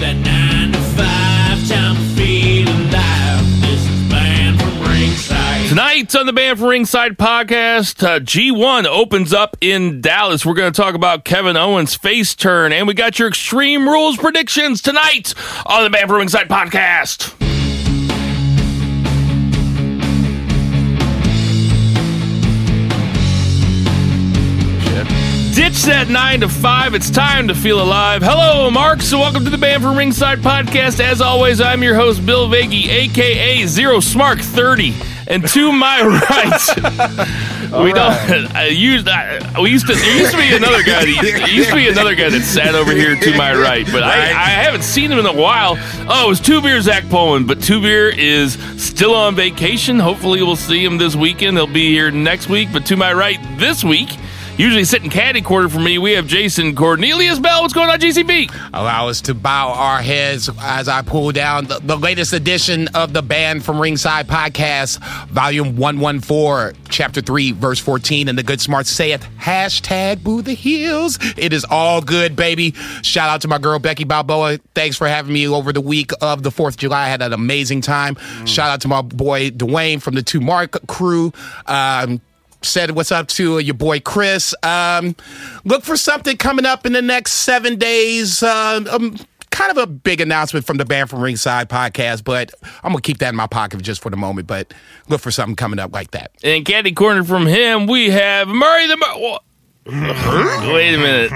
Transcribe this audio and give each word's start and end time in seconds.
that 0.00 0.16
nine 0.16 0.72
to 0.72 0.78
five 0.96 1.68
time 1.68 1.96
to 1.96 2.02
feel 2.16 2.68
alive. 2.68 3.60
This 3.60 3.86
is 3.86 4.10
banned 4.10 4.58
from 4.58 4.80
ringside. 4.80 5.68
Tonight 5.68 6.14
on 6.16 6.26
the 6.26 6.32
Banned 6.32 6.58
from 6.58 6.68
Ringside 6.68 7.18
podcast, 7.18 8.02
uh, 8.02 8.18
G1 8.20 8.86
opens 8.86 9.34
up 9.34 9.56
in 9.60 10.00
Dallas. 10.00 10.46
We're 10.46 10.54
going 10.54 10.72
to 10.72 10.80
talk 10.80 10.94
about 10.94 11.24
Kevin 11.24 11.56
Owens' 11.56 11.94
face 11.94 12.34
turn, 12.34 12.72
and 12.72 12.88
we 12.88 12.94
got 12.94 13.18
your 13.18 13.28
Extreme 13.28 13.88
Rules 13.88 14.16
predictions 14.16 14.80
tonight 14.80 15.34
on 15.66 15.84
the 15.84 15.90
Banned 15.90 16.08
from 16.08 16.18
Ringside 16.18 16.48
podcast. 16.48 17.49
Ditch 25.60 25.82
that 25.82 26.08
nine 26.08 26.40
to 26.40 26.48
five. 26.48 26.94
It's 26.94 27.10
time 27.10 27.48
to 27.48 27.54
feel 27.54 27.82
alive. 27.82 28.22
Hello, 28.22 28.70
Mark. 28.70 29.02
So, 29.02 29.18
welcome 29.18 29.44
to 29.44 29.50
the 29.50 29.58
Banned 29.58 29.82
from 29.82 29.94
Ringside 29.94 30.38
podcast. 30.38 31.00
As 31.00 31.20
always, 31.20 31.60
I'm 31.60 31.82
your 31.82 31.94
host, 31.94 32.24
Bill 32.24 32.48
Vagey, 32.48 32.88
aka 32.88 33.66
Zero 33.66 33.98
Smark 33.98 34.40
30. 34.40 34.94
And 35.26 35.46
to 35.48 35.70
my 35.70 36.00
right, 37.70 37.84
we 37.84 37.92
don't. 37.92 38.56
I 38.56 38.68
used. 38.68 39.06
I, 39.06 39.60
we 39.60 39.68
used 39.68 39.86
to. 39.88 39.94
There 39.94 40.18
used 40.18 40.30
to 40.30 40.38
be 40.38 40.56
another 40.56 40.82
guy. 40.82 41.04
That, 41.04 41.50
used 41.52 41.68
to 41.68 41.76
be 41.76 41.88
another 41.88 42.14
guy 42.14 42.30
that 42.30 42.40
sat 42.40 42.74
over 42.74 42.92
here 42.92 43.14
to 43.14 43.36
my 43.36 43.54
right, 43.54 43.84
but 43.92 44.02
I, 44.02 44.30
I 44.30 44.48
haven't 44.64 44.82
seen 44.82 45.12
him 45.12 45.18
in 45.18 45.26
a 45.26 45.34
while. 45.34 45.76
Oh, 46.08 46.24
it 46.24 46.28
was 46.30 46.40
Two 46.40 46.62
Beer 46.62 46.80
Zach 46.80 47.06
Poland, 47.10 47.46
but 47.46 47.62
Two 47.62 47.82
Beer 47.82 48.08
is 48.08 48.54
still 48.82 49.14
on 49.14 49.36
vacation. 49.36 49.98
Hopefully, 49.98 50.42
we'll 50.42 50.56
see 50.56 50.82
him 50.82 50.96
this 50.96 51.14
weekend. 51.14 51.58
He'll 51.58 51.66
be 51.66 51.90
here 51.90 52.10
next 52.10 52.48
week. 52.48 52.70
But 52.72 52.86
to 52.86 52.96
my 52.96 53.12
right 53.12 53.38
this 53.58 53.84
week. 53.84 54.08
Usually 54.60 54.84
sitting 54.84 55.08
caddy 55.08 55.40
quarter 55.40 55.70
for 55.70 55.80
me, 55.80 55.96
we 55.96 56.12
have 56.12 56.26
Jason 56.26 56.76
Cornelius 56.76 57.38
Bell. 57.38 57.62
What's 57.62 57.72
going 57.72 57.88
on, 57.88 57.98
JCB? 57.98 58.54
Allow 58.74 59.08
us 59.08 59.22
to 59.22 59.32
bow 59.32 59.72
our 59.72 60.02
heads 60.02 60.50
as 60.60 60.86
I 60.86 61.00
pull 61.00 61.32
down 61.32 61.64
the, 61.64 61.78
the 61.78 61.96
latest 61.96 62.34
edition 62.34 62.88
of 62.88 63.14
the 63.14 63.22
Banned 63.22 63.64
from 63.64 63.80
Ringside 63.80 64.28
podcast, 64.28 64.98
volume 65.28 65.78
114, 65.78 66.78
chapter 66.90 67.22
3, 67.22 67.52
verse 67.52 67.78
14. 67.78 68.28
And 68.28 68.36
the 68.36 68.42
good 68.42 68.60
smart 68.60 68.86
saith, 68.86 69.26
hashtag 69.38 70.22
boo 70.22 70.42
the 70.42 70.52
heels. 70.52 71.18
It 71.38 71.54
is 71.54 71.64
all 71.64 72.02
good, 72.02 72.36
baby. 72.36 72.72
Shout 73.00 73.30
out 73.30 73.40
to 73.40 73.48
my 73.48 73.56
girl, 73.56 73.78
Becky 73.78 74.04
Balboa. 74.04 74.58
Thanks 74.74 74.94
for 74.94 75.08
having 75.08 75.32
me 75.32 75.48
over 75.48 75.72
the 75.72 75.80
week 75.80 76.10
of 76.20 76.42
the 76.42 76.50
4th 76.50 76.68
of 76.68 76.76
July. 76.76 77.06
I 77.06 77.08
had 77.08 77.22
an 77.22 77.32
amazing 77.32 77.80
time. 77.80 78.16
Shout 78.44 78.68
out 78.68 78.82
to 78.82 78.88
my 78.88 79.00
boy, 79.00 79.52
Dwayne 79.52 80.02
from 80.02 80.16
the 80.16 80.22
Two 80.22 80.42
Mark 80.42 80.86
crew. 80.86 81.32
Um, 81.64 82.20
said 82.62 82.92
what's 82.92 83.10
up 83.12 83.28
to 83.28 83.58
your 83.58 83.74
boy 83.74 84.00
Chris. 84.00 84.54
Um, 84.62 85.16
look 85.64 85.82
for 85.84 85.96
something 85.96 86.36
coming 86.36 86.66
up 86.66 86.86
in 86.86 86.92
the 86.92 87.02
next 87.02 87.32
seven 87.34 87.76
days. 87.78 88.42
Uh, 88.42 88.84
um, 88.90 89.16
kind 89.50 89.70
of 89.70 89.78
a 89.78 89.86
big 89.86 90.20
announcement 90.20 90.64
from 90.64 90.76
the 90.76 90.84
Banned 90.84 91.10
from 91.10 91.20
Ringside 91.20 91.68
podcast, 91.68 92.22
but 92.24 92.52
I'm 92.82 92.92
gonna 92.92 93.00
keep 93.02 93.18
that 93.18 93.30
in 93.30 93.36
my 93.36 93.46
pocket 93.46 93.82
just 93.82 94.00
for 94.02 94.10
the 94.10 94.16
moment. 94.16 94.46
But 94.46 94.72
look 95.08 95.20
for 95.20 95.30
something 95.30 95.56
coming 95.56 95.78
up 95.78 95.92
like 95.92 96.12
that. 96.12 96.30
And 96.42 96.64
caddy 96.64 96.92
corner 96.92 97.24
from 97.24 97.46
him, 97.46 97.86
we 97.86 98.10
have 98.10 98.46
Murray 98.48 98.86
the. 98.86 98.96
Mur- 98.96 99.38
Wait 100.72 100.94
a 100.94 100.98
minute. 100.98 101.32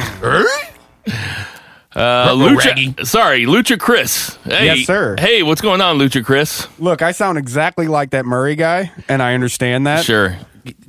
Uh, 1.97 2.35
Lucha, 2.35 3.07
sorry, 3.07 3.45
Lucha 3.47 3.79
Chris. 3.79 4.37
Hey, 4.45 4.67
Yes, 4.67 4.87
sir. 4.87 5.15
Hey, 5.19 5.43
what's 5.45 5.61
going 5.61 5.81
on, 5.81 5.97
Lucha 5.99 6.25
Chris? 6.25 6.67
Look, 6.81 7.03
I 7.03 7.13
sound 7.13 7.39
exactly 7.39 7.87
like 7.87 8.11
that 8.11 8.27
Murray 8.27 8.57
guy, 8.57 8.91
and 9.09 9.23
I 9.23 9.35
understand 9.35 9.87
that. 9.87 10.05
Sure, 10.05 10.37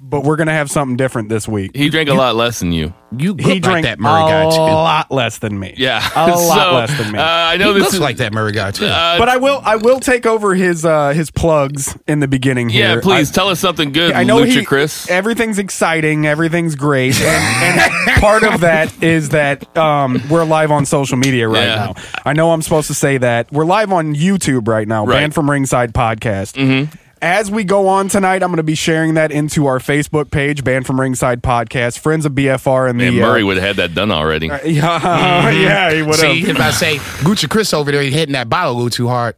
But 0.07 0.23
we're 0.23 0.35
gonna 0.35 0.51
have 0.53 0.69
something 0.69 0.97
different 0.97 1.29
this 1.29 1.47
week. 1.47 1.75
he 1.75 1.89
drank 1.89 2.09
a 2.09 2.13
lot 2.13 2.35
less 2.35 2.59
than 2.59 2.71
you. 2.71 2.93
You 3.17 3.33
look 3.33 3.41
He 3.41 3.59
like 3.61 3.83
that 3.85 3.97
Murray 3.99 4.23
a 4.23 4.27
guy 4.27 4.49
too. 4.51 4.57
lot 4.61 5.09
less 5.09 5.37
than 5.39 5.57
me. 5.57 5.73
Yeah, 5.77 6.05
a 6.15 6.27
lot 6.29 6.37
So, 6.37 6.73
less 6.75 6.97
than 6.97 7.13
me. 7.13 7.19
Uh, 7.19 7.23
I 7.23 7.53
He 7.53 7.57
know 7.59 7.73
this 7.73 7.83
looks 7.83 7.93
is 7.95 7.99
like 8.01 8.17
that 8.17 8.33
Murray 8.33 8.51
guy 8.51 8.71
too. 8.71 8.85
Uh, 8.87 9.17
but 9.17 9.29
I 9.29 9.37
will, 9.37 9.61
I 9.63 9.77
will 9.77 9.99
take 9.99 10.25
over 10.25 10.53
his 10.53 10.85
uh, 10.85 11.09
his 11.13 11.31
plugs 11.31 11.97
in 12.07 12.19
the 12.19 12.27
beginning 12.27 12.69
here. 12.69 12.95
yeah, 12.95 13.01
please 13.01 13.31
I, 13.31 13.33
tell 13.33 13.49
us 13.49 13.59
something 13.59 13.91
good, 13.93 14.11
I 14.11 14.23
know 14.25 14.37
Lucha 14.43 14.59
he, 14.59 14.65
Chris. 14.65 15.09
Everything's 15.09 15.59
exciting. 15.59 16.27
Everything's 16.27 16.75
great, 16.75 17.19
and, 17.21 17.79
and 18.09 18.21
part 18.21 18.43
of 18.43 18.61
that 18.61 19.01
is 19.03 19.29
that 19.29 19.75
um, 19.77 20.21
we're 20.29 20.43
live 20.45 20.71
on 20.71 20.85
social 20.85 21.17
media 21.17 21.47
right 21.47 21.63
Yeah. 21.67 21.75
now. 21.75 21.95
I 22.25 22.33
know 22.33 22.51
I'm 22.51 22.61
supposed 22.61 22.87
to 22.87 22.93
say 22.93 23.17
that 23.17 23.51
we're 23.51 23.65
live 23.65 23.91
on 23.93 24.13
YouTube 24.13 24.67
right 24.67 24.87
now. 24.87 25.05
Right. 25.05 25.15
Banned 25.21 25.33
from 25.33 25.49
Ringside 25.49 25.93
podcast. 25.93 26.53
Mm-hmm. 26.55 26.95
As 27.21 27.49
we 27.49 27.63
go 27.63 27.87
on 27.87 28.07
tonight, 28.09 28.43
I'm 28.43 28.49
going 28.49 28.57
to 28.57 28.63
be 28.63 28.75
sharing 28.75 29.13
that 29.15 29.31
into 29.31 29.65
our 29.67 29.79
Facebook 29.79 30.29
page, 30.31 30.63
Banned 30.63 30.85
from 30.85 30.99
Ringside 30.99 31.41
podcast, 31.41 31.97
friends 31.99 32.25
of 32.25 32.33
BFR, 32.33 32.89
and 32.89 32.99
the 32.99 33.07
And 33.07 33.17
Murray 33.17 33.41
uh, 33.41 33.45
would 33.45 33.57
have 33.57 33.65
had 33.65 33.75
that 33.77 33.95
done 33.95 34.11
already. 34.11 34.47
yeah, 34.47 34.59
yeah, 35.49 35.93
he 35.93 36.01
would 36.03 36.15
See, 36.15 36.41
have. 36.41 36.49
if 36.49 36.59
I 36.59 36.71
say 36.71 36.97
Gucci 36.97 37.49
Chris 37.49 37.73
over 37.73 37.91
there, 37.91 38.01
he 38.01 38.11
hitting 38.11 38.33
that 38.33 38.49
bottle 38.49 38.73
a 38.73 38.75
little 38.75 38.89
too 38.89 39.07
hard. 39.07 39.35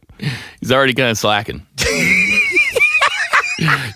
He's 0.60 0.72
already 0.72 0.92
kind 0.94 1.10
of 1.10 1.18
slacking. 1.18 1.66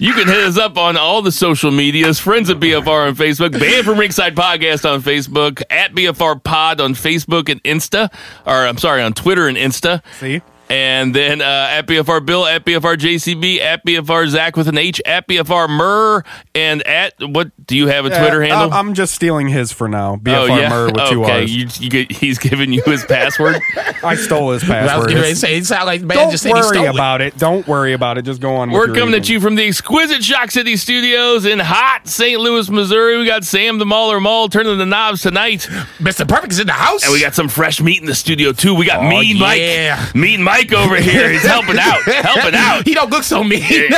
You 0.01 0.13
can 0.15 0.27
hit 0.27 0.39
us 0.39 0.59
up 0.59 0.77
on 0.77 0.97
all 0.97 1.23
the 1.23 1.31
social 1.31 1.71
medias, 1.71 2.19
friends 2.19 2.49
of 2.49 2.59
BFR 2.59 3.07
on 3.07 3.15
Facebook, 3.15 3.53
Banned 3.61 3.85
from 3.85 3.97
Ringside 3.97 4.35
Podcast 4.35 4.91
on 4.93 5.01
Facebook, 5.03 5.63
at 5.71 5.93
BFR 5.95 6.43
Pod 6.43 6.81
on 6.81 6.95
Facebook 6.95 7.49
and 7.49 7.63
Insta, 7.63 8.13
or 8.45 8.67
I'm 8.67 8.77
sorry, 8.77 9.03
on 9.03 9.13
Twitter 9.13 9.47
and 9.47 9.57
Insta. 9.57 10.03
See? 10.19 10.43
And 10.73 11.15
then 11.15 11.43
uh, 11.43 11.45
at 11.71 11.87
BFR 11.87 12.25
Bill, 12.25 12.47
at 12.47 12.65
BFR 12.65 12.97
JCB, 12.97 13.61
at 13.61 13.85
BFR 13.85 14.27
Zach 14.29 14.57
with 14.57 14.69
an 14.69 14.79
H, 14.79 15.03
at 15.05 15.29
BFR 15.29 15.69
Murr, 15.69 16.23
and 16.55 16.83
at 16.87 17.13
what 17.21 17.51
do 17.67 17.77
you 17.77 17.89
have 17.89 18.07
a 18.07 18.09
Twitter 18.09 18.43
Uh, 18.43 18.47
handle? 18.47 18.73
I'm 18.73 18.95
just 18.95 19.13
stealing 19.15 19.49
his 19.49 19.71
for 19.71 19.87
now. 19.87 20.17
BFR 20.17 20.71
Murr 20.71 20.87
with 20.87 21.11
two 21.11 21.25
okay. 21.25 21.43
R's. 21.43 21.81
You, 21.81 21.91
you 22.01 22.07
he's 22.09 22.39
giving 22.39 22.73
you 22.73 22.83
his 22.87 23.05
password. 23.05 23.57
I 24.03 24.15
stole 24.15 24.53
his 24.53 24.65
I 24.65 24.81
was 24.83 24.91
password. 24.91 25.09
getting 25.09 25.23
ready 25.23 25.35
to 25.35 25.39
It's- 25.39 25.41
say, 25.41 25.57
it 25.59 25.67
sounded 25.67 25.87
like 25.87 26.01
man 26.03 26.17
Don't 26.17 26.31
just 26.31 26.43
said 26.43 26.49
he 26.51 26.55
worry 26.55 26.63
stole 26.69 26.85
it. 26.87 26.95
about 26.95 27.21
it. 27.21 27.37
Don't 27.37 27.67
worry 27.69 27.93
about 27.93 28.17
it. 28.17 28.23
Just 28.23 28.41
go 28.41 28.57
on. 28.57 28.71
We're 28.71 28.87
your 28.87 28.97
coming 28.97 29.15
at 29.15 29.29
you 29.29 29.41
from 29.41 29.57
the 29.57 29.67
exquisite 29.67 30.25
Shock 30.25 30.51
City 30.53 30.77
Studios 30.77 31.45
in 31.45 31.59
hot 31.59 32.09
St. 32.09 32.41
Louis, 32.41 32.71
Missouri. 32.71 33.19
We 33.19 33.27
got 33.27 33.45
Sam 33.45 33.79
the 33.79 33.85
Mauler 33.87 34.21
Mall 34.21 34.49
turning 34.49 34.79
the 34.79 34.87
knobs 34.87 35.21
tonight. 35.21 35.69
Mr. 35.99 36.27
Perfect 36.27 36.53
is 36.55 36.61
in 36.61 36.67
the 36.67 36.73
house. 36.73 37.05
And 37.05 37.13
we 37.13 37.21
got 37.21 37.35
some 37.35 37.49
fresh 37.49 37.81
meat 37.81 38.01
in 38.01 38.07
the 38.07 38.15
studio 38.15 38.53
too. 38.53 38.75
We 38.75 38.87
got 38.87 39.01
Oh, 39.05 39.09
Mean 39.09 39.37
yeah. 39.37 40.01
Mike. 40.07 40.15
Mean 40.15 40.43
Mike 40.43 40.62
over 40.71 40.97
here. 40.97 41.31
He's 41.31 41.43
helping 41.43 41.79
out. 41.79 42.03
Helping 42.03 42.55
out. 42.55 42.85
he 42.87 42.95
don't 42.95 43.11
look 43.11 43.25
so 43.25 43.43
mean. 43.43 43.63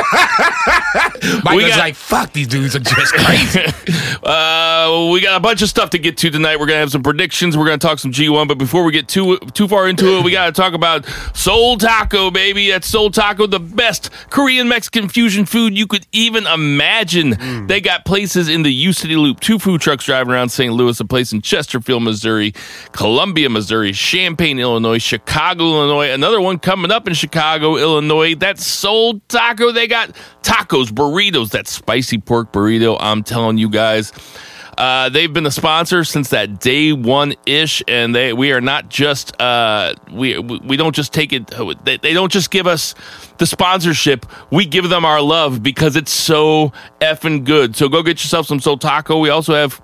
Mike 1.44 1.56
was 1.56 1.76
like, 1.76 1.94
"Fuck, 1.94 2.32
these 2.32 2.46
dudes 2.46 2.76
are 2.76 2.80
just 2.80 3.12
crazy." 3.14 3.64
Uh, 4.22 5.10
we 5.12 5.20
got 5.20 5.36
a 5.36 5.40
bunch 5.40 5.60
of 5.62 5.68
stuff 5.68 5.90
to 5.90 5.98
get 5.98 6.16
to 6.18 6.30
tonight. 6.30 6.58
We're 6.58 6.66
gonna 6.66 6.78
have 6.78 6.92
some 6.92 7.02
predictions. 7.02 7.56
We're 7.56 7.66
gonna 7.66 7.78
talk 7.78 7.98
some 7.98 8.12
G1, 8.12 8.48
but 8.48 8.56
before 8.58 8.84
we 8.84 8.92
get 8.92 9.08
too 9.08 9.38
too 9.52 9.68
far 9.68 9.88
into 9.88 10.18
it, 10.18 10.24
we 10.24 10.30
gotta 10.30 10.52
talk 10.52 10.72
about 10.72 11.04
Seoul 11.34 11.76
Taco, 11.76 12.30
baby. 12.30 12.70
That's 12.70 12.86
Seoul 12.86 13.10
Taco, 13.10 13.46
the 13.46 13.60
best 13.60 14.10
Korean 14.30 14.68
Mexican 14.68 15.08
fusion 15.08 15.44
food 15.44 15.76
you 15.76 15.86
could 15.86 16.06
even 16.12 16.46
imagine. 16.46 17.66
They 17.66 17.80
got 17.80 18.04
places 18.04 18.48
in 18.48 18.62
the 18.62 18.72
U 18.72 18.92
City 18.92 19.16
Loop, 19.16 19.40
two 19.40 19.58
food 19.58 19.80
trucks 19.80 20.04
driving 20.04 20.32
around 20.32 20.50
St. 20.50 20.72
Louis, 20.72 20.98
a 21.00 21.04
place 21.04 21.32
in 21.32 21.42
Chesterfield, 21.42 22.02
Missouri, 22.02 22.54
Columbia, 22.92 23.50
Missouri, 23.50 23.92
Champaign, 23.92 24.58
Illinois, 24.58 24.98
Chicago, 24.98 25.64
Illinois, 25.64 26.10
another 26.10 26.40
one 26.40 26.53
coming 26.58 26.90
up 26.90 27.08
in 27.08 27.14
Chicago, 27.14 27.76
Illinois. 27.76 28.34
That's 28.34 28.64
Seoul 28.64 29.20
Taco. 29.28 29.72
They 29.72 29.86
got 29.86 30.10
tacos, 30.42 30.86
burritos, 30.86 31.50
that 31.50 31.66
spicy 31.68 32.18
pork 32.18 32.52
burrito. 32.52 32.96
I'm 33.00 33.22
telling 33.22 33.58
you 33.58 33.68
guys. 33.68 34.12
Uh, 34.76 35.08
they've 35.08 35.32
been 35.32 35.46
a 35.46 35.50
sponsor 35.50 36.02
since 36.04 36.30
that 36.30 36.60
day 36.60 36.92
one 36.92 37.34
ish, 37.46 37.82
and 37.86 38.14
they 38.14 38.32
we 38.32 38.52
are 38.52 38.60
not 38.60 38.88
just 38.88 39.40
uh, 39.40 39.94
we 40.10 40.38
we 40.38 40.76
don't 40.76 40.94
just 40.94 41.12
take 41.12 41.32
it. 41.32 41.46
They, 41.84 41.96
they 41.98 42.12
don't 42.12 42.32
just 42.32 42.50
give 42.50 42.66
us 42.66 42.94
the 43.38 43.46
sponsorship. 43.46 44.26
We 44.50 44.66
give 44.66 44.88
them 44.88 45.04
our 45.04 45.20
love 45.20 45.62
because 45.62 45.96
it's 45.96 46.10
so 46.12 46.72
effing 47.00 47.44
good. 47.44 47.76
So 47.76 47.88
go 47.88 48.02
get 48.02 48.22
yourself 48.22 48.46
some 48.46 48.60
Seoul 48.60 48.78
Taco. 48.78 49.18
We 49.18 49.28
also 49.30 49.54
have. 49.54 49.80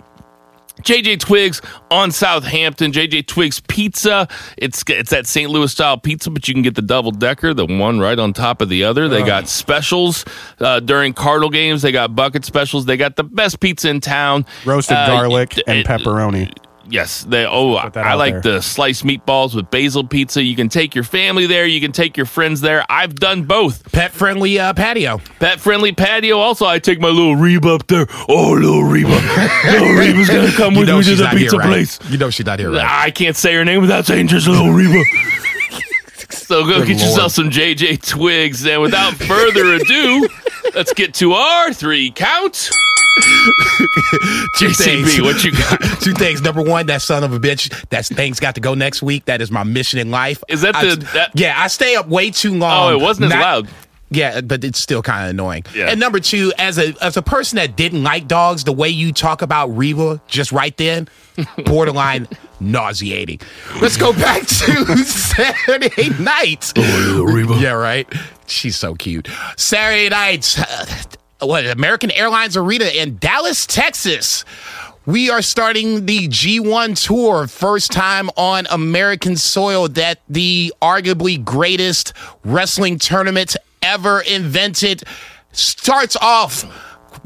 JJ 0.83 1.21
Twigs 1.21 1.61
on 1.91 2.11
Southampton. 2.11 2.93
JJ 2.93 3.27
Twigs 3.27 3.61
Pizza. 3.69 4.29
It's 4.57 4.83
it's 4.89 5.11
that 5.11 5.27
St. 5.27 5.51
Louis 5.51 5.71
style 5.73 5.99
pizza, 5.99 6.31
but 6.31 6.47
you 6.49 6.55
can 6.55 6.63
get 6.63 6.75
the 6.75 6.83
double 6.83 7.11
decker, 7.11 7.55
the 7.55 7.67
one 7.67 7.99
right 8.01 8.19
on 8.19 8.33
top 8.33 8.61
of 8.61 8.69
the 8.69 8.85
other. 8.85 9.09
They 9.09 9.23
got 9.23 9.49
specials 9.49 10.25
uh, 10.59 10.81
during 10.81 11.13
Cardinal 11.13 11.51
games. 11.51 11.83
They 11.83 11.93
got 11.93 12.15
bucket 12.15 12.45
specials. 12.45 12.85
They 12.87 12.97
got 12.97 13.17
the 13.17 13.25
best 13.25 13.61
pizza 13.61 13.89
in 13.89 14.01
town. 14.01 14.47
roasted 14.65 14.97
Uh, 14.97 15.07
garlic 15.07 15.55
y- 15.57 15.63
and 15.67 15.87
pepperoni. 15.87 16.53
Yes, 16.91 17.23
they. 17.23 17.47
Oh, 17.47 17.75
I 17.75 18.15
like 18.15 18.43
there. 18.43 18.55
the 18.55 18.61
sliced 18.61 19.05
meatballs 19.05 19.55
with 19.55 19.71
basil 19.71 20.03
pizza. 20.05 20.43
You 20.43 20.57
can 20.57 20.69
take 20.69 20.95
your 20.95 21.05
family 21.05 21.47
there. 21.47 21.65
You 21.65 21.81
can 21.81 21.93
take 21.93 22.17
your 22.17 22.27
friends 22.27 22.61
there. 22.61 22.85
I've 22.91 23.15
done 23.15 23.45
both. 23.45 23.91
Pet 23.93 24.11
friendly 24.11 24.59
uh, 24.59 24.75
patio. 24.75 25.19
Pet 25.39 25.61
friendly 25.61 25.93
patio. 25.93 26.39
Also, 26.39 26.67
I 26.67 26.79
take 26.81 27.01
my 27.01 27.09
little 27.09 27.37
Reba 27.37 27.75
up 27.75 27.87
there. 27.87 28.07
Oh, 28.29 28.53
little 28.53 28.83
Reba. 28.83 29.09
little 29.09 29.95
Reba's 29.95 30.29
gonna 30.29 30.51
come 30.53 30.75
with 30.77 30.89
me 30.89 31.03
to 31.05 31.15
the 31.15 31.23
not 31.25 31.33
here, 31.33 31.41
pizza 31.43 31.59
right? 31.59 31.67
place. 31.69 31.99
You 32.11 32.19
know 32.19 32.29
she's 32.31 32.47
not 32.47 32.59
here, 32.59 32.71
right? 32.73 32.85
I 32.85 33.11
can't 33.13 33.37
say 33.37 33.55
her 33.55 33.65
name 33.65 33.81
without 33.83 34.05
saying 34.07 34.27
just 34.27 34.49
little 34.49 34.73
Reba. 34.73 35.03
so 36.31 36.65
go 36.65 36.79
Good 36.81 36.89
get 36.89 36.97
Lord. 36.97 37.09
yourself 37.09 37.33
some 37.33 37.51
JJ 37.51 38.05
Twigs. 38.07 38.67
And 38.67 38.83
without 38.83 39.15
further 39.15 39.75
ado, 39.75 40.29
let's 40.75 40.93
get 40.93 41.15
to 41.15 41.33
our 41.35 41.73
three 41.73 42.11
count. 42.11 42.71
JCB, 44.59 45.23
what 45.23 45.43
you 45.45 45.53
got? 45.53 45.81
Two 46.03 46.13
things. 46.15 46.43
Number 46.43 46.63
one, 46.63 46.87
that 46.87 47.03
son 47.03 47.25
of 47.25 47.33
a 47.33 47.39
bitch. 47.41 47.71
That 47.91 48.07
thing's 48.07 48.41
got 48.41 48.55
to 48.57 48.61
go 48.61 48.75
next 48.75 49.03
week. 49.03 49.25
That 49.27 49.41
is 49.41 49.51
my 49.51 49.63
mission 49.65 49.99
in 49.99 50.11
life. 50.11 50.43
Is 50.49 50.63
that 50.63 50.77
I- 50.77 50.85
the- 50.95 50.97
that- 51.15 51.31
yeah, 51.35 51.55
I 51.61 51.69
stay 51.69 51.95
up 51.97 52.09
way 52.09 52.31
too 52.31 52.55
long. 52.57 52.93
Oh, 52.93 52.97
it 52.97 53.01
wasn't 53.01 53.27
as 53.27 53.31
Not- 53.31 53.41
loud. 53.41 53.69
Yeah, 54.13 54.41
but 54.41 54.65
it's 54.65 54.81
still 54.81 55.03
kind 55.03 55.23
of 55.27 55.31
annoying. 55.31 55.65
Yeah. 55.73 55.87
And 55.89 56.01
number 56.01 56.19
two, 56.19 56.53
as 56.59 56.79
a 56.79 56.95
as 57.01 57.17
a 57.17 57.23
person 57.23 57.57
that 57.57 57.77
didn't 57.77 58.03
like 58.03 58.27
dogs, 58.27 58.65
the 58.65 58.73
way 58.73 58.89
you 58.89 59.13
talk 59.13 59.41
about 59.41 59.69
Reba 59.69 60.21
just 60.27 60.51
right 60.51 60.77
then, 60.77 61.07
borderline 61.65 62.27
nauseating. 62.59 63.39
Let's 63.81 63.97
go 63.97 64.13
back 64.13 64.41
to 64.49 64.97
Saturday 65.05 66.09
night. 66.21 66.73
Yeah, 66.77 67.71
right. 67.75 68.13
She's 68.49 68.75
so 68.75 68.97
cute. 68.97 69.29
Saturday 69.57 70.09
night, 70.09 70.57
uh, 70.59 70.87
what 71.43 71.67
American 71.67 72.11
Airlines 72.11 72.57
Arena 72.57 72.87
in 72.87 73.19
Dallas, 73.19 73.67
Texas. 73.67 74.45
We 75.07 75.31
are 75.31 75.43
starting 75.43 76.07
the 76.07 76.29
G1 76.29 77.07
tour, 77.07 77.47
first 77.47 77.91
time 77.91 78.29
on 78.37 78.67
American 78.71 79.37
soil 79.37 79.89
that 79.89 80.21
the 80.29 80.73
arguably 80.83 81.43
greatest 81.43 82.13
wrestling 82.45 82.99
tournament 82.99 83.57
ever 83.83 84.21
invented 84.21 85.03
starts 85.53 86.17
off 86.17 86.65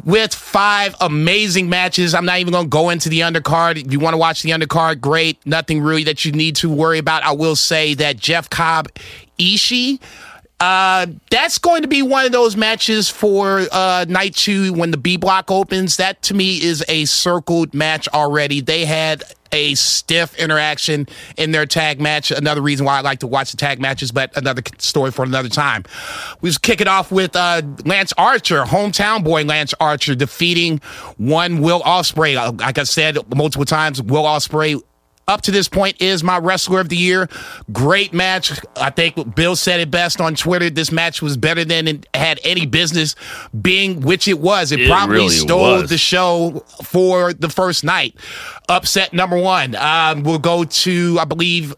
with 0.05 0.35
five 0.35 0.95
amazing 1.01 1.69
matches. 1.69 2.15
I'm 2.15 2.25
not 2.25 2.39
even 2.39 2.53
going 2.53 2.67
to 2.67 2.71
go 2.71 2.91
into 2.91 3.09
the 3.09 3.21
undercard. 3.21 3.85
If 3.85 3.93
you 3.93 3.99
want 3.99 4.15
to 4.15 4.19
watch 4.19 4.43
the 4.43 4.51
undercard, 4.51 5.01
great. 5.01 5.45
Nothing 5.47 5.81
really 5.81 6.05
that 6.05 6.25
you 6.25 6.33
need 6.33 6.57
to 6.57 6.71
worry 6.71 6.99
about. 6.99 7.23
I 7.23 7.33
will 7.33 7.57
say 7.57 7.95
that 7.95 8.17
Jeff 8.17 8.51
Cobb 8.51 8.89
Ishii. 9.39 10.01
Uh, 10.65 11.05
that's 11.31 11.59
going 11.59 11.83
to 11.83 11.89
be 11.89 12.01
one 12.01 12.25
of 12.25 12.33
those 12.33 12.57
matches 12.57 13.11
for 13.11 13.67
uh, 13.71 14.07
night 14.09 14.35
two 14.35 14.73
when 14.73 14.91
the 14.91 14.97
B 14.97 15.19
block 15.19 15.51
opens. 15.51 15.99
That 15.99 16.23
to 16.23 16.35
me 16.35 16.57
is 16.57 16.83
a 16.89 17.05
circled 17.05 17.75
match 17.75 18.09
already. 18.09 18.63
They 18.63 18.87
had 18.87 19.23
a 19.53 19.75
stiff 19.75 20.35
interaction 20.39 21.07
in 21.37 21.51
their 21.51 21.67
tag 21.67 22.01
match. 22.01 22.31
Another 22.31 22.63
reason 22.63 22.87
why 22.87 22.97
I 22.97 23.03
like 23.03 23.19
to 23.19 23.27
watch 23.27 23.51
the 23.51 23.59
tag 23.59 23.79
matches, 23.79 24.11
but 24.11 24.35
another 24.39 24.63
story 24.79 25.11
for 25.11 25.23
another 25.23 25.51
time. 25.51 25.85
We 26.41 26.49
just 26.49 26.63
kick 26.63 26.81
it 26.81 26.89
off 26.89 27.13
with 27.13 27.37
uh, 27.37 27.61
Lance 27.85 28.15
Archer, 28.17 28.65
hometown 28.65 29.23
boy 29.23 29.45
Lance 29.45 29.75
Archer, 29.81 30.15
defeating 30.15 30.79
one 31.19 31.61
Will 31.61 31.83
Ospreay. 31.83 32.59
Like 32.59 32.79
I 32.79 32.85
said 32.85 33.19
multiple 33.37 33.67
times, 33.67 34.01
Will 34.01 34.25
Ospreay 34.25 34.83
up 35.26 35.41
to 35.43 35.50
this 35.50 35.69
point 35.69 36.00
is 36.00 36.23
my 36.23 36.38
wrestler 36.38 36.81
of 36.81 36.88
the 36.88 36.97
year. 36.97 37.29
Great 37.73 38.12
match. 38.12 38.53
I 38.76 38.91
think 38.91 39.35
Bill 39.35 39.56
said 39.56 39.81
it 39.81 39.91
best 39.91 40.21
on 40.21 40.35
Twitter. 40.35 40.71
This 40.71 40.93
match 40.93 41.23
was 41.23 41.37
better 41.37 41.65
than 41.65 41.88
it 41.88 42.06
had 42.15 42.41
any 42.44 42.67
business 42.67 43.15
being, 43.61 44.00
which 44.00 44.29
it 44.29 44.38
was. 44.38 44.73
It, 44.73 44.81
It 44.81 44.88
probably 44.88 45.17
really 45.17 45.29
stole 45.31 45.81
was. 45.82 45.91
the 45.91 45.99
show 45.99 46.65
for 46.85 47.32
the 47.32 47.49
first 47.49 47.85
night. 47.85 48.15
Upset 48.69 49.12
number 49.12 49.38
one. 49.38 49.75
Um, 49.76 50.23
we'll 50.25 50.38
go 50.38 50.65
to, 50.65 51.19
I 51.21 51.25
believe, 51.25 51.75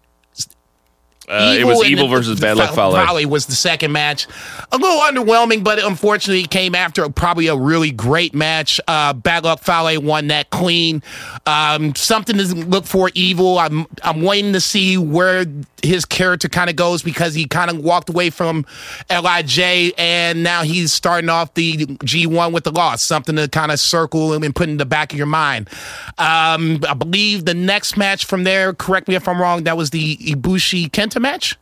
Uh, 1.29 1.57
it 1.59 1.65
was 1.65 1.85
Evil 1.85 2.09
the- 2.09 2.15
versus 2.17 2.41
Bad 2.41 2.57
Luck 2.57 2.71
Fa- 2.75 2.91
Fale. 3.07 3.29
was 3.29 3.47
the 3.47 3.55
second 3.55 3.93
match. 3.93 4.27
A 4.73 4.77
little 4.77 4.99
underwhelming, 5.01 5.65
but 5.65 5.83
unfortunately 5.83 6.43
it 6.45 6.51
came 6.51 6.75
after 6.75 7.09
probably 7.09 7.49
a 7.49 7.57
really 7.57 7.91
great 7.91 8.35
match. 8.35 8.81
Uh, 8.87 9.13
Bad 9.13 9.45
Luck 9.45 9.61
Fale 9.61 10.01
won 10.01 10.29
that 10.29 10.51
clean. 10.51 11.03
Um, 11.47 11.95
something 11.95 12.37
to 12.39 12.55
look 12.55 12.85
for 12.87 13.11
Evil. 13.15 13.59
I'm 13.59 13.87
I'm 14.05 14.23
waiting 14.23 14.53
to 14.53 14.61
see 14.61 14.97
where 14.99 15.47
his 15.83 16.05
character 16.05 16.49
kind 16.49 16.69
of 16.71 16.77
goes 16.77 17.03
because 17.03 17.35
he 17.35 17.47
kind 17.47 17.71
of 17.71 17.79
walked 17.79 18.09
away 18.09 18.31
from 18.31 18.65
Lij 19.11 19.59
and 19.99 20.43
now 20.43 20.63
he's 20.63 20.93
starting 20.93 21.31
off 21.31 21.55
the 21.55 21.87
G1 21.87 22.53
with 22.53 22.65
the 22.65 22.73
loss. 22.73 23.03
Something 23.03 23.37
to 23.37 23.49
kind 23.49 23.71
of 23.73 23.79
circle 23.81 24.33
and 24.33 24.55
put 24.55 24.69
in 24.69 24.77
the 24.77 24.87
back 24.87 25.13
of 25.13 25.19
your 25.19 25.27
mind. 25.27 25.69
Um, 26.19 26.81
I 26.89 26.95
believe 26.95 27.45
the 27.45 27.55
next 27.55 27.97
match 27.97 28.25
from 28.25 28.45
there. 28.45 28.73
Correct 28.75 29.09
me 29.09 29.15
if 29.15 29.29
I'm 29.29 29.41
wrong. 29.41 29.65
That 29.65 29.77
was 29.77 29.91
the 29.91 30.17
Ibushi 30.19 30.91
Kenta 30.91 31.16
match. 31.21 31.57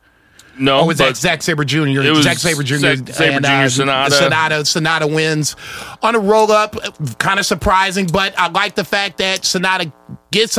No, 0.57 0.79
Oh, 0.79 0.85
was 0.85 0.99
that 0.99 1.17
Zack 1.17 1.43
Sabre 1.43 1.65
Jr.? 1.65 2.01
It 2.01 2.11
was 2.11 2.23
Zack 2.23 2.37
Sabre 2.37 2.63
Jr. 2.63 2.75
Zack 2.75 2.97
Sabre 3.09 3.35
and, 3.35 3.43
Jr., 3.45 3.51
uh, 3.51 4.07
Sanada. 4.07 4.09
Sanada. 4.09 4.61
Sanada 5.03 5.13
wins 5.13 5.53
on 6.01 6.15
a 6.15 6.19
roll 6.19 6.49
up. 6.49 6.77
Kind 7.17 7.41
of 7.41 7.45
surprising, 7.45 8.07
but 8.07 8.33
I 8.39 8.47
like 8.47 8.75
the 8.75 8.85
fact 8.85 9.17
that 9.17 9.41
Sanada 9.41 9.91
gets 10.31 10.57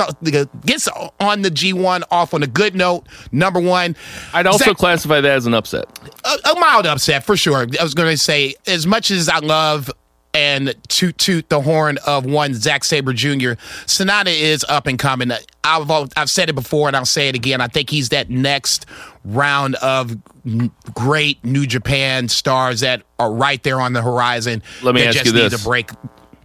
gets 0.67 0.87
on 1.19 1.41
the 1.41 1.51
G1 1.51 2.03
off 2.11 2.35
on 2.35 2.43
a 2.43 2.47
good 2.47 2.75
note. 2.75 3.07
Number 3.33 3.59
one, 3.59 3.97
I'd 4.35 4.47
also 4.47 4.67
Zack- 4.67 4.77
classify 4.77 5.23
that 5.23 5.33
as 5.33 5.47
an 5.47 5.55
upset. 5.55 5.87
a, 6.27 6.51
a 6.51 6.61
mild 6.61 6.85
upset 6.85 7.25
for 7.25 7.35
sure. 7.35 7.67
I 7.81 7.83
was 7.83 7.95
going 7.95 8.11
to 8.11 8.19
say, 8.19 8.55
as 8.67 8.87
much 8.87 9.11
as 9.11 9.31
I 9.31 9.39
love 9.39 9.91
and 10.37 10.75
toot 10.89 11.17
toot 11.17 11.49
the 11.49 11.63
horn 11.63 11.99
of 12.07 12.27
one 12.27 12.53
Zack 12.53 12.85
Sabre 12.85 13.15
Jr., 13.15 13.53
Sanada 13.87 14.27
is 14.27 14.65
up 14.69 14.87
and 14.87 14.99
coming. 14.99 15.33
I've 15.65 15.91
I've 15.91 16.31
said 16.31 16.51
it 16.51 16.55
before 16.55 16.89
and 16.89 16.97
I'll 16.97 17.07
say 17.07 17.29
it 17.29 17.35
again. 17.35 17.61
I 17.63 17.69
think 17.69 17.89
he's 17.89 18.11
that 18.11 18.29
next 18.29 18.85
round 19.25 19.77
of 19.77 20.17
great 20.95 21.43
New 21.43 21.67
Japan 21.67 22.29
stars 22.29 22.81
that 22.81 23.03
are 23.19 23.33
right 23.33 23.63
there 23.63 23.81
on 23.81 23.95
the 23.95 24.03
horizon. 24.03 24.63
Let 24.83 24.95
me 24.95 25.05
ask 25.05 25.25
you 25.25 25.33
this. 25.33 25.65
break. 25.65 25.91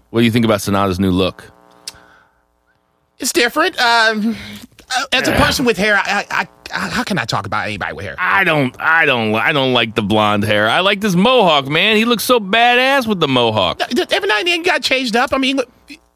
What 0.09 0.21
do 0.21 0.25
you 0.25 0.31
think 0.31 0.45
about 0.45 0.59
Sanada's 0.59 0.99
new 0.99 1.11
look? 1.11 1.51
It's 3.19 3.33
different. 3.33 3.79
Um, 3.79 4.35
Uh, 4.95 5.05
as 5.13 5.27
a 5.27 5.31
person 5.33 5.65
with 5.65 5.77
hair, 5.77 5.95
I, 5.95 6.25
I, 6.29 6.47
I, 6.71 6.79
how 6.89 7.03
can 7.03 7.17
I 7.17 7.25
talk 7.25 7.45
about 7.45 7.65
anybody 7.65 7.93
with 7.93 8.05
hair? 8.05 8.15
I 8.17 8.43
don't, 8.43 8.75
I 8.79 9.05
don't, 9.05 9.33
I 9.35 9.51
don't 9.53 9.73
like 9.73 9.95
the 9.95 10.01
blonde 10.01 10.43
hair. 10.43 10.69
I 10.69 10.79
like 10.81 11.01
this 11.01 11.15
mohawk, 11.15 11.67
man. 11.67 11.95
He 11.95 12.05
looks 12.05 12.23
so 12.23 12.39
badass 12.39 13.07
with 13.07 13.19
the 13.19 13.27
mohawk. 13.27 13.79
every 13.81 14.27
now 14.27 14.39
and 14.39 14.47
then 14.47 14.63
got 14.63 14.81
changed 14.83 15.15
up. 15.15 15.33
I 15.33 15.37
mean, 15.37 15.57
look, 15.57 15.69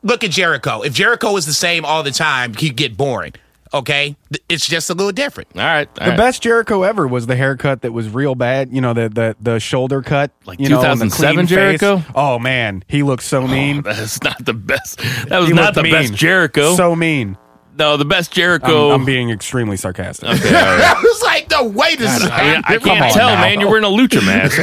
look 0.03 0.23
at 0.23 0.31
Jericho. 0.31 0.81
If 0.81 0.93
Jericho 0.93 1.31
was 1.33 1.45
the 1.45 1.53
same 1.53 1.85
all 1.85 2.03
the 2.03 2.11
time, 2.11 2.53
he'd 2.53 2.75
get 2.75 2.97
boring. 2.97 3.33
Okay, 3.73 4.15
it's 4.47 4.65
just 4.65 4.89
a 4.89 4.93
little 4.93 5.11
different. 5.11 5.49
All 5.55 5.61
right, 5.61 5.89
all 5.99 6.05
The 6.05 6.11
right. 6.11 6.17
best 6.17 6.41
Jericho 6.43 6.83
ever 6.83 7.07
was 7.07 7.27
the 7.27 7.35
haircut 7.35 7.81
that 7.81 7.91
was 7.91 8.07
real 8.07 8.33
bad. 8.33 8.71
You 8.71 8.79
know 8.79 8.93
the 8.93 9.09
the, 9.09 9.35
the 9.41 9.59
shoulder 9.59 10.01
cut, 10.01 10.31
Like 10.45 10.59
you 10.61 10.69
know, 10.69 10.79
and 10.81 11.01
the 11.01 11.05
2007 11.05 11.47
face. 11.47 11.49
Jericho? 11.81 12.03
Oh 12.15 12.39
man, 12.39 12.83
he 12.87 13.03
looks 13.03 13.25
so 13.25 13.41
oh, 13.41 13.47
mean. 13.47 13.81
That's 13.81 14.21
not 14.23 14.45
the 14.45 14.53
best. 14.53 14.99
That 15.27 15.39
was 15.39 15.49
He 15.49 15.53
not 15.55 15.73
the 15.73 15.83
mean. 15.83 15.91
best 15.91 16.13
Jericho. 16.13 16.75
So 16.75 16.95
mean. 16.95 17.37
No, 17.77 17.97
the 17.97 18.05
best 18.05 18.31
I'm, 18.31 18.35
Jericho. 18.35 18.91
I'm 18.91 19.03
being 19.05 19.29
extremely 19.29 19.77
sarcastic. 19.77 20.29
Okay, 20.29 20.47
all 20.47 20.53
right. 20.53 20.95
I 20.95 21.01
was 21.01 21.21
like, 21.23 21.49
no, 21.51 21.65
wait 21.65 21.99
a 22.01 22.05
I, 22.07 22.19
mean, 22.19 22.29
I 22.65 22.73
second. 22.73 22.81
can't 22.83 23.13
tell, 23.13 23.29
now. 23.29 23.41
man. 23.41 23.59
You're 23.59 23.69
wearing 23.69 23.83
a 23.83 23.87
lucha 23.87 24.25
mask. 24.25 24.55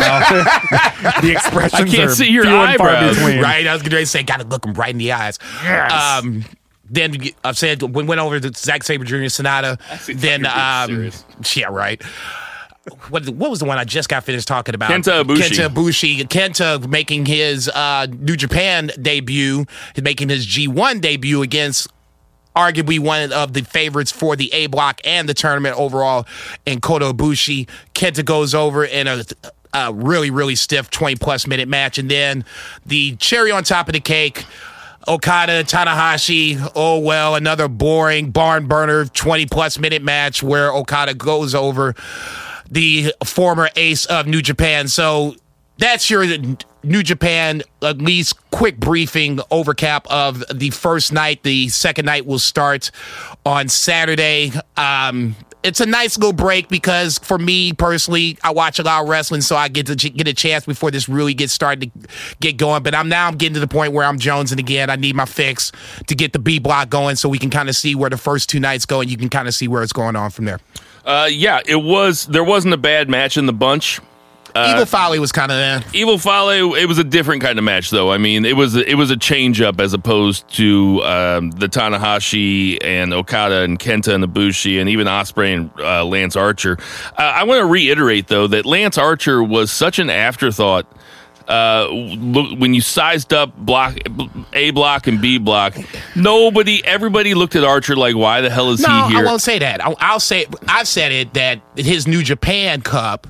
the 1.22 1.30
expressions 1.32 1.74
I 1.74 1.84
can't 1.94 2.10
are 2.10 2.14
see 2.14 2.30
your 2.30 2.44
few 2.44 2.54
and 2.54 2.76
far 2.78 2.88
eyebrows. 2.90 3.16
between. 3.16 3.40
Right, 3.40 3.66
I 3.66 3.72
was 3.72 3.82
going 3.82 3.90
to 3.90 4.06
say, 4.06 4.22
got 4.22 4.40
to 4.40 4.46
look 4.46 4.64
him 4.64 4.74
right 4.74 4.90
in 4.90 4.98
the 4.98 5.12
eyes. 5.12 5.38
Yes. 5.62 5.92
Um, 6.24 6.44
then 6.88 7.16
I've 7.44 7.56
said 7.56 7.82
we 7.82 8.02
went 8.04 8.20
over 8.20 8.38
to 8.38 8.52
Zack 8.54 8.82
Sabre 8.82 9.04
Jr. 9.04 9.16
Sanada. 9.28 9.78
Then, 10.06 10.44
um, 10.46 11.10
yeah, 11.54 11.68
right. 11.68 12.02
What, 13.10 13.28
what 13.28 13.48
was 13.50 13.60
the 13.60 13.64
one 13.64 13.78
I 13.78 13.84
just 13.84 14.08
got 14.08 14.24
finished 14.24 14.48
talking 14.48 14.74
about? 14.74 14.90
Kenta 14.90 15.22
Ibushi. 15.22 15.38
Kenta 15.38 15.68
Ibushi. 15.68 16.18
Kenta 16.28 16.86
making 16.88 17.26
his 17.26 17.68
uh, 17.68 18.06
New 18.10 18.36
Japan 18.36 18.90
debut, 19.00 19.66
making 20.02 20.28
his 20.30 20.46
G1 20.46 21.00
debut 21.00 21.42
against 21.42 21.88
arguably 22.54 22.98
one 22.98 23.32
of 23.32 23.52
the 23.52 23.62
favorites 23.62 24.10
for 24.10 24.36
the 24.36 24.52
A 24.52 24.66
block 24.66 25.00
and 25.04 25.28
the 25.28 25.34
tournament 25.34 25.76
overall 25.78 26.26
in 26.66 26.80
Kota 26.80 27.06
Ibushi. 27.06 27.68
Kenta 27.94 28.24
goes 28.24 28.54
over 28.54 28.84
in 28.84 29.06
a, 29.06 29.24
a 29.72 29.92
really, 29.92 30.30
really 30.30 30.54
stiff 30.54 30.90
20 30.90 31.16
plus 31.16 31.46
minute 31.46 31.68
match. 31.68 31.98
And 31.98 32.10
then 32.10 32.44
the 32.84 33.16
cherry 33.16 33.50
on 33.50 33.64
top 33.64 33.88
of 33.88 33.94
the 33.94 34.00
cake. 34.00 34.44
Okada, 35.08 35.64
Tanahashi, 35.64 36.70
oh 36.76 37.00
well, 37.00 37.34
another 37.34 37.66
boring 37.66 38.30
barn 38.30 38.68
burner 38.68 39.04
20 39.04 39.46
plus 39.46 39.76
minute 39.76 40.00
match 40.00 40.44
where 40.44 40.72
Okada 40.72 41.14
goes 41.14 41.56
over 41.56 41.96
the 42.70 43.12
former 43.24 43.68
ace 43.74 44.06
of 44.06 44.28
New 44.28 44.40
Japan. 44.40 44.86
So 44.86 45.34
that's 45.78 46.08
your 46.08 46.24
New 46.82 47.02
Japan, 47.02 47.62
at 47.82 47.98
least 47.98 48.50
quick 48.50 48.78
briefing 48.78 49.40
overcap 49.50 50.06
of 50.08 50.44
the 50.52 50.70
first 50.70 51.12
night. 51.12 51.42
The 51.42 51.68
second 51.68 52.06
night 52.06 52.26
will 52.26 52.38
start 52.38 52.90
on 53.46 53.68
Saturday. 53.68 54.52
Um, 54.76 55.36
it's 55.62 55.80
a 55.80 55.86
nice 55.86 56.18
little 56.18 56.32
break 56.32 56.68
because 56.68 57.18
for 57.18 57.38
me 57.38 57.72
personally, 57.72 58.36
I 58.42 58.50
watch 58.50 58.78
a 58.78 58.82
lot 58.82 59.02
of 59.02 59.08
wrestling, 59.08 59.42
so 59.42 59.56
I 59.56 59.68
get 59.68 59.86
to 59.86 59.94
get 59.94 60.26
a 60.26 60.34
chance 60.34 60.66
before 60.66 60.90
this 60.90 61.08
really 61.08 61.34
gets 61.34 61.52
started 61.52 61.92
to 61.92 62.08
get 62.40 62.56
going. 62.56 62.82
But 62.82 62.94
I'm 62.94 63.08
now 63.08 63.28
I'm 63.28 63.36
getting 63.36 63.54
to 63.54 63.60
the 63.60 63.68
point 63.68 63.92
where 63.92 64.04
I'm 64.04 64.18
jonesing 64.18 64.58
again. 64.58 64.90
I 64.90 64.96
need 64.96 65.14
my 65.14 65.24
fix 65.24 65.70
to 66.06 66.14
get 66.14 66.32
the 66.32 66.38
B 66.38 66.58
block 66.58 66.90
going, 66.90 67.16
so 67.16 67.28
we 67.28 67.38
can 67.38 67.50
kind 67.50 67.68
of 67.68 67.76
see 67.76 67.94
where 67.94 68.10
the 68.10 68.16
first 68.16 68.48
two 68.48 68.60
nights 68.60 68.86
go, 68.86 69.00
and 69.00 69.10
you 69.10 69.16
can 69.16 69.28
kind 69.28 69.46
of 69.46 69.54
see 69.54 69.68
where 69.68 69.82
it's 69.82 69.92
going 69.92 70.16
on 70.16 70.30
from 70.30 70.46
there. 70.46 70.58
Uh, 71.04 71.28
yeah, 71.30 71.60
it 71.66 71.76
was. 71.76 72.26
There 72.26 72.44
wasn't 72.44 72.74
a 72.74 72.78
bad 72.78 73.08
match 73.08 73.36
in 73.36 73.46
the 73.46 73.52
bunch. 73.52 74.00
Evil 74.56 74.86
Fale 74.86 75.20
was 75.20 75.32
kind 75.32 75.50
of 75.50 75.58
there. 75.58 75.82
Evil 75.94 76.18
Fale, 76.18 76.74
it 76.74 76.86
was 76.86 76.98
a 76.98 77.04
different 77.04 77.42
kind 77.42 77.58
of 77.58 77.64
match, 77.64 77.90
though. 77.90 78.10
I 78.12 78.18
mean, 78.18 78.44
it 78.44 78.56
was 78.56 78.76
it 78.76 78.96
was 78.96 79.10
a 79.10 79.16
change 79.16 79.60
up 79.60 79.80
as 79.80 79.94
opposed 79.94 80.48
to 80.56 81.02
um, 81.04 81.50
the 81.52 81.68
Tanahashi 81.68 82.78
and 82.82 83.12
Okada 83.12 83.62
and 83.62 83.78
Kenta 83.78 84.14
and 84.14 84.24
Ibushi 84.24 84.80
and 84.80 84.88
even 84.88 85.06
Ospreay 85.06 85.54
and 85.54 85.70
uh, 85.80 86.04
Lance 86.04 86.36
Archer. 86.36 86.78
Uh, 87.18 87.22
I 87.22 87.44
want 87.44 87.60
to 87.60 87.66
reiterate 87.66 88.28
though 88.28 88.46
that 88.48 88.66
Lance 88.66 88.98
Archer 88.98 89.42
was 89.42 89.70
such 89.70 89.98
an 89.98 90.10
afterthought 90.10 90.86
uh, 91.48 91.88
look 91.90 92.58
when 92.58 92.74
you 92.74 92.80
sized 92.80 93.32
up 93.32 93.56
block 93.56 93.96
A 94.52 94.70
block 94.70 95.06
and 95.06 95.20
B 95.20 95.38
block, 95.38 95.76
nobody, 96.14 96.84
everybody 96.84 97.34
looked 97.34 97.56
at 97.56 97.64
Archer 97.64 97.96
like, 97.96 98.16
why 98.16 98.40
the 98.40 98.50
hell 98.50 98.70
is 98.70 98.80
No, 98.80 99.06
he 99.06 99.14
here? 99.14 99.22
I 99.22 99.26
won't 99.26 99.42
say 99.42 99.58
that. 99.58 99.84
I'll, 99.84 99.96
I'll 99.98 100.20
say 100.20 100.46
I've 100.68 100.88
said 100.88 101.12
it 101.12 101.34
that 101.34 101.60
his 101.76 102.06
New 102.06 102.22
Japan 102.22 102.80
Cup, 102.82 103.26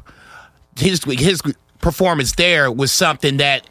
his 0.79 1.03
his 1.05 1.43
performance 1.81 2.33
there 2.33 2.71
was 2.71 2.93
something 2.93 3.39
that. 3.39 3.67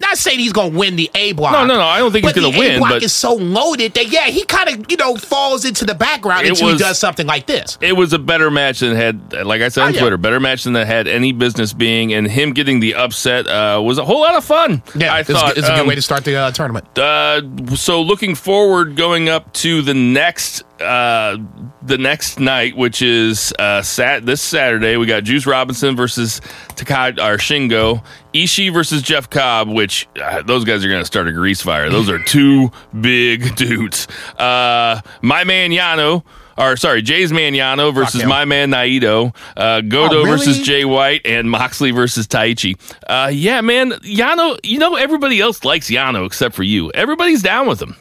Not 0.00 0.16
saying 0.16 0.38
he's 0.38 0.54
gonna 0.54 0.78
win 0.78 0.96
the 0.96 1.10
A 1.14 1.32
block. 1.32 1.52
No, 1.52 1.66
no, 1.66 1.74
no, 1.74 1.82
I 1.82 1.98
don't 1.98 2.10
think 2.10 2.24
he's 2.24 2.32
gonna 2.32 2.50
the 2.50 2.58
win, 2.58 2.76
A 2.76 2.78
block 2.78 2.90
but- 2.92 3.02
is 3.02 3.12
so 3.12 3.34
loaded 3.34 3.92
that 3.94 4.08
yeah, 4.10 4.28
he 4.28 4.44
kind 4.44 4.70
of 4.70 4.90
you 4.90 4.96
know 4.96 5.14
falls 5.16 5.66
into 5.66 5.84
the 5.84 5.94
background 5.94 6.46
until 6.46 6.68
was- 6.68 6.76
he 6.80 6.82
does 6.82 6.98
something 6.98 7.26
like 7.26 7.44
this. 7.46 7.76
it 7.82 7.94
was 7.94 8.14
a 8.14 8.18
better 8.18 8.50
match 8.50 8.78
than 8.80 8.96
had, 8.96 9.34
like 9.44 9.60
I 9.60 9.68
said 9.68 9.82
on 9.82 9.88
Oh, 9.88 9.92
yeah. 9.92 10.00
Twitter, 10.00 10.16
better 10.16 10.40
match 10.40 10.64
than 10.64 10.74
it 10.74 10.86
had 10.86 11.06
any 11.06 11.32
business 11.32 11.74
being, 11.74 12.14
and 12.14 12.26
him 12.30 12.54
getting 12.54 12.80
the 12.80 12.94
upset 12.94 13.46
uh, 13.46 13.78
was 13.84 13.98
a 13.98 14.04
whole 14.06 14.22
lot 14.22 14.36
of 14.36 14.44
fun. 14.44 14.82
Yeah, 14.96 15.12
I 15.12 15.20
it's, 15.20 15.28
thought. 15.30 15.58
it's 15.58 15.68
a 15.68 15.72
good 15.72 15.80
Um, 15.80 15.86
way 15.88 15.96
to 15.96 16.02
start 16.02 16.24
the 16.24 16.34
uh, 16.36 16.50
tournament. 16.52 16.98
Uh, 16.98 17.42
so 17.74 18.00
looking 18.00 18.34
forward, 18.34 18.96
going 18.96 19.28
up 19.28 19.52
to 19.54 19.82
the 19.82 19.92
next 19.92 20.62
uh, 20.80 21.36
the 21.82 21.98
next 21.98 22.38
night, 22.40 22.76
which 22.76 23.02
is 23.02 23.52
uh, 23.58 23.82
sat 23.82 24.24
this 24.26 24.40
Saturday, 24.40 24.96
we 24.96 25.06
got 25.06 25.24
Juice 25.24 25.46
Robinson 25.46 25.96
versus 25.96 26.40
Takagi 26.70 27.18
or 27.18 27.36
Shingo, 27.38 28.02
Ishii 28.34 28.72
versus 28.72 29.02
Jeff 29.02 29.28
Cobb, 29.30 29.68
which 29.68 30.08
uh, 30.20 30.42
those 30.42 30.64
guys 30.64 30.84
are 30.84 30.88
going 30.88 31.00
to 31.00 31.06
start 31.06 31.28
a 31.28 31.32
grease 31.32 31.60
fire. 31.62 31.90
Those 31.90 32.08
are 32.08 32.18
two 32.22 32.70
big 33.00 33.54
dudes. 33.56 34.06
Uh, 34.38 35.00
my 35.22 35.44
man 35.44 35.70
Yano. 35.70 36.24
Or 36.58 36.76
sorry, 36.76 37.00
Jay's 37.00 37.32
man 37.32 37.54
Yano 37.54 37.94
versus 37.94 38.22
my 38.22 38.44
man 38.44 38.70
Naito, 38.70 39.34
uh, 39.56 39.80
Goto 39.80 40.16
Oh, 40.16 40.18
really? 40.24 40.30
versus 40.30 40.60
Jay 40.60 40.84
White, 40.84 41.22
and 41.24 41.50
Moxley 41.50 41.90
versus 41.90 42.26
Taichi. 42.26 42.78
Uh, 43.08 43.30
yeah, 43.32 43.62
man, 43.62 43.92
Yano. 43.92 44.58
You 44.62 44.78
know 44.78 44.94
everybody 44.96 45.40
else 45.40 45.64
likes 45.64 45.88
Yano 45.88 46.26
except 46.26 46.54
for 46.54 46.62
you. 46.62 46.90
Everybody's 46.90 47.40
down 47.42 47.66
with 47.66 47.80
him. 47.80 47.96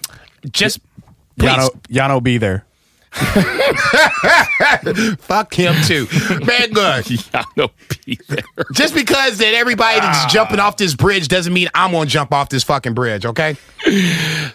Just 0.51 0.81
please 1.37 1.51
Yano, 1.51 1.69
Yano 1.89 2.21
be 2.21 2.37
there. 2.37 2.65
fuck 5.19 5.53
him 5.53 5.75
too, 5.85 6.07
man. 6.45 6.71
Good. 6.71 7.05
Be 8.05 8.19
there. 8.27 8.37
Just 8.73 8.93
because 8.93 9.37
that 9.39 9.53
everybody 9.53 9.99
that's 9.99 10.25
Ah. 10.25 10.27
jumping 10.29 10.59
off 10.59 10.77
this 10.77 10.95
bridge 10.95 11.27
doesn't 11.27 11.53
mean 11.53 11.69
I'm 11.73 11.91
gonna 11.91 12.05
jump 12.05 12.33
off 12.33 12.49
this 12.49 12.63
fucking 12.63 12.93
bridge. 12.93 13.25
Okay. 13.25 13.55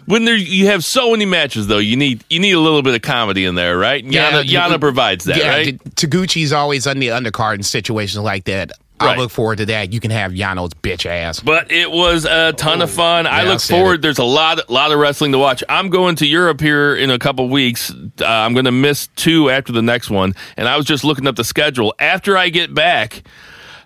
When 0.06 0.24
there 0.24 0.36
you 0.36 0.66
have 0.66 0.84
so 0.84 1.10
many 1.12 1.24
matches, 1.24 1.66
though, 1.66 1.78
you 1.78 1.96
need 1.96 2.24
you 2.30 2.40
need 2.40 2.52
a 2.52 2.60
little 2.60 2.82
bit 2.82 2.94
of 2.94 3.02
comedy 3.02 3.44
in 3.44 3.54
there, 3.54 3.76
right? 3.78 4.04
Yano, 4.04 4.44
you- 4.44 4.58
Yano 4.58 4.80
provides 4.80 5.24
that, 5.24 5.36
yeah, 5.36 5.48
right? 5.48 5.78
Taguchi's 5.96 6.52
always 6.52 6.86
on 6.86 6.98
the 6.98 7.08
undercard 7.08 7.56
in 7.56 7.62
situations 7.62 8.22
like 8.22 8.44
that. 8.44 8.72
I 9.00 9.16
look 9.16 9.30
forward 9.30 9.58
to 9.58 9.66
that. 9.66 9.92
You 9.92 10.00
can 10.00 10.10
have 10.10 10.32
Yano's 10.32 10.72
bitch 10.74 11.04
ass. 11.04 11.40
But 11.40 11.70
it 11.70 11.90
was 11.90 12.24
a 12.24 12.52
ton 12.54 12.80
of 12.80 12.90
fun. 12.90 13.26
I 13.26 13.42
look 13.42 13.54
I 13.56 13.58
forward. 13.58 13.94
it. 13.96 14.02
There's 14.02 14.18
a 14.18 14.24
lot, 14.24 14.70
lot 14.70 14.92
of 14.92 14.98
wrestling 14.98 15.32
to 15.32 15.38
watch. 15.38 15.62
I'm 15.68 15.90
going 15.90 16.16
to 16.16 16.26
Europe 16.26 16.60
here 16.60 16.94
in 16.94 17.10
a 17.10 17.18
couple 17.18 17.48
weeks. 17.48 17.90
Uh, 17.90 18.24
I'm 18.24 18.52
going 18.54 18.64
to 18.66 18.72
miss 18.72 19.08
two 19.16 19.50
after 19.50 19.72
the 19.72 19.82
next 19.82 20.10
one, 20.10 20.34
and 20.56 20.68
I 20.68 20.76
was 20.76 20.86
just 20.86 21.04
looking 21.04 21.26
up 21.26 21.36
the 21.36 21.44
schedule. 21.44 21.94
After 21.98 22.36
I 22.38 22.48
get 22.48 22.72
back, 22.72 23.24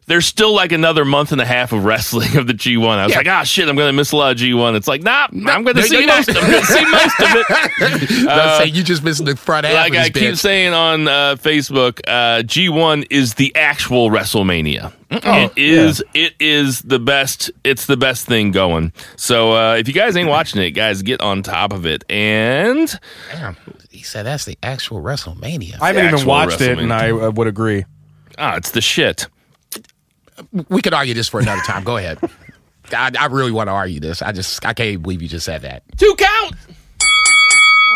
there's 0.06 0.24
still 0.26 0.54
like 0.54 0.72
another 0.72 1.04
month 1.04 1.32
and 1.32 1.40
a 1.40 1.44
half 1.44 1.72
of 1.72 1.84
wrestling 1.84 2.36
of 2.36 2.46
the 2.46 2.54
G1. 2.54 2.86
I 2.98 3.04
was 3.04 3.12
Yeah. 3.12 3.18
like, 3.18 3.28
ah, 3.28 3.42
shit, 3.42 3.68
I'm 3.68 3.76
going 3.76 3.88
to 3.88 3.92
miss 3.92 4.12
a 4.12 4.16
lot 4.16 4.32
of 4.32 4.38
G1. 4.38 4.74
It's 4.76 4.88
like, 4.88 5.02
nah, 5.02 5.26
I'm 5.32 5.64
going 5.64 5.76
to 5.76 5.82
see 5.82 6.06
most. 6.06 6.28
I'm 6.30 6.34
going 6.50 6.60
to 6.60 6.66
see 6.66 6.84
most 6.90 7.20
of 7.20 7.28
it. 7.34 8.10
Let's 8.24 8.58
say 8.58 8.66
you 8.66 8.82
just 8.82 9.02
missed 9.02 9.24
the 9.24 9.36
front 9.36 9.66
half. 9.66 9.74
like 9.74 9.94
I 9.96 10.10
keep 10.10 10.36
saying 10.36 10.72
on 10.72 11.08
uh, 11.08 11.36
Facebook, 11.36 12.00
uh, 12.06 12.42
G1 12.42 13.06
is 13.10 13.34
the 13.34 13.54
actual 13.56 14.10
WrestleMania. 14.10 14.92
Oh, 15.10 15.44
it 15.44 15.52
is. 15.56 16.02
It 16.12 16.34
is 16.38 16.82
the 16.82 16.98
best. 16.98 17.50
It's 17.64 17.86
the 17.86 17.96
best 17.96 18.26
thing 18.26 18.50
going. 18.50 18.92
So 19.16 19.52
uh, 19.52 19.74
if 19.76 19.88
you 19.88 19.94
guys 19.94 20.16
ain't 20.16 20.28
watching 20.28 20.60
it, 20.60 20.72
guys, 20.72 21.00
get 21.02 21.20
on 21.22 21.42
top 21.42 21.72
of 21.72 21.86
it. 21.86 22.04
And 22.10 22.88
Damn, 23.32 23.56
he 23.90 24.02
said 24.02 24.24
that's 24.26 24.44
the 24.44 24.58
actual 24.62 25.00
WrestleMania. 25.02 25.78
I 25.80 25.92
haven't 25.94 26.14
even 26.14 26.26
watched 26.26 26.60
it, 26.60 26.78
and 26.78 26.92
I 26.92 27.10
uh, 27.10 27.30
would 27.30 27.46
agree. 27.46 27.84
ah, 28.36 28.56
it's 28.56 28.72
the 28.72 28.82
shit. 28.82 29.28
we 30.68 30.82
could 30.82 30.92
argue 30.94 31.14
this 31.14 31.28
for 31.28 31.40
another 31.40 31.62
time. 31.62 31.84
Go 31.84 31.96
ahead. 31.96 32.18
I, 32.92 33.10
I 33.18 33.26
really 33.26 33.52
want 33.52 33.68
to 33.68 33.72
argue 33.72 34.00
this. 34.00 34.20
I 34.22 34.32
just 34.32 34.64
I 34.66 34.72
can't 34.74 35.02
believe 35.02 35.22
you 35.22 35.28
just 35.28 35.46
said 35.46 35.62
that. 35.62 35.82
Two 35.96 36.14
count. 36.18 36.54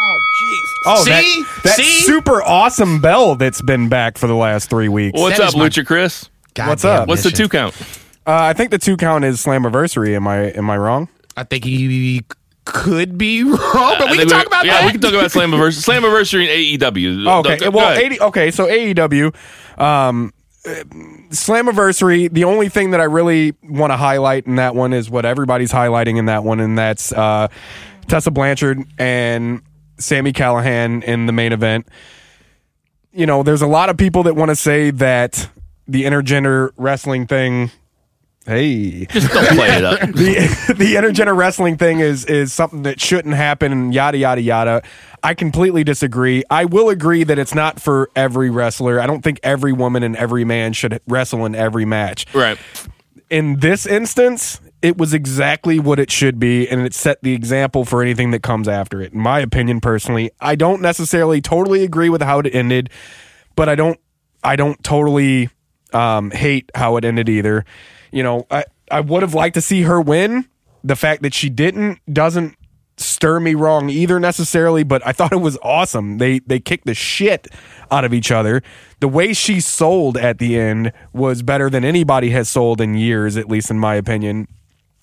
Oh 0.04 0.18
jeez. 0.42 0.58
Oh, 0.86 1.04
See? 1.04 1.10
that, 1.10 1.60
that 1.64 1.76
See? 1.76 1.84
super 2.02 2.42
awesome 2.42 3.00
bell 3.00 3.34
that's 3.36 3.62
been 3.62 3.88
back 3.88 4.18
for 4.18 4.26
the 4.26 4.34
last 4.34 4.68
three 4.68 4.88
weeks. 4.88 5.18
What's 5.20 5.38
That 5.38 5.44
up, 5.44 5.48
is 5.50 5.56
my- 5.56 5.68
Lucha 5.68 5.86
Chris? 5.86 6.28
What's 6.56 6.82
Goddamn 6.82 7.02
up? 7.02 7.08
What's 7.08 7.22
the 7.22 7.30
two 7.30 7.48
count? 7.48 7.74
Uh, 8.26 8.38
I 8.38 8.52
think 8.52 8.70
the 8.70 8.78
two 8.78 8.96
count 8.96 9.24
is 9.24 9.44
Slammiversary. 9.44 10.14
Am 10.14 10.28
I 10.28 10.50
am 10.50 10.70
I 10.70 10.76
wrong? 10.76 11.08
I 11.36 11.44
think 11.44 11.64
he 11.64 12.22
could 12.64 13.18
be 13.18 13.42
wrong, 13.44 13.58
but 13.98 14.08
I 14.08 14.10
we 14.10 14.18
can 14.18 14.28
talk 14.28 14.46
about 14.46 14.64
yeah, 14.64 14.80
that. 14.80 14.86
we 14.86 14.92
can 14.92 15.00
talk 15.00 15.14
about 15.14 15.30
Slammiversary, 15.30 15.84
Slammiversary 15.84 16.76
and 16.76 16.94
AEW. 16.94 17.26
Oh, 17.32 17.40
okay. 17.40 17.56
Go- 17.56 17.70
go 17.70 17.78
well, 17.78 17.92
ahead. 17.92 18.04
80, 18.04 18.20
okay. 18.20 18.50
So 18.50 18.66
AEW, 18.66 19.34
um, 19.80 20.32
Slammiversary. 20.64 22.32
The 22.32 22.44
only 22.44 22.68
thing 22.68 22.92
that 22.92 23.00
I 23.00 23.04
really 23.04 23.54
want 23.62 23.92
to 23.92 23.96
highlight 23.96 24.46
in 24.46 24.56
that 24.56 24.74
one 24.74 24.92
is 24.92 25.10
what 25.10 25.24
everybody's 25.24 25.72
highlighting 25.72 26.18
in 26.18 26.26
that 26.26 26.44
one, 26.44 26.60
and 26.60 26.78
that's 26.78 27.12
uh, 27.12 27.48
Tessa 28.06 28.30
Blanchard 28.30 28.84
and 28.98 29.62
Sami 29.98 30.32
Callihan 30.32 31.02
in 31.02 31.26
the 31.26 31.32
main 31.32 31.52
event. 31.52 31.88
You 33.12 33.26
know, 33.26 33.42
there's 33.42 33.62
a 33.62 33.66
lot 33.66 33.88
of 33.88 33.96
people 33.96 34.22
that 34.24 34.36
want 34.36 34.50
to 34.50 34.56
say 34.56 34.90
that 34.92 35.50
the 35.88 36.04
intergender 36.04 36.70
wrestling 36.76 37.26
thing. 37.26 37.70
Hey, 38.44 39.06
just 39.06 39.32
don't 39.32 39.56
play 39.56 39.68
it 39.76 39.84
up. 39.84 40.00
the 40.00 40.74
the 40.76 40.94
intergender 40.96 41.36
wrestling 41.36 41.76
thing 41.76 42.00
is 42.00 42.24
is 42.24 42.52
something 42.52 42.82
that 42.82 43.00
shouldn't 43.00 43.34
happen 43.34 43.70
and 43.70 43.94
yada 43.94 44.18
yada 44.18 44.40
yada. 44.40 44.82
I 45.22 45.34
completely 45.34 45.84
disagree. 45.84 46.42
I 46.50 46.64
will 46.64 46.88
agree 46.88 47.22
that 47.22 47.38
it's 47.38 47.54
not 47.54 47.80
for 47.80 48.10
every 48.16 48.50
wrestler. 48.50 49.00
I 49.00 49.06
don't 49.06 49.22
think 49.22 49.38
every 49.44 49.72
woman 49.72 50.02
and 50.02 50.16
every 50.16 50.44
man 50.44 50.72
should 50.72 51.00
wrestle 51.06 51.46
in 51.46 51.54
every 51.54 51.84
match. 51.84 52.26
right. 52.34 52.58
In 53.30 53.60
this 53.60 53.86
instance, 53.86 54.60
it 54.82 54.98
was 54.98 55.14
exactly 55.14 55.78
what 55.78 55.98
it 55.98 56.10
should 56.10 56.38
be 56.38 56.68
and 56.68 56.82
it 56.82 56.92
set 56.92 57.22
the 57.22 57.32
example 57.32 57.84
for 57.84 58.02
anything 58.02 58.32
that 58.32 58.42
comes 58.42 58.68
after 58.68 59.00
it. 59.00 59.12
In 59.12 59.20
my 59.20 59.38
opinion 59.38 59.80
personally, 59.80 60.32
I 60.40 60.56
don't 60.56 60.82
necessarily 60.82 61.40
totally 61.40 61.84
agree 61.84 62.08
with 62.08 62.20
how 62.20 62.40
it 62.40 62.52
ended, 62.52 62.90
but 63.54 63.68
I 63.68 63.76
don't 63.76 63.98
I 64.42 64.56
don't 64.56 64.82
totally 64.82 65.48
um, 65.94 66.30
hate 66.30 66.70
how 66.74 66.96
it 66.96 67.04
ended 67.04 67.28
either. 67.28 67.64
You 68.10 68.22
know, 68.22 68.46
I, 68.50 68.64
I 68.90 69.00
would 69.00 69.22
have 69.22 69.34
liked 69.34 69.54
to 69.54 69.60
see 69.60 69.82
her 69.82 70.00
win. 70.00 70.48
The 70.84 70.96
fact 70.96 71.22
that 71.22 71.32
she 71.34 71.48
didn't 71.48 72.00
doesn't 72.12 72.56
stir 72.96 73.40
me 73.40 73.54
wrong 73.54 73.88
either 73.88 74.20
necessarily, 74.20 74.82
but 74.84 75.04
I 75.06 75.12
thought 75.12 75.32
it 75.32 75.40
was 75.40 75.58
awesome. 75.62 76.18
They 76.18 76.40
they 76.40 76.60
kicked 76.60 76.86
the 76.86 76.94
shit 76.94 77.48
out 77.90 78.04
of 78.04 78.12
each 78.12 78.30
other. 78.30 78.62
The 79.00 79.08
way 79.08 79.32
she 79.32 79.60
sold 79.60 80.16
at 80.16 80.38
the 80.38 80.58
end 80.58 80.92
was 81.12 81.42
better 81.42 81.70
than 81.70 81.84
anybody 81.84 82.30
has 82.30 82.48
sold 82.48 82.80
in 82.80 82.94
years, 82.94 83.36
at 83.36 83.48
least 83.48 83.70
in 83.70 83.78
my 83.78 83.94
opinion. 83.94 84.48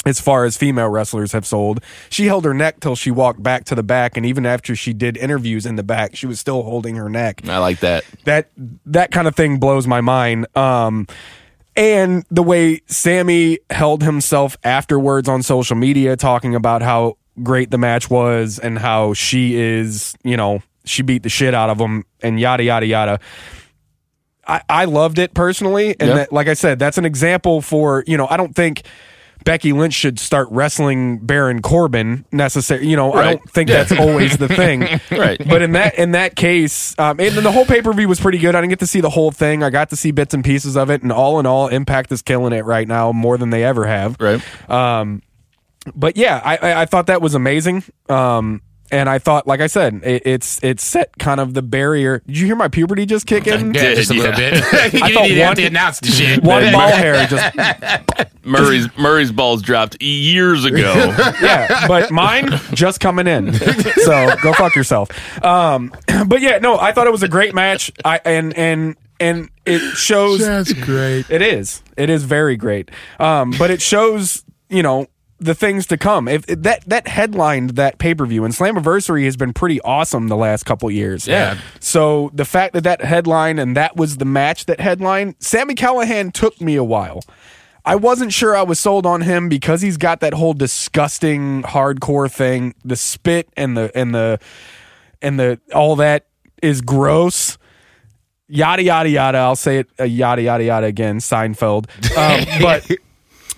As 0.06 0.20
far 0.22 0.46
as 0.46 0.56
female 0.56 0.88
wrestlers 0.88 1.34
have 1.34 1.46
sold, 1.46 1.82
she 2.10 2.28
held 2.28 2.46
her 2.46 2.54
neck 2.54 2.80
till 2.80 2.96
she 2.96 3.12
walked 3.12 3.44
back 3.44 3.66
to 3.66 3.76
the 3.76 3.84
back, 3.84 4.16
and 4.16 4.26
even 4.26 4.46
after 4.46 4.74
she 4.74 4.94
did 4.94 5.18
interviews 5.18 5.66
in 5.66 5.76
the 5.76 5.84
back, 5.84 6.16
she 6.16 6.26
was 6.26 6.40
still 6.40 6.64
holding 6.64 6.96
her 6.96 7.10
neck 7.10 7.42
I 7.48 7.58
like 7.58 7.82
that. 7.82 8.06
that 8.24 8.50
that 8.86 9.12
kind 9.12 9.28
of 9.28 9.36
thing 9.36 9.58
blows 9.60 9.88
my 9.88 10.00
mind. 10.00 10.48
Um, 10.56 11.06
and 11.76 12.24
the 12.32 12.42
way 12.44 12.80
Sami 12.88 13.60
held 13.70 14.02
himself 14.04 14.58
afterwards 14.64 15.28
on 15.28 15.44
social 15.44 15.76
media, 15.76 16.16
talking 16.16 16.56
about 16.56 16.82
how 16.82 17.18
great 17.44 17.70
the 17.70 17.78
match 17.78 18.10
was 18.10 18.58
and 18.58 18.80
how 18.80 19.14
she 19.14 19.56
is, 19.56 20.16
you 20.24 20.38
know, 20.38 20.62
she 20.86 21.04
beat 21.04 21.24
the 21.24 21.30
shit 21.30 21.54
out 21.54 21.70
of 21.70 21.78
him 21.78 22.06
and 22.22 22.40
yada 22.40 22.64
yada 22.64 22.86
yada. 22.86 23.20
I, 24.48 24.62
I 24.70 24.86
loved 24.86 25.20
it 25.20 25.34
personally, 25.34 25.96
and 26.00 26.10
Yeah. 26.10 26.16
that, 26.16 26.34
like 26.34 26.48
I 26.48 26.54
said, 26.54 26.80
that's 26.80 26.98
an 26.98 27.06
example 27.06 27.62
for 27.62 28.04
you 28.08 28.18
know. 28.18 28.28
I 28.30 28.38
don't 28.38 28.56
think 28.56 28.84
Becky 29.46 29.74
Lynch 29.74 29.94
should 29.94 30.20
start 30.20 30.48
wrestling 30.52 31.20
Baron 31.20 31.62
Corbin 31.62 32.26
necessary. 32.32 32.88
You 32.88 32.96
know, 32.96 33.14
I 33.14 33.34
don't 33.34 33.50
think 33.50 33.70
that's 33.70 33.92
always 33.92 34.38
the 34.38 34.48
thing. 34.48 34.88
Right. 35.12 35.42
But 35.48 35.62
in 35.62 35.72
that 35.74 35.96
in 35.96 36.12
that 36.12 36.36
case, 36.36 36.98
um, 37.00 37.20
and 37.20 37.36
then 37.36 37.44
the 37.44 37.52
whole 37.52 37.66
pay 37.66 37.82
per 37.82 37.92
view 37.94 38.08
was 38.08 38.20
pretty 38.20 38.38
good. 38.38 38.54
I 38.56 38.62
didn't 38.62 38.70
get 38.70 38.80
to 38.80 38.88
see 38.88 39.02
the 39.02 39.10
whole 39.10 39.32
thing. 39.32 39.64
I 39.64 39.70
got 39.70 39.90
to 39.90 39.96
see 39.96 40.12
bits 40.12 40.34
and 40.34 40.44
pieces 40.44 40.78
of 40.78 40.90
it, 40.90 41.02
and 41.02 41.12
all 41.12 41.40
in 41.40 41.46
all, 41.46 41.68
Impact 41.68 42.12
is 42.12 42.22
killing 42.22 42.54
it 42.54 42.64
right 42.66 42.88
now 42.88 43.12
more 43.12 43.38
than 43.38 43.50
they 43.50 43.64
ever 43.64 43.86
have. 43.86 44.18
Right. 44.20 44.42
But 45.96 46.18
yeah, 46.18 46.42
I 46.44 46.58
I, 46.58 46.82
I 46.82 46.86
thought 46.86 47.08
that 47.08 47.22
was 47.22 47.36
amazing. 47.36 47.84
Um, 48.08 48.62
and 48.92 49.08
I 49.10 49.20
thought, 49.20 49.46
like 49.48 49.62
I 49.62 49.68
said, 49.68 50.02
it, 50.04 50.24
it's 50.26 50.60
it's 50.64 50.84
set 50.84 51.18
kind 51.18 51.40
of 51.40 51.54
the 51.54 51.62
barrier. 51.62 52.22
Did 52.26 52.38
you 52.38 52.46
hear 52.46 52.56
my 52.56 52.68
puberty 52.68 53.06
just 53.06 53.26
kick 53.26 53.48
in? 53.48 53.74
yeah, 53.74 53.94
just 53.96 54.12
a 54.12 54.16
Yeah. 54.16 54.22
little 54.22 54.36
bit. 54.38 54.54
you 54.94 55.00
thought 55.14 55.48
one- 55.48 55.56
to 55.58 55.66
announce 55.66 56.00
the 56.00 56.08
shit. 56.08 56.44
One 56.44 56.72
ball 56.72 56.90
hair 56.90 57.26
just 57.28 57.56
Murray's 58.44 58.88
Murray's 58.98 59.32
balls 59.32 59.62
dropped 59.62 60.02
years 60.02 60.66
ago. 60.66 60.94
yeah, 61.42 61.88
but 61.88 62.12
mine 62.12 62.50
just 62.74 63.00
coming 63.00 63.28
in. 63.28 63.54
So 63.54 64.30
go 64.42 64.54
fuck 64.54 64.76
yourself. 64.76 65.10
Um, 65.44 65.92
but 66.28 66.42
yeah, 66.42 66.58
no, 66.60 66.78
I 66.80 66.92
thought 66.92 67.08
it 67.08 67.12
was 67.12 67.24
a 67.24 67.28
great 67.28 67.54
match. 67.54 67.92
I 68.04 68.20
and 68.26 68.54
and 68.58 68.96
and 69.20 69.50
it 69.66 69.80
shows 69.98 70.40
That's 70.40 70.74
great. 70.74 71.30
It 71.30 71.42
is. 71.42 71.84
It 71.98 72.10
is 72.10 72.24
very 72.24 72.56
great. 72.56 72.90
Um, 73.20 73.52
but 73.60 73.70
it 73.70 73.82
shows, 73.82 74.44
you 74.70 74.82
know, 74.82 75.08
the 75.40 75.56
things 75.56 75.86
to 75.88 75.98
come. 75.98 76.28
If, 76.28 76.50
if 76.50 76.62
that 76.64 76.84
that 76.86 77.08
headlined 77.08 77.72
that 77.72 77.98
pay 77.98 78.14
per 78.14 78.26
view, 78.26 78.46
and 78.46 78.54
Slammiversary 78.54 79.26
has 79.26 79.38
been 79.38 79.54
pretty 79.54 79.82
awesome 79.82 80.28
the 80.28 80.38
last 80.38 80.66
couple 80.66 80.90
years. 80.92 81.28
Yeah. 81.28 81.60
So 81.80 82.32
the 82.34 82.46
fact 82.46 82.74
that 82.74 82.84
that 82.84 83.02
headline 83.02 83.60
and 83.60 83.76
that 83.76 83.96
was 83.96 84.18
the 84.18 84.26
match 84.26 84.66
that 84.66 84.80
headline, 84.80 85.36
Sami 85.40 85.76
Callihan 85.76 86.32
took 86.32 86.60
me 86.62 86.76
a 86.76 86.84
while. 86.84 87.22
I 87.86 87.96
wasn't 87.96 88.34
sure 88.34 88.56
I 88.56 88.62
was 88.62 88.80
sold 88.80 89.06
on 89.06 89.22
him 89.22 89.50
because 89.50 89.82
he's 89.82 89.98
got 89.98 90.20
that 90.20 90.34
whole 90.34 90.54
disgusting 90.54 91.64
hardcore 91.64 92.32
thing, 92.32 92.76
the 92.84 92.96
spit 92.96 93.50
and 93.56 93.76
the 93.76 93.92
and 93.96 94.14
the 94.14 94.40
and 95.22 95.40
the 95.40 95.60
all 95.74 95.96
that 95.98 96.28
is 96.62 96.82
gross 96.82 97.58
yada 98.50 98.84
yada 98.84 99.10
yada. 99.10 99.38
I'll 99.38 99.56
say 99.56 99.80
it 99.80 99.90
uh, 100.00 100.04
yada 100.04 100.42
yada 100.42 100.64
yada 100.64 100.88
again. 100.88 101.20
Seinfeld. 101.20 101.88
Um, 102.20 102.44
but 102.62 102.90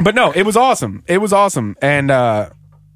but 0.04 0.16
no, 0.16 0.32
it 0.32 0.44
was 0.44 0.58
awesome. 0.58 1.04
It 1.08 1.20
was 1.20 1.34
awesome, 1.34 1.76
and 1.82 2.12
uh, 2.12 2.50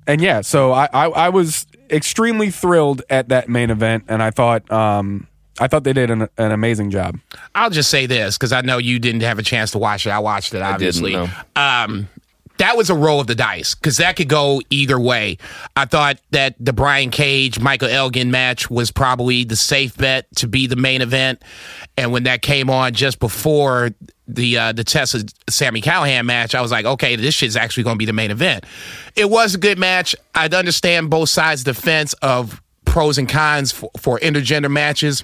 and 0.08 0.22
yeah. 0.22 0.42
So 0.42 0.72
I, 0.72 0.88
I 0.94 1.06
I 1.08 1.30
was 1.30 1.66
extremely 1.90 2.52
thrilled 2.52 3.02
at 3.10 3.30
that 3.30 3.50
main 3.50 3.70
event, 3.70 4.06
and 4.08 4.22
I 4.24 4.32
thought 4.32 4.70
um 4.72 5.28
I 5.60 5.68
thought 5.68 5.84
they 5.84 5.94
did 5.94 6.10
an, 6.12 6.28
an 6.38 6.52
amazing 6.52 6.92
job. 6.92 7.18
I'll 7.54 7.70
just 7.70 7.90
say 7.90 8.06
this 8.06 8.38
because 8.38 8.52
I 8.52 8.62
know 8.62 8.78
you 8.78 9.00
didn't 9.00 9.22
have 9.22 9.40
a 9.40 9.44
chance 9.44 9.72
to 9.72 9.78
watch 9.78 10.06
it. 10.06 10.10
I 10.10 10.20
watched 10.20 10.54
it, 10.54 10.62
obviously. 10.62 11.14
no. 11.14 11.30
Um, 11.56 12.10
that 12.58 12.78
was 12.78 12.90
a 12.90 12.96
roll 12.96 13.20
of 13.20 13.28
the 13.28 13.36
dice 13.36 13.76
because 13.76 13.98
that 13.98 14.16
could 14.16 14.30
go 14.30 14.62
either 14.70 15.00
way. 15.00 15.38
I 15.76 15.86
thought 15.86 16.20
that 16.32 16.56
the 16.60 16.74
Brian 16.74 17.10
Cage 17.10 17.60
Michael 17.60 17.90
Elgin 17.90 18.32
match 18.32 18.70
was 18.70 18.92
probably 18.92 19.44
the 19.44 19.56
safe 19.58 19.96
bet 19.98 20.28
to 20.38 20.48
be 20.48 20.68
the 20.68 20.78
main 20.78 21.02
event, 21.02 21.42
and 21.98 22.12
when 22.12 22.24
that 22.24 22.42
came 22.42 22.70
on 22.70 22.94
just 22.94 23.20
before 23.20 23.92
the 24.28 24.58
uh, 24.58 24.72
the 24.72 24.84
Tessa 24.84 25.26
Sami 25.50 25.82
Callihan 25.82 26.26
match, 26.26 26.56
I 26.56 26.62
was 26.62 26.72
like, 26.72 26.86
okay, 26.86 27.16
this 27.16 27.36
shit's 27.36 27.56
actually 27.56 27.84
going 27.84 27.96
to 27.96 28.00
be 28.00 28.06
the 28.06 28.14
main 28.14 28.32
event. 28.32 28.66
It 29.16 29.30
was 29.30 29.56
a 29.56 29.58
good 29.58 29.78
match. 29.78 30.16
I'd 30.34 30.54
understand 30.54 31.10
both 31.10 31.30
sides 31.30 31.64
defense 31.64 32.14
of 32.22 32.62
pros 32.86 33.18
and 33.18 33.28
cons 33.28 33.72
for, 33.72 33.92
for 33.98 34.20
intergender 34.20 34.72
matches 34.72 35.24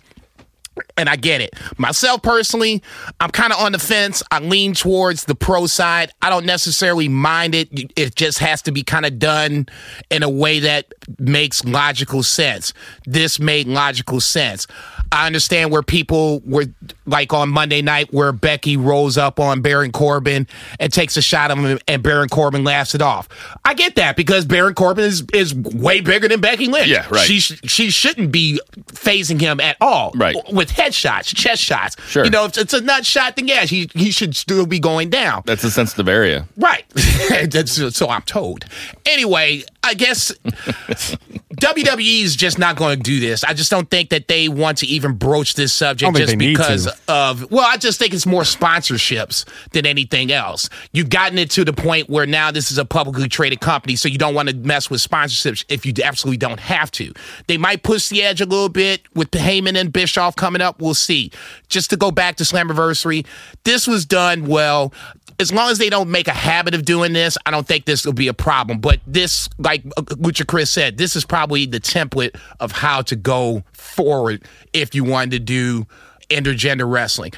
and 0.97 1.09
I 1.09 1.15
get 1.15 1.41
it. 1.41 1.53
Myself 1.77 2.21
personally, 2.21 2.81
I'm 3.19 3.29
kind 3.29 3.51
of 3.51 3.59
on 3.59 3.71
the 3.73 3.79
fence. 3.79 4.23
I 4.31 4.39
lean 4.39 4.73
towards 4.73 5.25
the 5.25 5.35
pro 5.35 5.67
side. 5.67 6.11
I 6.21 6.29
don't 6.29 6.45
necessarily 6.45 7.07
mind 7.07 7.55
it. 7.55 7.69
It 7.97 8.15
just 8.15 8.39
has 8.39 8.61
to 8.63 8.71
be 8.71 8.83
kind 8.83 9.05
of 9.05 9.19
done 9.19 9.67
in 10.09 10.23
a 10.23 10.29
way 10.29 10.59
that 10.59 10.93
makes 11.19 11.63
logical 11.65 12.23
sense. 12.23 12.73
This 13.05 13.39
made 13.39 13.67
logical 13.67 14.21
sense. 14.21 14.67
I 15.11 15.27
understand 15.27 15.71
where 15.71 15.83
people 15.83 16.41
were 16.45 16.65
like 17.05 17.33
on 17.33 17.49
Monday 17.49 17.81
night 17.81 18.13
where 18.13 18.31
Becky 18.31 18.77
rolls 18.77 19.17
up 19.17 19.39
on 19.41 19.61
Baron 19.61 19.91
Corbin 19.91 20.47
and 20.79 20.93
takes 20.93 21.17
a 21.17 21.21
shot 21.21 21.51
at 21.51 21.57
him 21.57 21.79
and 21.85 22.01
Baron 22.01 22.29
Corbin 22.29 22.63
laughs 22.63 22.95
it 22.95 23.01
off. 23.01 23.27
I 23.65 23.73
get 23.73 23.95
that 23.95 24.15
because 24.15 24.45
Baron 24.45 24.73
Corbin 24.73 25.03
is, 25.03 25.25
is 25.33 25.53
way 25.53 25.99
bigger 25.99 26.29
than 26.29 26.39
Becky 26.39 26.67
Lynch. 26.67 26.87
Yeah, 26.87 27.07
right. 27.09 27.25
She 27.27 27.41
sh- 27.41 27.59
she 27.65 27.89
shouldn't 27.89 28.31
be 28.31 28.61
phasing 28.87 29.41
him 29.41 29.59
at 29.59 29.75
all. 29.81 30.11
Right. 30.15 30.35
With 30.61 30.69
headshots, 30.69 31.35
chest 31.35 31.59
shots. 31.63 31.95
Sure. 32.07 32.23
You 32.23 32.29
know, 32.29 32.45
if 32.45 32.55
it's 32.55 32.71
a 32.71 32.81
nut 32.81 33.03
shot, 33.03 33.35
then 33.35 33.47
yeah, 33.47 33.65
he, 33.65 33.89
he 33.95 34.11
should 34.11 34.35
still 34.35 34.67
be 34.67 34.79
going 34.79 35.09
down. 35.09 35.41
That's 35.47 35.63
a 35.63 35.71
sensitive 35.71 36.07
area. 36.07 36.45
Right. 36.55 36.85
That's, 37.49 37.95
so 37.95 38.09
I'm 38.09 38.21
told. 38.21 38.65
Anyway, 39.07 39.63
I 39.83 39.95
guess 39.95 40.31
WWE 41.61 42.23
is 42.23 42.35
just 42.35 42.57
not 42.57 42.75
going 42.75 42.97
to 42.97 43.03
do 43.03 43.19
this. 43.19 43.43
I 43.43 43.53
just 43.53 43.69
don't 43.69 43.87
think 43.89 44.09
that 44.09 44.27
they 44.27 44.49
want 44.49 44.79
to 44.79 44.87
even 44.87 45.13
broach 45.13 45.53
this 45.53 45.71
subject 45.71 46.07
I 46.07 46.11
don't 46.19 46.27
think 46.27 46.41
just 46.41 46.57
because 46.57 46.87
of, 47.07 47.51
well, 47.51 47.65
I 47.67 47.77
just 47.77 47.99
think 47.99 48.15
it's 48.15 48.25
more 48.25 48.41
sponsorships 48.41 49.45
than 49.71 49.85
anything 49.85 50.31
else. 50.31 50.69
You've 50.91 51.09
gotten 51.09 51.37
it 51.37 51.51
to 51.51 51.63
the 51.63 51.71
point 51.71 52.09
where 52.09 52.25
now 52.25 52.49
this 52.49 52.71
is 52.71 52.79
a 52.79 52.85
publicly 52.85 53.29
traded 53.29 53.61
company, 53.61 53.95
so 53.95 54.09
you 54.09 54.17
don't 54.17 54.33
want 54.33 54.49
to 54.49 54.55
mess 54.55 54.89
with 54.89 55.01
sponsorships 55.01 55.63
if 55.69 55.85
you 55.85 55.93
absolutely 56.03 56.37
don't 56.37 56.59
have 56.59 56.89
to. 56.91 57.13
They 57.45 57.59
might 57.59 57.83
push 57.83 58.09
the 58.09 58.23
edge 58.23 58.41
a 58.41 58.45
little 58.45 58.69
bit 58.69 59.01
with 59.13 59.29
Heyman 59.29 59.79
and 59.79 59.93
Bischoff 59.93 60.35
coming 60.35 60.63
up. 60.63 60.81
We'll 60.81 60.95
see. 60.95 61.31
Just 61.69 61.91
to 61.91 61.97
go 61.97 62.09
back 62.09 62.37
to 62.37 62.43
Slammiversary, 62.43 63.25
this 63.65 63.87
was 63.87 64.03
done 64.07 64.47
well 64.47 64.93
as 65.41 65.51
long 65.51 65.71
as 65.71 65.79
they 65.79 65.89
don't 65.89 66.09
make 66.09 66.27
a 66.27 66.33
habit 66.33 66.75
of 66.75 66.85
doing 66.85 67.13
this, 67.13 67.37
I 67.45 67.51
don't 67.51 67.67
think 67.67 67.85
this 67.85 68.05
will 68.05 68.13
be 68.13 68.27
a 68.27 68.33
problem. 68.33 68.79
But 68.79 68.99
this, 69.07 69.49
like 69.57 69.83
uh, 69.97 70.03
Lucha 70.03 70.45
Chris 70.45 70.69
said, 70.69 70.97
this 70.97 71.15
is 71.15 71.25
probably 71.25 71.65
the 71.65 71.79
template 71.79 72.39
of 72.59 72.71
how 72.71 73.01
to 73.01 73.15
go 73.15 73.63
forward 73.73 74.43
if 74.71 74.93
you 74.93 75.03
wanted 75.03 75.31
to 75.31 75.39
do 75.39 75.87
intergender 76.29 76.89
wrestling. 76.89 77.33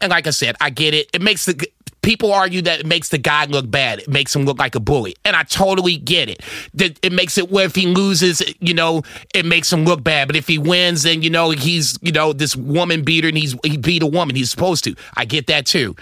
And 0.00 0.10
like 0.10 0.26
I 0.26 0.30
said, 0.30 0.56
I 0.60 0.70
get 0.70 0.94
it. 0.94 1.10
It 1.12 1.20
makes 1.20 1.44
the 1.44 1.68
people 2.00 2.32
argue 2.32 2.62
that 2.62 2.80
it 2.80 2.86
makes 2.86 3.10
the 3.10 3.18
guy 3.18 3.44
look 3.44 3.70
bad. 3.70 4.00
It 4.00 4.08
makes 4.08 4.34
him 4.34 4.44
look 4.44 4.58
like 4.58 4.74
a 4.74 4.80
bully, 4.80 5.14
and 5.24 5.36
I 5.36 5.44
totally 5.44 5.96
get 5.96 6.28
it. 6.28 6.42
That 6.74 6.98
it 7.02 7.12
makes 7.12 7.38
it 7.38 7.52
where 7.52 7.66
if 7.66 7.76
he 7.76 7.86
loses, 7.86 8.42
you 8.58 8.74
know, 8.74 9.02
it 9.32 9.46
makes 9.46 9.72
him 9.72 9.84
look 9.84 10.02
bad. 10.02 10.26
But 10.26 10.34
if 10.34 10.48
he 10.48 10.58
wins, 10.58 11.04
then 11.04 11.22
you 11.22 11.30
know 11.30 11.50
he's 11.50 11.96
you 12.02 12.10
know 12.10 12.32
this 12.32 12.56
woman 12.56 13.02
beater, 13.04 13.28
and 13.28 13.38
he's 13.38 13.54
he 13.62 13.76
beat 13.76 14.02
a 14.02 14.08
woman. 14.08 14.34
He's 14.34 14.50
supposed 14.50 14.82
to. 14.84 14.96
I 15.16 15.24
get 15.24 15.46
that 15.46 15.66
too 15.66 15.94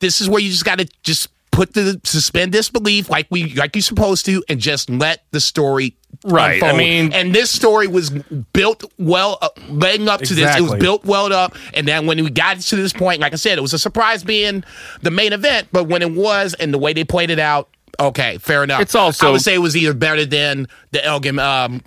this 0.00 0.20
is 0.20 0.28
where 0.28 0.40
you 0.40 0.50
just 0.50 0.64
got 0.64 0.78
to 0.78 0.88
just 1.02 1.28
put 1.52 1.74
the 1.74 2.00
suspend 2.04 2.52
disbelief 2.52 3.10
like 3.10 3.26
we 3.30 3.54
like 3.54 3.74
you're 3.74 3.82
supposed 3.82 4.24
to 4.24 4.42
and 4.48 4.60
just 4.60 4.88
let 4.90 5.24
the 5.32 5.40
story 5.40 5.96
Right, 6.24 6.62
I 6.62 6.76
mean- 6.76 7.12
and 7.12 7.34
this 7.34 7.50
story 7.50 7.86
was 7.86 8.10
built 8.10 8.84
well 8.98 9.38
uh, 9.40 9.48
leading 9.68 10.08
up 10.08 10.20
to 10.22 10.34
this. 10.34 10.56
It 10.56 10.60
was 10.60 10.74
built 10.74 11.04
well 11.04 11.32
up. 11.32 11.54
And 11.72 11.86
then 11.88 12.04
when 12.06 12.22
we 12.22 12.28
got 12.30 12.60
to 12.60 12.76
this 12.76 12.92
point 12.92 13.20
like 13.20 13.32
i 13.32 13.36
said 13.36 13.56
it 13.58 13.60
was 13.62 13.72
a 13.72 13.78
surprise 13.78 14.22
being 14.24 14.64
the 15.02 15.10
main 15.10 15.32
event 15.32 15.68
but 15.72 15.84
when 15.84 16.02
it 16.02 16.12
was 16.12 16.54
and 16.54 16.74
the 16.74 16.78
way 16.78 16.92
they 16.92 17.04
played 17.04 17.30
it 17.30 17.38
out 17.38 17.68
okay 17.98 18.38
fair 18.38 18.62
enough. 18.64 18.80
It's 18.82 18.94
also- 18.94 19.28
i 19.28 19.30
would 19.30 19.40
say 19.40 19.54
it 19.54 19.58
was 19.58 19.76
either 19.76 19.94
better 19.94 20.24
than 20.26 20.66
the 20.92 21.04
elgin 21.04 21.38
um 21.38 21.80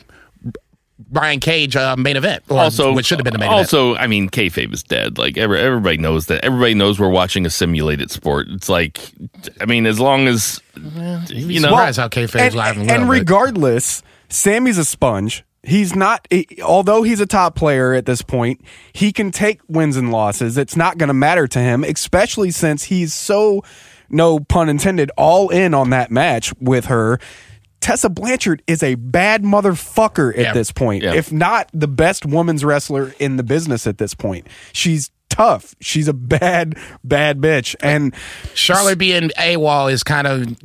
Brian 1.10 1.40
Cage 1.40 1.76
uh, 1.76 1.96
main 1.96 2.18
event, 2.18 2.44
or 2.50 2.60
also, 2.60 2.94
which 2.94 3.06
should 3.06 3.20
have 3.20 3.24
been 3.24 3.34
the 3.34 3.40
main 3.40 3.48
event. 3.50 3.60
also, 3.60 3.96
I 3.96 4.08
mean, 4.08 4.30
kayfabe 4.30 4.74
is 4.74 4.84
dead. 4.84 5.18
Like 5.18 5.38
every, 5.38 5.60
everybody 5.60 5.98
knows 5.98 6.28
that. 6.28 6.44
Everybody 6.44 6.74
knows 6.74 7.00
we're 7.00 7.10
watching 7.10 7.46
a 7.46 7.50
simulated 7.50 8.12
sport. 8.12 8.48
It's 8.50 8.70
like, 8.70 9.00
I 9.62 9.66
mean, 9.66 9.86
as 9.86 10.00
long 10.00 10.28
as 10.28 10.62
you 11.30 11.60
know, 11.60 11.70
surprised 11.70 12.00
how 12.00 12.08
kayfabe's 12.08 12.36
and, 12.36 12.56
live 12.56 12.78
and 12.78 12.92
and 12.92 13.02
well, 13.04 13.12
but- 13.12 13.20
regardless, 13.20 14.04
Sami's 14.30 14.78
a 14.78 14.86
sponge. 14.86 15.44
He's 15.66 15.96
not, 15.96 16.28
he- 16.30 16.60
although 16.62 17.04
he's 17.04 17.22
a 17.22 17.26
top 17.26 17.56
player 17.56 17.94
at 17.94 18.06
this 18.06 18.22
point, 18.22 18.60
he 18.92 19.14
can 19.14 19.32
take 19.32 19.62
wins 19.70 19.96
and 19.96 20.12
losses. 20.12 20.58
It's 20.58 20.76
not 20.76 20.98
going 20.98 21.08
to 21.08 21.14
matter 21.14 21.48
to 21.48 21.60
him, 21.60 21.86
especially 21.86 22.52
since 22.52 22.84
he's 22.84 23.14
so, 23.14 23.64
no 24.10 24.40
pun 24.42 24.68
intended, 24.68 25.10
all 25.18 25.48
in 25.50 25.74
on 25.74 25.92
that 25.92 26.12
match 26.12 26.54
with 26.60 26.86
her. 26.88 27.18
Tessa 27.84 28.08
Blanchard 28.10 28.64
is 28.66 28.82
a 28.82 28.96
bad 28.96 29.44
motherfucker 29.44 30.32
at 30.34 30.40
Yeah. 30.40 30.54
this 30.54 30.72
point, 30.72 31.04
Yeah. 31.04 31.14
if 31.16 31.34
not 31.34 31.70
the 31.74 31.88
best 31.88 32.26
women's 32.26 32.64
wrestler 32.64 33.14
in 33.20 33.36
the 33.36 33.44
business 33.44 33.86
at 33.86 33.98
this 33.98 34.14
point. 34.14 34.48
She's 34.72 35.12
tough. 35.30 35.76
She's 35.82 36.08
a 36.08 36.14
bad, 36.14 36.78
bad 37.04 37.40
bitch. 37.40 37.76
And 37.84 38.16
Charlotte 38.54 38.98
being 38.98 39.32
AWOL 39.38 39.92
is 39.92 40.02
kind 40.02 40.28
of 40.28 40.56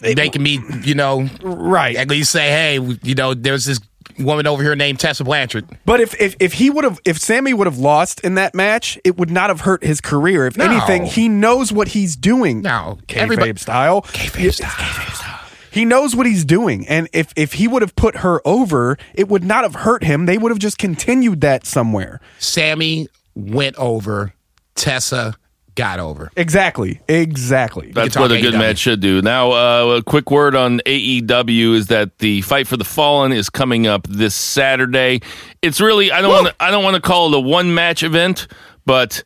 making 0.00 0.42
me, 0.42 0.60
you 0.82 0.94
know, 0.94 1.28
right. 1.42 1.94
at 1.96 2.08
least 2.08 2.32
say, 2.32 2.48
hey, 2.48 2.78
you 3.02 3.14
know, 3.14 3.34
there's 3.34 3.66
this 3.66 3.78
woman 4.18 4.46
over 4.46 4.62
here 4.62 4.74
named 4.74 4.98
Tessa 4.98 5.24
Blanchard. 5.24 5.66
But 5.84 6.00
if 6.00 6.18
if, 6.18 6.36
if 6.40 6.54
he 6.54 6.70
would 6.70 6.84
have 6.84 7.00
if 7.04 7.18
Sami 7.18 7.52
would 7.52 7.66
have 7.66 7.78
lost 7.78 8.20
in 8.20 8.34
that 8.36 8.54
match, 8.54 8.98
it 9.04 9.18
would 9.18 9.30
not 9.30 9.50
have 9.50 9.60
hurt 9.60 9.84
his 9.84 10.00
career. 10.00 10.46
If 10.46 10.56
No. 10.56 10.64
anything, 10.64 11.04
he 11.04 11.28
knows 11.28 11.70
what 11.70 11.88
he's 11.88 12.16
doing. 12.16 12.62
No. 12.62 12.98
kayfabe 13.08 13.16
Everybody- 13.18 13.56
style. 13.58 14.02
Kayfabe 14.02 14.54
style. 14.54 15.29
He 15.70 15.84
knows 15.84 16.16
what 16.16 16.26
he's 16.26 16.44
doing, 16.44 16.86
and 16.88 17.08
if 17.12 17.32
if 17.36 17.54
he 17.54 17.68
would 17.68 17.82
have 17.82 17.96
put 17.96 18.18
her 18.18 18.40
over, 18.44 18.98
it 19.14 19.28
would 19.28 19.44
not 19.44 19.62
have 19.64 19.74
hurt 19.74 20.04
him. 20.04 20.26
They 20.26 20.38
would 20.38 20.50
have 20.50 20.58
just 20.58 20.78
continued 20.78 21.40
that 21.42 21.66
somewhere. 21.66 22.20
Sami 22.38 23.08
went 23.34 23.76
over, 23.76 24.34
Tessa 24.74 25.34
got 25.74 26.00
over. 26.00 26.30
Exactly. 26.36 27.00
Exactly. 27.08 27.92
That's 27.92 28.16
what 28.16 28.32
a 28.32 28.40
good 28.40 28.54
AEW. 28.54 28.58
match 28.58 28.78
should 28.78 29.00
do. 29.00 29.22
Now, 29.22 29.52
uh, 29.52 29.96
a 29.98 30.02
quick 30.02 30.30
word 30.30 30.54
on 30.54 30.80
AEW 30.84 31.74
is 31.74 31.86
that 31.86 32.18
the 32.18 32.42
Fight 32.42 32.66
for 32.66 32.76
the 32.76 32.84
Fallen 32.84 33.32
is 33.32 33.48
coming 33.48 33.86
up 33.86 34.06
this 34.06 34.34
Saturday. 34.34 35.20
It's 35.62 35.80
really 35.80 36.12
I 36.12 36.20
don't 36.20 36.30
want 36.30 36.54
I 36.60 36.70
don't 36.70 36.84
want 36.84 36.96
to 36.96 37.02
call 37.02 37.32
it 37.32 37.36
a 37.36 37.40
one 37.40 37.74
match 37.74 38.02
event, 38.02 38.46
but. 38.84 39.22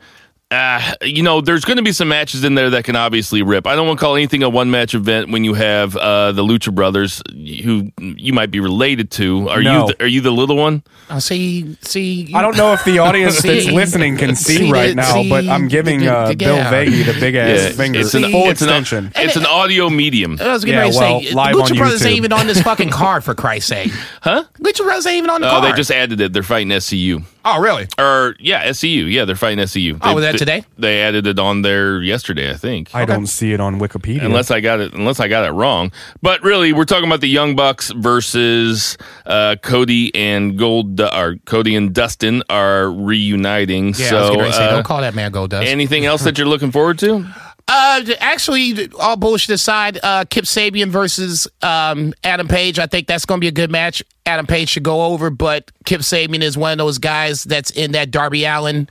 Uh, 0.51 0.95
you 1.03 1.23
know, 1.25 1.41
there's 1.41 1.65
going 1.65 1.79
to 1.79 1.83
be 1.83 1.91
some 1.91 2.07
matches 2.09 2.45
in 2.45 2.55
there 2.55 2.71
that 2.71 2.85
can 2.85 2.95
obviously 2.95 3.43
rip. 3.43 3.67
I 3.67 3.75
don't 3.75 3.89
want 3.89 3.99
to 3.99 4.05
call 4.05 4.15
anything 4.15 4.43
a 4.45 4.49
one 4.49 4.71
match 4.71 4.95
event 4.95 5.31
when 5.31 5.43
you 5.43 5.55
have 5.55 5.97
uh, 5.97 6.31
the 6.31 6.43
Lucha 6.45 6.73
Brothers, 6.73 7.23
who 7.33 7.91
you 7.99 8.33
might 8.33 8.53
be 8.53 8.61
related 8.61 9.11
to. 9.13 9.49
Are 9.49 9.61
No. 9.63 9.89
you 9.89 9.95
the, 9.95 10.05
are 10.05 10.07
you 10.07 10.21
the 10.21 10.31
little 10.31 10.57
one? 10.57 10.85
I 11.11 11.19
see, 11.19 11.77
see. 11.81 12.31
I 12.35 12.43
don't 12.43 12.57
know 12.57 12.73
if 12.73 12.85
the 12.85 13.01
audience 13.01 13.43
that's 13.43 13.67
listening 13.67 14.17
can 14.17 14.37
see, 14.37 14.59
see 14.59 14.71
right 14.71 14.89
the- 14.91 14.95
now, 14.97 15.15
see 15.15 15.29
but 15.29 15.49
I'm 15.49 15.67
giving 15.67 16.01
the- 16.01 16.15
uh, 16.15 16.35
Bill 16.35 16.57
yeah. 16.57 16.71
The 16.71 17.17
big 17.19 17.35
ass 17.35 17.61
Yeah, 17.61 17.69
finger, 17.71 17.99
it's 18.01 18.15
an 18.15 18.31
full 18.31 18.49
it's 18.49 18.63
an- 18.63 19.11
it's 19.17 19.37
an 19.37 19.47
audio 19.47 19.91
medium. 19.91 20.39
I 20.41 20.53
was 20.53 20.65
getting 20.65 20.79
Yeah, 20.79 20.91
to 20.93 20.97
well, 20.99 21.21
say, 21.23 21.33
live 21.33 21.55
Lucha 21.57 21.71
on 21.73 21.77
Brothers 21.79 22.03
YouTube. 22.03 22.07
ain't 22.07 22.17
even 22.17 22.33
on 22.33 22.47
this 22.47 22.63
fucking 22.71 22.91
card, 22.91 23.25
for 23.25 23.35
Christ's 23.35 23.71
sake. 23.71 23.93
Huh? 24.23 24.45
Lucha 24.61 24.85
Brothers 24.85 25.07
ain't 25.07 25.17
even 25.19 25.31
on 25.31 25.41
the 25.41 25.49
card. 25.49 25.59
Oh, 25.59 25.67
card. 25.67 25.73
they 25.73 25.77
just 25.77 25.91
added 25.91 26.21
it. 26.21 26.33
They're 26.33 26.43
fighting 26.45 26.69
SCU. 26.69 27.25
Oh, 27.47 27.61
really? 27.61 27.87
Or 27.99 28.35
yeah, 28.41 28.65
SCU. 28.71 29.11
Yeah, 29.13 29.25
they're 29.27 29.37
fighting 29.37 29.59
SCU. 29.65 29.99
Oh, 30.01 30.09
They- 30.09 30.15
was 30.15 30.25
that 30.25 30.33
they- 30.33 30.39
today? 30.39 30.65
They 30.79 31.03
added 31.03 31.27
it 31.27 31.39
on 31.39 31.63
there 31.63 32.01
yesterday, 32.03 32.51
I 32.51 32.55
think. 32.55 32.95
I 32.95 33.05
don't 33.05 33.27
see 33.27 33.53
it 33.53 33.61
on 33.61 33.79
Wikipedia. 33.79 34.23
unless 34.25 34.51
I 34.51 34.61
got 34.61 34.81
it 34.81 34.95
unless 34.95 35.21
I 35.21 35.29
got 35.29 35.45
it 35.45 35.51
wrong. 35.53 35.93
But 36.23 36.43
really, 36.43 36.73
we're 36.73 36.85
talking 36.85 37.07
about 37.07 37.21
the 37.21 37.29
Young 37.29 37.55
Bucks 37.55 37.91
versus 37.91 38.97
uh, 39.27 39.57
Cody 39.63 40.15
and 40.15 40.59
Gold 40.59 41.01
or 41.01 41.37
Cody 41.45 41.77
and 41.77 41.95
Dustin 41.95 42.43
are 42.49 42.91
reuniting. 42.91 43.89
Yeah, 43.89 43.93
so 44.11 44.17
I 44.17 44.21
was 44.21 44.31
going 44.31 44.47
to 44.51 44.53
say, 44.57 44.65
uh, 44.65 44.71
don't 44.73 44.83
call 44.85 45.01
that 45.03 45.15
man 45.15 45.31
Gold 45.31 45.51
Dust. 45.51 45.67
anything 45.69 46.07
else 46.07 46.23
that 46.25 46.39
you're 46.39 46.47
looking 46.49 46.71
forward 46.73 46.99
to? 47.01 47.27
Uh, 47.67 48.03
actually, 48.21 48.91
all 49.01 49.17
bullshit 49.17 49.55
aside, 49.55 49.99
uh, 50.03 50.25
Kip 50.29 50.45
Sabian 50.45 50.89
versus 50.91 51.49
um, 51.63 52.13
Adam 52.23 52.47
Page. 52.47 52.79
I 52.79 52.87
think 52.87 53.07
that's 53.07 53.25
going 53.25 53.39
to 53.39 53.45
be 53.45 53.49
a 53.49 53.53
good 53.53 53.71
match. 53.71 54.03
Adam 54.27 54.47
Page 54.47 54.69
should 54.69 54.83
go 54.83 55.07
over, 55.07 55.31
but 55.31 55.71
Kip 55.87 56.03
Sabian 56.03 56.43
is 56.43 56.59
one 56.59 56.73
of 56.73 56.79
those 56.79 56.99
guys 56.99 57.43
that's 57.45 57.71
in 57.71 57.93
that 57.93 58.11
Darby 58.11 58.45
Allin 58.45 58.89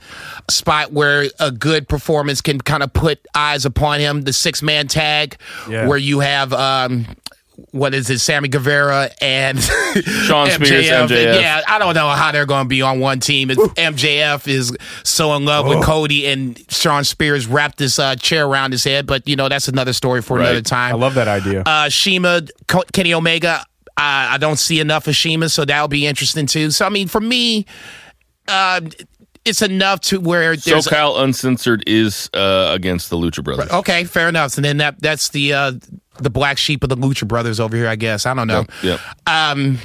spot 0.50 0.92
where 0.92 1.26
a 1.38 1.52
good 1.52 1.88
performance 1.88 2.40
can 2.40 2.60
kind 2.60 2.82
of 2.82 2.92
put 2.92 3.24
eyes 3.34 3.64
upon 3.64 4.00
him. 4.00 4.22
The 4.22 4.32
six 4.32 4.60
man 4.60 4.88
tag, 4.88 5.36
Yeah. 5.68 5.86
where 5.86 5.98
you 5.98 6.20
have. 6.20 6.52
Um, 6.52 7.06
what 7.70 7.94
is 7.94 8.10
it, 8.10 8.18
Sammy 8.18 8.48
Guevara 8.48 9.10
and 9.20 9.60
Shawn 9.62 10.50
Spears, 10.50 10.86
MJF. 10.86 11.40
Yeah, 11.40 11.60
I 11.68 11.78
don't 11.78 11.94
know 11.94 12.08
how 12.08 12.32
they're 12.32 12.46
going 12.46 12.64
to 12.64 12.68
be 12.68 12.82
on 12.82 12.98
one 13.00 13.20
team. 13.20 13.50
It's- 13.50 13.68
MJF 13.76 14.48
is 14.48 14.76
so 15.04 15.34
in 15.34 15.44
love 15.44 15.66
with 15.68 15.82
Cody, 15.84 16.26
and 16.26 16.60
Shawn 16.70 17.04
Spears 17.04 17.46
wrapped 17.46 17.78
this 17.78 17.98
uh, 17.98 18.16
chair 18.16 18.46
around 18.46 18.72
his 18.72 18.82
head. 18.84 19.06
But 19.06 19.28
you 19.28 19.36
know 19.36 19.48
that's 19.48 19.68
another 19.68 19.92
story 19.92 20.20
for 20.22 20.36
Right. 20.38 20.46
another 20.46 20.62
time. 20.62 20.94
I 20.94 20.98
love 20.98 21.14
that 21.14 21.28
idea. 21.28 21.62
uh, 21.64 21.88
CIMA, 21.90 22.42
Co- 22.66 22.82
Kenny 22.92 23.14
Omega. 23.14 23.64
I 23.96 24.34
I 24.34 24.38
don't 24.38 24.58
see 24.58 24.80
enough 24.80 25.06
of 25.06 25.14
CIMA, 25.16 25.48
so 25.48 25.64
that'll 25.64 25.86
be 25.88 26.06
interesting 26.06 26.46
too. 26.46 26.72
So 26.72 26.84
I 26.84 26.88
mean, 26.88 27.06
for 27.06 27.20
me, 27.20 27.66
uh, 28.48 28.80
it's 29.44 29.62
enough 29.62 30.00
to 30.00 30.18
where 30.20 30.56
there's 30.56 30.86
SoCal 30.86 31.20
Uncensored 31.22 31.84
is 31.86 32.30
uh, 32.34 32.70
against 32.72 33.10
the 33.10 33.16
Lucha 33.16 33.44
Brothers. 33.44 33.70
okay, 33.70 34.04
fair 34.04 34.28
enough. 34.28 34.56
And 34.56 34.64
then 34.64 34.78
that 34.78 35.00
that's 35.00 35.28
the 35.28 35.52
uh, 35.52 35.72
the 36.18 36.30
black 36.30 36.58
sheep 36.58 36.82
of 36.82 36.88
the 36.88 36.96
Lucha 36.96 37.26
Brothers 37.26 37.60
over 37.60 37.76
here. 37.76 37.88
I 37.88 37.96
guess 37.96 38.26
I 38.26 38.34
don't 38.34 38.46
know. 38.46 38.64
Yep. 38.82 39.00
Um, 39.26 39.78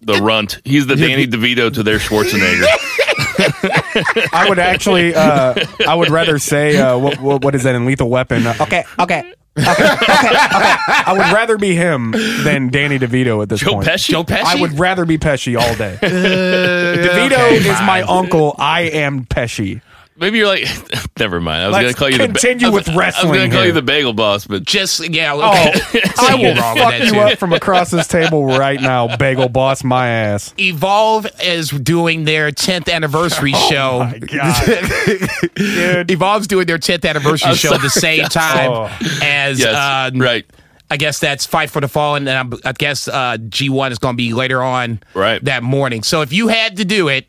The 0.00 0.14
Runt. 0.14 0.60
He's 0.64 0.86
the 0.86 0.96
Danny 0.96 1.26
DeVito 1.26 1.72
to 1.74 1.82
their 1.82 1.98
Schwarzenegger. 1.98 2.64
I 4.32 4.46
would 4.48 4.58
actually, 4.58 5.14
uh, 5.14 5.54
I 5.86 5.94
would 5.94 6.10
rather 6.10 6.38
say, 6.38 6.76
uh, 6.76 6.96
what, 6.98 7.20
what, 7.20 7.44
what 7.44 7.54
is 7.54 7.64
that 7.64 7.74
in 7.74 7.84
Lethal 7.86 8.08
Weapon? 8.08 8.46
Uh, 8.46 8.54
okay, 8.60 8.84
okay. 8.98 9.32
Okay, 9.58 9.70
okay, 9.70 9.84
okay. 9.84 10.76
I 11.06 11.12
would 11.12 11.32
rather 11.32 11.56
be 11.56 11.74
him 11.74 12.12
than 12.44 12.68
Danny 12.68 12.98
DeVito 12.98 13.42
at 13.42 13.48
this 13.48 13.60
Joe 13.60 13.72
point. 13.72 13.88
Pesci. 13.88 14.10
Joe 14.10 14.22
Pesci. 14.22 14.42
I 14.44 14.60
would 14.60 14.78
rather 14.78 15.06
be 15.06 15.16
Pesci 15.16 15.58
all 15.58 15.74
day. 15.76 15.98
DeVito 16.02 17.32
okay, 17.32 17.56
is 17.56 17.80
my 17.80 18.02
uncle. 18.02 18.54
I 18.58 18.82
am 18.82 19.24
Pesci. 19.24 19.80
Maybe 20.18 20.38
you're 20.38 20.46
like, 20.46 20.66
never 21.18 21.40
mind. 21.40 21.62
I 21.62 21.68
was 21.68 21.76
going 21.76 21.88
to 21.92 21.94
call 21.98 22.08
you 22.10 22.18
the 22.18 22.24
continue 22.26 22.68
I 22.68 22.70
was- 22.70 22.86
with 22.86 22.96
I 22.96 23.06
was 23.06 23.22
going 23.22 23.50
to 23.50 23.56
call 23.56 23.66
you 23.66 23.72
the 23.72 23.82
Bagel 23.82 24.14
Boss, 24.14 24.46
but 24.46 24.64
just 24.64 25.06
yeah. 25.08 25.32
Oh, 25.34 25.40
I 25.40 26.34
will 26.40 26.56
fuck 26.56 27.12
you 27.12 27.20
up 27.20 27.38
from 27.38 27.52
across 27.52 27.90
this 27.90 28.06
table 28.06 28.46
right 28.46 28.80
now, 28.80 29.16
bagel 29.16 29.48
boss 29.50 29.84
my 29.84 30.08
ass. 30.08 30.54
Evolve 30.58 31.26
is 31.42 31.68
doing 31.70 32.24
their 32.24 32.50
10th 32.50 32.90
anniversary 32.92 33.52
show. 33.68 34.00
Oh 34.02 34.04
my 34.04 34.18
God. 34.18 35.28
Dude. 35.54 36.10
Evolve's 36.10 36.46
doing 36.46 36.66
their 36.66 36.78
10th 36.78 37.08
anniversary 37.08 37.54
show 37.54 37.74
at 37.74 37.82
the 37.82 37.90
same 37.90 38.24
time 38.26 38.70
Oh. 38.70 38.98
as 39.22 39.60
yes, 39.60 39.66
uh, 39.74 40.10
right. 40.16 40.46
I 40.90 40.96
guess 40.96 41.18
that's 41.18 41.44
Fight 41.44 41.68
for 41.70 41.80
the 41.80 41.88
Fallen, 41.88 42.28
and 42.28 42.54
I, 42.64 42.68
I 42.68 42.72
guess 42.72 43.08
uh, 43.08 43.36
G1 43.40 43.90
is 43.90 43.98
going 43.98 44.14
to 44.14 44.16
be 44.16 44.32
later 44.32 44.62
on 44.62 45.00
Right. 45.14 45.44
that 45.44 45.62
morning. 45.64 46.02
So 46.04 46.22
if 46.22 46.32
you 46.32 46.48
had 46.48 46.76
to 46.76 46.84
do 46.84 47.08
it, 47.08 47.26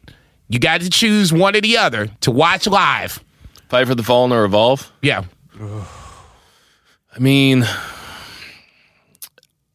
you 0.50 0.60
got 0.60 0.82
to 0.82 0.90
choose 0.90 1.32
one 1.34 1.56
or 1.56 1.62
the 1.62 1.78
other 1.78 2.08
to 2.22 2.32
watch 2.32 2.68
live. 2.68 3.24
Fight 3.70 3.88
for 3.88 3.96
the 3.96 4.04
Fallen 4.04 4.32
or 4.32 4.46
Evolve. 4.46 4.92
Yeah. 5.02 5.24
I 5.60 7.20
mean, 7.20 7.66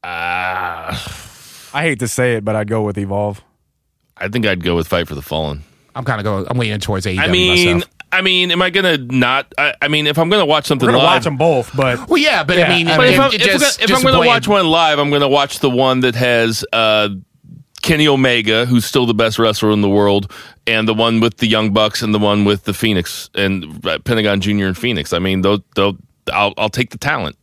I 0.04 0.96
hate 1.74 1.98
to 2.00 2.08
say 2.08 2.34
it, 2.36 2.44
but 2.44 2.56
I'd 2.56 2.68
go 2.68 2.82
with 2.82 2.98
Evolve. 2.98 3.42
I 4.16 4.28
think 4.28 4.46
I'd 4.46 4.62
go 4.62 4.76
with 4.76 4.86
Fight 4.88 5.08
for 5.08 5.14
the 5.14 5.22
Fallen. 5.22 5.62
I'm 5.94 6.04
kind 6.04 6.20
of 6.20 6.24
going. 6.24 6.46
I'm 6.48 6.58
leaning 6.58 6.80
towards 6.80 7.06
AEW 7.06 7.18
I 7.18 7.28
mean, 7.28 7.76
myself. 7.76 7.92
I 8.12 8.20
mean, 8.22 8.50
am 8.50 8.62
I 8.62 8.70
gonna 8.70 8.98
not? 8.98 9.52
I, 9.58 9.74
I 9.80 9.88
mean, 9.88 10.06
if 10.06 10.18
I'm 10.18 10.28
gonna 10.28 10.46
watch 10.46 10.66
something 10.66 10.86
We're 10.86 10.92
gonna 10.92 11.04
live, 11.04 11.14
watch 11.16 11.24
them 11.24 11.36
both, 11.36 11.74
but 11.74 12.08
Well, 12.08 12.18
yeah, 12.20 12.44
but 12.44 12.58
Yeah, 12.58 12.66
I 12.66 12.68
mean, 12.68 12.88
I 12.88 12.96
But 12.96 13.06
it- 13.08 13.14
if 13.14 13.20
I'm, 13.20 13.32
it 13.32 13.34
if, 13.40 13.42
I'm 13.42 13.58
gonna, 13.58 13.72
if 13.80 13.90
I'm 13.96 14.02
gonna 14.02 14.26
watch 14.26 14.48
one 14.48 14.66
live, 14.66 14.98
I'm 14.98 15.10
gonna 15.10 15.28
watch 15.28 15.60
the 15.60 15.70
one 15.70 16.00
that 16.00 16.14
has 16.14 16.64
uh, 16.72 17.10
Kenny 17.82 18.08
Omega, 18.08 18.64
who's 18.64 18.84
still 18.84 19.06
the 19.06 19.14
best 19.14 19.38
wrestler 19.38 19.70
in 19.72 19.80
the 19.80 19.88
world, 19.88 20.30
and 20.66 20.86
the 20.88 20.94
one 20.94 21.20
with 21.20 21.38
the 21.38 21.46
Young 21.46 21.72
Bucks, 21.72 22.02
and 22.02 22.14
the 22.14 22.18
one 22.18 22.44
with 22.44 22.64
the 22.64 22.72
Fenix 22.72 23.28
and 23.34 23.84
uh, 23.86 23.98
Pentagon 23.98 24.40
Junior 24.40 24.66
and 24.68 24.78
Fenix. 24.78 25.12
I 25.12 25.18
mean, 25.18 25.42
those, 25.42 25.60
those 25.74 25.96
I'll, 26.32 26.54
I'll 26.56 26.70
take 26.70 26.90
the 26.90 26.98
talent. 26.98 27.36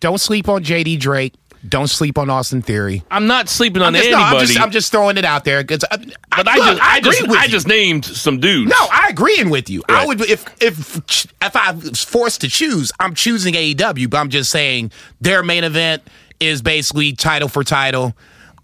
don't 0.00 0.20
sleep 0.20 0.48
on 0.48 0.64
JD 0.64 0.98
Drake. 0.98 1.34
Don't 1.66 1.88
sleep 1.88 2.18
on 2.18 2.28
Austin 2.28 2.60
Theory. 2.60 3.02
I'm 3.10 3.26
not 3.26 3.48
sleeping 3.48 3.80
on 3.80 3.94
I'm 3.94 3.94
just, 3.94 4.10
no, 4.10 4.18
anybody. 4.18 4.36
I'm 4.36 4.46
just, 4.46 4.60
I'm 4.60 4.70
just 4.70 4.92
throwing 4.92 5.16
it 5.16 5.24
out 5.24 5.44
there 5.44 5.62
because. 5.62 5.82
but 5.90 6.46
I 6.46 6.58
just, 6.58 6.82
I, 6.82 7.00
just, 7.00 7.28
I 7.28 7.46
just 7.46 7.66
named 7.66 8.04
some 8.04 8.38
dudes. 8.38 8.70
No, 8.70 8.76
I 8.92 9.08
agreeing 9.08 9.48
with 9.48 9.70
you. 9.70 9.82
I 9.88 10.04
would 10.04 10.20
if 10.20 10.44
if 10.62 10.98
if 11.42 11.56
I 11.56 11.70
was 11.72 12.04
forced 12.04 12.42
to 12.42 12.48
choose, 12.48 12.92
I'm 13.00 13.14
choosing 13.14 13.54
AEW. 13.54 14.10
But 14.10 14.18
I'm 14.18 14.28
just 14.28 14.50
saying 14.50 14.92
their 15.22 15.42
main 15.42 15.64
event 15.64 16.02
is 16.38 16.60
basically 16.60 17.14
title 17.14 17.48
for 17.48 17.64
title. 17.64 18.14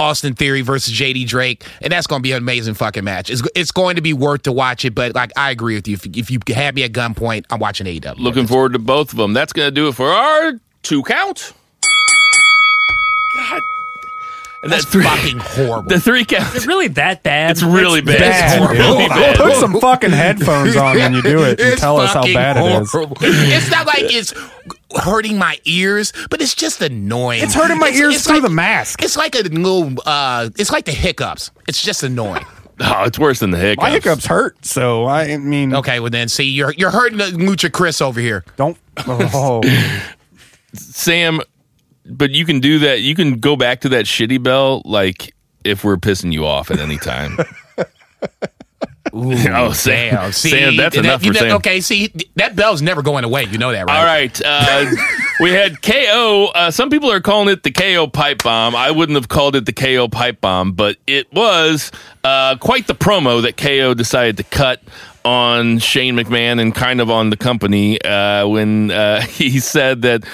Austin 0.00 0.34
Theory 0.34 0.62
versus 0.62 0.92
JD 0.94 1.26
Drake, 1.28 1.64
and 1.82 1.92
that's 1.92 2.06
going 2.06 2.20
to 2.20 2.22
be 2.22 2.32
an 2.32 2.38
amazing 2.38 2.74
fucking 2.74 3.04
match. 3.04 3.30
It's, 3.30 3.42
it's 3.54 3.70
going 3.70 3.96
to 3.96 4.02
be 4.02 4.12
worth 4.14 4.42
to 4.42 4.52
watch 4.52 4.84
it, 4.84 4.94
but 4.94 5.14
like 5.14 5.30
I 5.36 5.50
agree 5.50 5.74
with 5.74 5.86
you. 5.86 5.94
If, 5.94 6.06
if 6.06 6.30
you 6.30 6.38
had 6.48 6.74
me 6.74 6.82
at 6.84 6.92
gunpoint, 6.92 7.44
I'm 7.50 7.60
watching 7.60 7.86
AEW. 7.86 8.18
Looking 8.18 8.46
forward 8.46 8.72
to 8.72 8.78
both 8.78 9.12
of 9.12 9.18
them. 9.18 9.34
That's 9.34 9.52
going 9.52 9.66
to 9.68 9.70
do 9.70 9.88
it 9.88 9.94
for 9.94 10.08
our 10.08 10.54
two 10.82 11.02
count. 11.02 11.52
God. 13.36 13.60
And 14.62 14.70
that's 14.70 14.84
that 14.84 14.90
three, 14.90 15.02
fucking 15.04 15.38
horrible. 15.66 15.88
the 15.88 16.00
three 16.00 16.24
count. 16.24 16.54
Is 16.54 16.64
it 16.64 16.68
really 16.68 16.88
that 16.88 17.22
bad? 17.22 17.52
It's 17.52 17.62
really 17.62 18.02
bad. 18.02 18.18
bad. 18.18 18.62
It's 18.62 18.78
really 18.78 19.08
bad. 19.08 19.36
Put 19.36 19.56
some 19.56 19.80
fucking 19.80 20.10
headphones 20.10 20.76
on 20.76 20.96
when 20.96 21.14
you 21.14 21.22
do 21.22 21.44
it 21.44 21.60
and 21.60 21.70
It's 21.72 21.80
tell 21.80 21.98
us 21.98 22.12
how 22.12 22.20
fucking 22.22 22.34
bad 22.34 22.56
it 22.58 22.82
is. 22.82 22.94
It's 23.22 23.70
not 23.70 23.86
like 23.86 24.12
it's 24.12 24.34
hurting 24.96 25.38
my 25.38 25.58
ears, 25.64 26.12
but 26.30 26.40
it's 26.42 26.54
just 26.54 26.80
annoying. 26.82 27.42
It's 27.42 27.54
hurting 27.54 27.78
my 27.78 27.88
ears 27.90 28.16
it's 28.16 28.26
through 28.26 28.36
like- 28.36 28.42
the 28.44 28.50
mask. 28.50 29.02
It's 29.02 29.16
like 29.16 29.34
a 29.34 29.40
little. 29.42 29.94
Uh, 30.04 30.50
it's 30.56 30.70
like 30.72 30.84
the 30.84 30.92
hiccups. 30.92 31.50
It's 31.68 31.82
just 31.82 32.02
annoying. 32.02 32.44
Oh, 32.82 33.02
it's 33.04 33.18
worse 33.18 33.40
than 33.40 33.50
the 33.50 33.58
hiccups. 33.58 33.82
My 33.82 33.90
hiccups 33.90 34.24
hurt, 34.24 34.64
so 34.64 35.04
I 35.04 35.36
mean, 35.36 35.74
Okay, 35.74 36.00
well 36.00 36.08
then, 36.08 36.30
see, 36.30 36.44
you're 36.44 36.72
you're 36.72 36.90
hurting 36.90 37.18
the 37.18 37.24
Lucha 37.26 37.70
Chris 37.70 38.00
over 38.00 38.18
here. 38.20 38.42
don't. 38.56 38.74
Oh, 39.06 39.60
Sam, 40.72 41.40
but 42.06 42.30
you 42.30 42.46
can 42.46 42.60
do 42.60 42.78
that. 42.78 43.02
You 43.02 43.14
can 43.14 43.38
go 43.38 43.54
back 43.54 43.82
to 43.82 43.90
that 43.90 44.06
shitty 44.06 44.42
bell, 44.42 44.80
like 44.86 45.34
if 45.62 45.84
we're 45.84 45.98
pissing 45.98 46.32
you 46.32 46.46
off 46.46 46.70
at 46.70 46.78
any 46.78 46.96
time. 46.96 47.36
oh, 49.12 49.72
Sam, 49.74 50.32
see, 50.32 50.50
Sam, 50.50 50.76
that's 50.76 50.96
that- 50.96 51.04
enough 51.04 51.22
for 51.22 51.32
know- 51.32 51.40
Sam. 51.40 51.56
Okay, 51.56 51.80
see, 51.80 52.12
that 52.36 52.56
bell's 52.56 52.82
never 52.82 53.02
going 53.02 53.24
away. 53.24 53.44
You 53.44 53.58
know 53.58 53.72
that, 53.72 53.86
right? 53.86 53.98
All 53.98 54.04
right. 54.04 54.42
Uh, 54.44 54.90
we 55.40 55.50
had 55.50 55.80
KO. 55.82 56.50
Uh, 56.54 56.70
some 56.70 56.90
people 56.90 57.10
are 57.10 57.20
calling 57.20 57.48
it 57.48 57.62
the 57.62 57.70
KO 57.70 58.06
pipe 58.06 58.42
bomb. 58.42 58.74
I 58.76 58.90
wouldn't 58.90 59.16
have 59.16 59.28
called 59.28 59.56
it 59.56 59.66
the 59.66 59.72
KO 59.72 60.08
pipe 60.08 60.40
bomb, 60.40 60.72
but 60.72 60.96
it 61.06 61.32
was 61.32 61.90
uh, 62.24 62.56
quite 62.56 62.86
the 62.86 62.94
promo 62.94 63.42
that 63.42 63.56
KO 63.56 63.94
decided 63.94 64.36
to 64.38 64.44
cut 64.44 64.82
on 65.24 65.78
Shane 65.78 66.16
McMahon 66.16 66.60
and 66.60 66.74
kind 66.74 67.00
of 67.00 67.10
on 67.10 67.30
the 67.30 67.36
company 67.36 68.00
uh, 68.02 68.46
when 68.48 68.90
uh, 68.90 69.20
he 69.26 69.60
said 69.60 70.02
that 70.02 70.24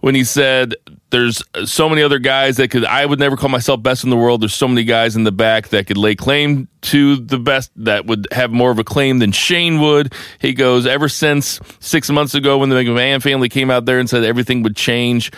when 0.00 0.14
he 0.14 0.24
said 0.24 0.74
there's 1.10 1.42
so 1.64 1.88
many 1.88 2.02
other 2.02 2.18
guys 2.18 2.56
that 2.56 2.70
could 2.70 2.84
I 2.84 3.06
would 3.06 3.18
never 3.20 3.36
call 3.36 3.48
myself 3.48 3.82
best 3.82 4.02
in 4.04 4.10
the 4.10 4.16
world. 4.16 4.42
There's 4.42 4.54
so 4.54 4.66
many 4.66 4.82
guys 4.84 5.14
in 5.14 5.22
the 5.24 5.30
back 5.32 5.68
that 5.68 5.86
could 5.86 5.96
lay 5.96 6.14
claim 6.16 6.66
to 6.82 7.16
the 7.16 7.38
best 7.38 7.70
that 7.76 8.06
would 8.06 8.26
have 8.32 8.50
more 8.50 8.70
of 8.70 8.78
a 8.78 8.84
claim 8.84 9.18
than 9.20 9.30
Shane 9.32 9.80
would. 9.80 10.12
He 10.40 10.52
goes, 10.54 10.86
ever 10.86 11.08
since 11.08 11.60
six 11.80 12.10
months 12.10 12.34
ago 12.34 12.58
when 12.58 12.68
the 12.68 12.76
McMahon 12.76 13.22
family 13.22 13.48
came 13.48 13.70
out 13.70 13.84
there 13.84 13.98
and 14.00 14.10
said 14.10 14.24
everything 14.24 14.62
would 14.64 14.74
change. 14.76 15.30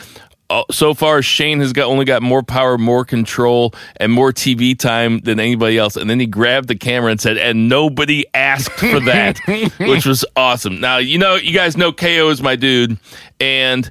uh, 0.48 0.62
So 0.70 0.94
far, 0.94 1.20
Shane 1.20 1.60
has 1.60 1.72
got 1.74 1.86
only 1.88 2.04
got 2.06 2.22
more 2.22 2.42
power, 2.42 2.78
more 2.78 3.04
control, 3.04 3.74
and 3.98 4.10
more 4.12 4.32
TV 4.32 4.78
time 4.78 5.18
than 5.20 5.38
anybody 5.38 5.76
else. 5.76 5.96
And 5.96 6.08
then 6.08 6.20
he 6.20 6.26
grabbed 6.26 6.68
the 6.68 6.76
camera 6.76 7.10
and 7.10 7.20
said, 7.20 7.36
"And 7.36 7.68
nobody 7.68 8.24
asked 8.32 8.78
for 8.78 9.00
that," 9.00 9.38
which 9.78 10.06
was 10.06 10.24
awesome. 10.36 10.80
Now 10.80 10.96
you 10.98 11.18
know, 11.18 11.34
you 11.34 11.52
guys 11.52 11.76
know 11.76 11.92
KO 11.92 12.30
is 12.30 12.40
my 12.40 12.56
dude, 12.56 12.96
and 13.40 13.90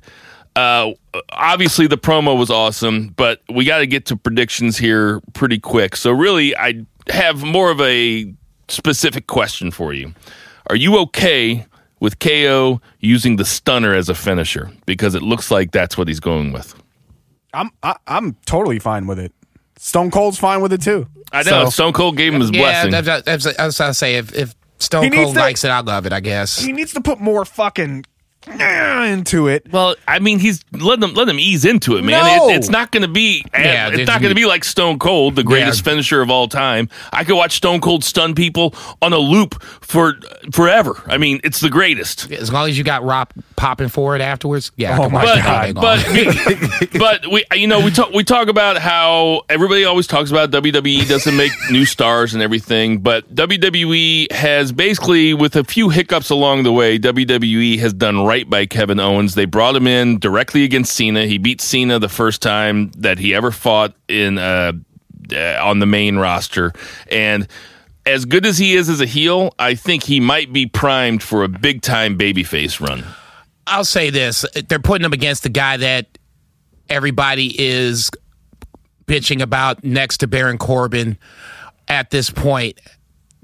uh, 0.55 0.91
obviously 1.29 1.87
the 1.87 1.97
promo 1.97 2.37
was 2.37 2.49
awesome, 2.49 3.09
but 3.17 3.41
we 3.49 3.65
got 3.65 3.79
to 3.79 3.87
get 3.87 4.05
to 4.07 4.15
predictions 4.17 4.77
here 4.77 5.21
pretty 5.33 5.59
quick. 5.59 5.95
So 5.95 6.11
really, 6.11 6.55
I 6.55 6.85
have 7.09 7.43
more 7.43 7.71
of 7.71 7.81
a 7.81 8.33
specific 8.67 9.27
question 9.27 9.71
for 9.71 9.93
you. 9.93 10.13
Are 10.69 10.75
you 10.75 10.97
okay 10.99 11.65
with 11.99 12.19
KO 12.19 12.81
using 12.99 13.35
the 13.35 13.45
stunner 13.45 13.93
as 13.93 14.09
a 14.09 14.15
finisher? 14.15 14.71
Because 14.85 15.13
it 15.15 15.21
looks 15.21 15.51
like 15.51 15.71
that's 15.71 15.97
what 15.97 16.07
he's 16.07 16.19
going 16.19 16.51
with. 16.51 16.73
I'm 17.53 17.69
I, 17.83 17.95
I'm 18.07 18.35
totally 18.45 18.79
fine 18.79 19.07
with 19.07 19.19
it. 19.19 19.31
Stone 19.77 20.11
Cold's 20.11 20.37
fine 20.39 20.61
with 20.61 20.73
it 20.73 20.81
too. 20.81 21.07
I 21.31 21.43
know 21.43 21.65
So- 21.65 21.69
Stone 21.69 21.93
Cold 21.93 22.17
gave 22.17 22.33
him 22.33 22.41
his 22.41 22.51
Yeah, 22.51 22.61
blessing. 22.61 22.91
that's, 22.91 23.05
that's, 23.07 23.43
that's, 23.43 23.57
that's 23.57 23.79
what 23.79 23.89
I 23.89 23.91
say. 23.91 24.15
If, 24.15 24.33
if 24.33 24.55
Stone 24.79 25.11
Cold 25.11 25.35
to- 25.35 25.39
likes 25.39 25.63
it, 25.63 25.69
I 25.69 25.81
love 25.81 26.05
it. 26.05 26.13
I 26.13 26.19
guess. 26.21 26.57
He 26.59 26.71
needs 26.71 26.93
to 26.93 27.01
put 27.01 27.19
more 27.19 27.45
fucking 27.45 28.05
into 28.47 29.47
it. 29.47 29.71
Well, 29.71 29.95
I 30.07 30.19
mean, 30.19 30.39
he's 30.39 30.63
let 30.71 30.99
them 30.99 31.13
let 31.13 31.25
them 31.25 31.39
ease 31.39 31.65
into 31.65 31.97
it, 31.97 32.03
man. 32.03 32.23
No. 32.23 32.49
It, 32.49 32.57
it's 32.57 32.69
not 32.69 32.91
going 32.91 33.01
to 33.01 33.07
be. 33.07 33.43
Yeah, 33.53 33.89
it's 33.91 34.07
not 34.07 34.21
going 34.21 34.29
to 34.31 34.35
be 34.35 34.45
like 34.45 34.63
Stone 34.63 34.99
Cold, 34.99 35.35
the 35.35 35.43
greatest 35.43 35.85
Yeah. 35.85 35.91
finisher 35.91 36.21
of 36.21 36.29
all 36.29 36.47
time. 36.47 36.89
I 37.11 37.23
could 37.23 37.35
watch 37.35 37.53
Stone 37.57 37.81
Cold 37.81 38.03
stun 38.03 38.35
people 38.35 38.73
on 39.01 39.13
a 39.13 39.17
loop 39.17 39.61
for 39.81 40.15
forever. 40.51 41.01
I 41.07 41.17
mean, 41.17 41.39
it's 41.43 41.59
the 41.59 41.69
greatest. 41.69 42.31
As 42.31 42.51
long 42.51 42.69
as 42.69 42.77
you 42.77 42.83
got 42.83 43.03
Rob 43.03 43.31
popping 43.55 43.89
for 43.89 44.15
it 44.15 44.21
afterwards, 44.21 44.71
yeah. 44.75 44.95
I 44.95 44.99
Oh 44.99 45.03
can 45.03 45.11
my 45.13 45.23
watch 45.25 45.35
But 45.43 45.73
that 45.73 45.77
all 45.77 45.95
day 45.97 46.89
but 46.99 47.21
but 47.23 47.31
we 47.31 47.45
you 47.59 47.67
know 47.67 47.79
we 47.83 47.91
talk 47.91 48.11
we 48.11 48.23
talk 48.23 48.47
about 48.47 48.77
how 48.77 49.41
everybody 49.49 49.85
always 49.85 50.07
talks 50.07 50.31
about 50.31 50.51
WWE 50.51 51.07
doesn't 51.07 51.35
make 51.35 51.51
new 51.71 51.85
stars 51.85 52.33
and 52.33 52.41
everything, 52.43 52.99
but 52.99 53.33
WWE 53.33 54.31
has 54.31 54.71
basically 54.71 55.33
with 55.33 55.55
a 55.55 55.63
few 55.63 55.89
hiccups 55.89 56.29
along 56.29 56.63
the 56.63 56.71
way, 56.71 56.97
WWE 56.99 57.79
has 57.79 57.93
done 57.93 58.25
right 58.25 58.34
by 58.43 58.65
Kevin 58.65 58.99
Owens. 58.99 59.35
They 59.35 59.45
brought 59.45 59.75
him 59.75 59.87
in 59.87 60.19
directly 60.19 60.63
against 60.63 60.93
Cena. 60.93 61.25
He 61.25 61.37
beat 61.37 61.61
Cena 61.61 61.99
the 61.99 62.09
first 62.09 62.41
time 62.41 62.91
that 62.97 63.17
he 63.19 63.33
ever 63.33 63.51
fought 63.51 63.93
in 64.07 64.37
uh, 64.37 64.73
uh, 65.31 65.59
on 65.61 65.79
the 65.79 65.85
main 65.85 66.17
roster 66.17 66.73
and 67.09 67.47
as 68.05 68.25
good 68.25 68.45
as 68.45 68.57
he 68.57 68.75
is 68.75 68.87
as 68.89 69.01
a 69.01 69.05
heel, 69.05 69.53
I 69.57 69.75
think 69.75 70.03
he 70.03 70.19
might 70.19 70.53
be 70.53 70.67
primed 70.67 71.23
for 71.23 71.43
a 71.43 71.47
big 71.47 71.81
time 71.81 72.17
babyface 72.17 72.79
run. 72.79 73.03
I'll 73.67 73.85
say 73.85 74.09
this: 74.09 74.45
they're 74.67 74.79
putting 74.79 75.05
him 75.05 75.13
against 75.13 75.43
the 75.43 75.49
guy 75.49 75.77
that 75.77 76.17
everybody 76.87 77.55
is 77.59 78.11
bitching 79.07 79.41
about 79.41 79.83
next 79.83 80.17
to 80.17 80.27
Baron 80.27 80.57
Corbin 80.57 81.17
at 81.87 82.11
this 82.11 82.29
point. 82.29 82.79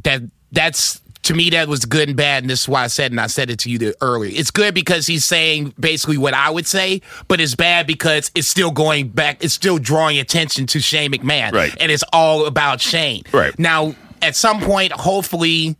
That 0.03 0.21
that's 0.51 1.00
to 1.23 1.33
me 1.33 1.49
that 1.51 1.67
was 1.67 1.85
good 1.85 2.07
and 2.09 2.17
bad, 2.17 2.43
and 2.43 2.49
this 2.49 2.61
is 2.61 2.69
why 2.69 2.83
I 2.83 2.87
said, 2.87 3.11
and 3.11 3.19
I 3.21 3.27
said 3.27 3.49
it 3.49 3.59
to 3.59 3.69
you 3.69 3.93
earlier. 4.01 4.31
It's 4.33 4.51
good 4.51 4.73
because 4.73 5.05
he's 5.07 5.23
saying 5.25 5.73
basically 5.79 6.17
what 6.17 6.33
I 6.33 6.49
would 6.49 6.65
say, 6.67 7.01
but 7.27 7.39
it's 7.39 7.55
bad 7.55 7.85
because 7.87 8.31
it's 8.35 8.47
still 8.47 8.71
going 8.71 9.09
back. 9.09 9.43
It's 9.43 9.53
still 9.53 9.77
drawing 9.77 10.17
attention 10.19 10.65
to 10.67 10.79
Shane 10.79 11.11
McMahon, 11.11 11.51
Right. 11.51 11.75
And 11.79 11.91
it's 11.91 12.03
all 12.11 12.45
about 12.45 12.81
Shane, 12.81 13.23
Right. 13.31 13.57
Now, 13.59 13.95
at 14.21 14.35
some 14.35 14.59
point, 14.61 14.91
hopefully. 14.91 15.75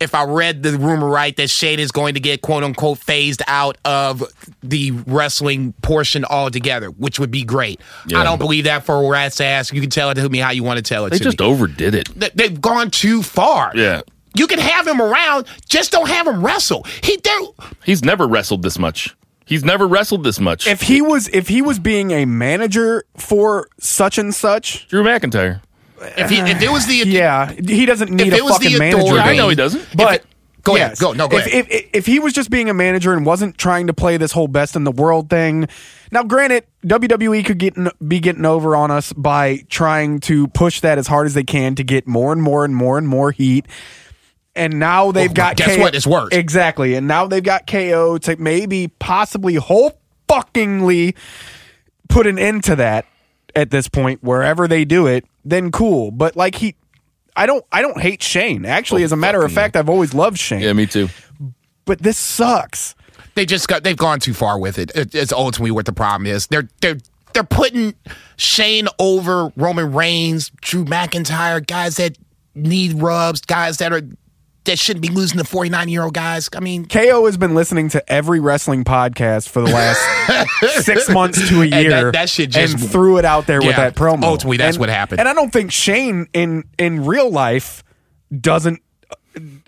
If 0.00 0.16
I 0.16 0.24
read 0.24 0.64
the 0.64 0.72
rumor 0.78 1.08
right, 1.08 1.36
that 1.36 1.48
Shane 1.48 1.78
is 1.78 1.92
going 1.92 2.14
to 2.14 2.20
get 2.20 2.42
quote 2.42 2.64
unquote 2.64 2.98
phased 2.98 3.40
out 3.46 3.78
of 3.84 4.24
the 4.60 4.90
wrestling 4.90 5.74
portion 5.82 6.24
altogether, 6.24 6.88
which 6.88 7.20
would 7.20 7.30
be 7.30 7.44
great. 7.44 7.80
Yeah. 8.08 8.18
I 8.20 8.24
don't 8.24 8.38
believe 8.38 8.64
that 8.64 8.84
for 8.84 8.96
a 8.96 9.08
rat's 9.08 9.40
ass. 9.40 9.72
You 9.72 9.80
can 9.80 9.90
tell 9.90 10.10
it 10.10 10.14
to 10.14 10.28
me 10.28 10.38
how 10.38 10.50
you 10.50 10.64
want 10.64 10.78
to 10.78 10.82
tell 10.82 11.06
it 11.06 11.10
They 11.10 11.20
just 11.20 11.38
me. 11.38 11.46
overdid 11.46 11.94
it. 11.94 12.08
They've 12.36 12.60
gone 12.60 12.90
too 12.90 13.22
far. 13.22 13.70
Yeah. 13.76 14.00
You 14.34 14.46
can 14.46 14.58
have 14.58 14.86
him 14.86 15.00
around, 15.00 15.46
just 15.68 15.92
don't 15.92 16.08
have 16.08 16.26
him 16.26 16.44
wrestle. 16.44 16.84
He 17.02 17.16
do 17.18 17.54
He's 17.84 18.02
never 18.04 18.26
wrestled 18.26 18.62
this 18.62 18.78
much. 18.78 19.14
He's 19.44 19.64
never 19.64 19.86
wrestled 19.86 20.24
this 20.24 20.40
much. 20.40 20.66
If 20.66 20.82
he 20.82 21.02
was 21.02 21.28
if 21.28 21.48
he 21.48 21.60
was 21.62 21.78
being 21.78 22.10
a 22.12 22.24
manager 22.24 23.04
for 23.16 23.68
such 23.80 24.16
and 24.18 24.34
such, 24.34 24.88
Drew 24.88 25.02
McIntyre. 25.02 25.60
if 26.16 26.30
he 26.30 26.38
if 26.38 26.62
it 26.62 26.70
was 26.70 26.86
the 26.86 26.94
yeah, 27.06 27.52
he 27.52 27.84
doesn't 27.84 28.10
need 28.10 28.28
If 28.28 28.34
a 28.34 28.36
it 28.38 28.44
was 28.44 28.58
the 28.58 28.64
fucking 28.66 28.78
manager. 28.78 28.98
authority- 29.02 29.28
I 29.30 29.36
know 29.36 29.48
he 29.48 29.54
doesn't. 29.56 29.84
But 29.96 30.14
it- 30.14 30.24
go 30.62 30.76
ahead, 30.76 30.96
go- 30.98 31.12
no, 31.12 31.26
go 31.28 31.36
if, 31.38 31.46
ahead. 31.46 31.66
If, 31.70 31.90
if 31.92 32.06
he 32.06 32.20
was 32.20 32.32
just 32.32 32.48
being 32.48 32.70
a 32.70 32.74
manager 32.74 33.12
and 33.12 33.26
wasn't 33.26 33.58
trying 33.58 33.88
to 33.88 33.92
play 33.92 34.16
this 34.16 34.30
whole 34.32 34.48
best 34.48 34.76
in 34.76 34.84
the 34.84 34.92
world 34.92 35.28
thing, 35.28 35.66
now 36.12 36.22
granted, 36.22 36.64
WWE 36.86 37.44
could 37.44 37.58
get 37.58 37.74
be 38.08 38.20
getting 38.20 38.44
over 38.46 38.76
on 38.76 38.90
us 38.92 39.12
by 39.12 39.64
trying 39.68 40.20
to 40.20 40.46
push 40.48 40.80
that 40.80 40.98
as 40.98 41.08
hard 41.08 41.26
as 41.26 41.34
they 41.34 41.44
can 41.44 41.74
to 41.74 41.82
get 41.84 42.06
more 42.06 42.32
and 42.32 42.40
more 42.42 42.64
and 42.64 42.74
more 42.76 42.96
and 42.96 43.08
more 43.08 43.32
heat. 43.32 43.66
And 44.54 44.78
now 44.78 45.12
they've 45.12 45.30
Well, 45.30 45.34
got 45.34 45.56
guess 45.56 45.78
what? 45.78 45.94
It's 45.94 46.06
worse. 46.06 46.28
exactly. 46.32 46.94
And 46.94 47.08
now 47.08 47.26
they've 47.26 47.42
got 47.42 47.66
KO 47.66 48.18
to 48.18 48.36
maybe 48.36 48.88
possibly 48.98 49.54
whole 49.54 49.98
fuckingly 50.28 51.14
put 52.08 52.26
an 52.26 52.38
end 52.38 52.64
to 52.64 52.76
that 52.76 53.06
at 53.54 53.70
this 53.70 53.88
point 53.88 54.22
wherever 54.22 54.66
they 54.66 54.84
do 54.84 55.06
it 55.06 55.26
then 55.44 55.70
cool 55.70 56.10
but 56.10 56.34
like 56.36 56.54
he 56.54 56.74
i 57.36 57.44
don't 57.44 57.62
i 57.70 57.82
don't 57.82 58.00
hate 58.00 58.22
shane 58.22 58.64
actually 58.64 59.02
Oh, 59.02 59.04
as 59.04 59.12
a 59.12 59.16
matter 59.16 59.44
of 59.44 59.52
fact 59.52 59.76
i've 59.76 59.90
always 59.90 60.14
loved 60.14 60.38
shane 60.38 60.60
Yeah, 60.60 60.72
me 60.72 60.86
too. 60.86 61.08
but 61.84 61.98
this 61.98 62.16
sucks 62.16 62.94
they 63.34 63.44
just 63.44 63.68
got 63.68 63.82
they've 63.82 63.96
gone 63.96 64.20
too 64.20 64.32
far 64.34 64.58
with 64.58 64.78
it. 64.78 64.90
it. 64.94 65.14
It's 65.14 65.32
ultimately 65.32 65.70
what 65.70 65.84
the 65.86 65.92
problem 65.92 66.26
is. 66.26 66.46
They're 66.46 66.68
they're 66.80 66.98
they're 67.34 67.44
putting 67.44 67.94
Shane 68.36 68.88
over 68.98 69.50
Roman 69.56 69.92
Reigns, 69.92 70.50
Drew 70.60 70.84
McIntyre, 70.84 71.66
guys 71.66 71.96
that 71.96 72.18
need 72.54 73.00
rubs, 73.00 73.40
guys 73.40 73.78
that 73.78 73.90
are 73.92 74.02
that 74.64 74.78
shouldn't 74.78 75.02
be 75.02 75.08
losing 75.08 75.38
to 75.38 75.44
49 75.44 75.88
year 75.88 76.02
old 76.04 76.14
guys. 76.14 76.48
I 76.54 76.60
mean, 76.60 76.86
ko 76.86 77.26
has 77.26 77.36
been 77.36 77.54
listening 77.54 77.88
to 77.90 78.12
every 78.12 78.38
wrestling 78.40 78.84
podcast 78.84 79.48
for 79.48 79.60
the 79.62 79.70
last 79.70 80.00
six 80.84 81.08
months 81.08 81.48
to 81.48 81.62
a 81.62 81.66
year 81.66 81.90
that- 81.90 82.12
that 82.12 82.28
shit 82.30 82.50
just- 82.50 82.74
and 82.74 82.90
threw 82.90 83.18
it 83.18 83.24
out 83.24 83.46
there 83.46 83.60
with 83.60 83.76
that 83.76 83.94
promo 83.96 84.22
ultimately, 84.24 84.56
that's 84.58 84.76
And- 84.76 84.80
what 84.80 84.88
happened. 84.88 85.20
and 85.20 85.28
i 85.28 85.34
don't 85.34 85.52
think 85.52 85.72
shane 85.72 86.26
in 86.32 86.64
in 86.78 87.04
real 87.04 87.30
life 87.30 87.82
doesn't 88.38 88.80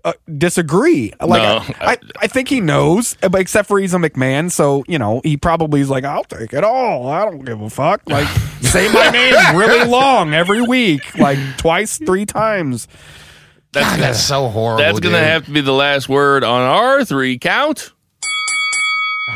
uh, 0.05 0.13
disagree. 0.37 1.11
Like 1.21 1.43
No. 1.43 1.75
I, 1.81 1.93
I, 1.93 1.97
I 2.21 2.27
think 2.27 2.49
he 2.49 2.61
knows, 2.61 3.17
but 3.23 3.37
except 3.41 3.67
for 3.67 3.79
he's 3.81 3.95
a 3.95 3.97
McMahon, 3.97 4.51
so 4.51 4.85
you 4.87 4.99
know 4.99 5.23
he 5.25 5.39
probably 5.39 5.81
is 5.81 5.89
like, 5.89 6.05
I'll 6.05 6.25
take 6.25 6.53
it 6.53 6.63
all. 6.63 7.09
I 7.09 7.25
don't 7.25 7.45
give 7.47 7.61
a 7.63 7.71
fuck. 7.71 8.03
Like 8.07 8.29
say 8.61 8.93
my 8.93 9.09
name 9.11 9.57
really 9.57 9.89
long 9.89 10.35
every 10.35 10.61
week, 10.61 11.19
like 11.19 11.39
twice, 11.57 11.97
three 11.97 12.27
times. 12.27 12.87
That's 13.75 13.87
God, 13.87 13.91
gonna, 13.97 14.03
that's 14.03 14.23
so 14.23 14.49
horrible. 14.49 14.83
that's 14.85 15.01
gonna 15.01 15.19
dude. 15.19 15.27
have 15.27 15.45
to 15.47 15.51
be 15.51 15.61
the 15.61 15.73
last 15.73 16.09
word 16.09 16.45
on 16.45 16.63
our 16.63 17.05
three 17.05 17.39
count. 17.39 17.93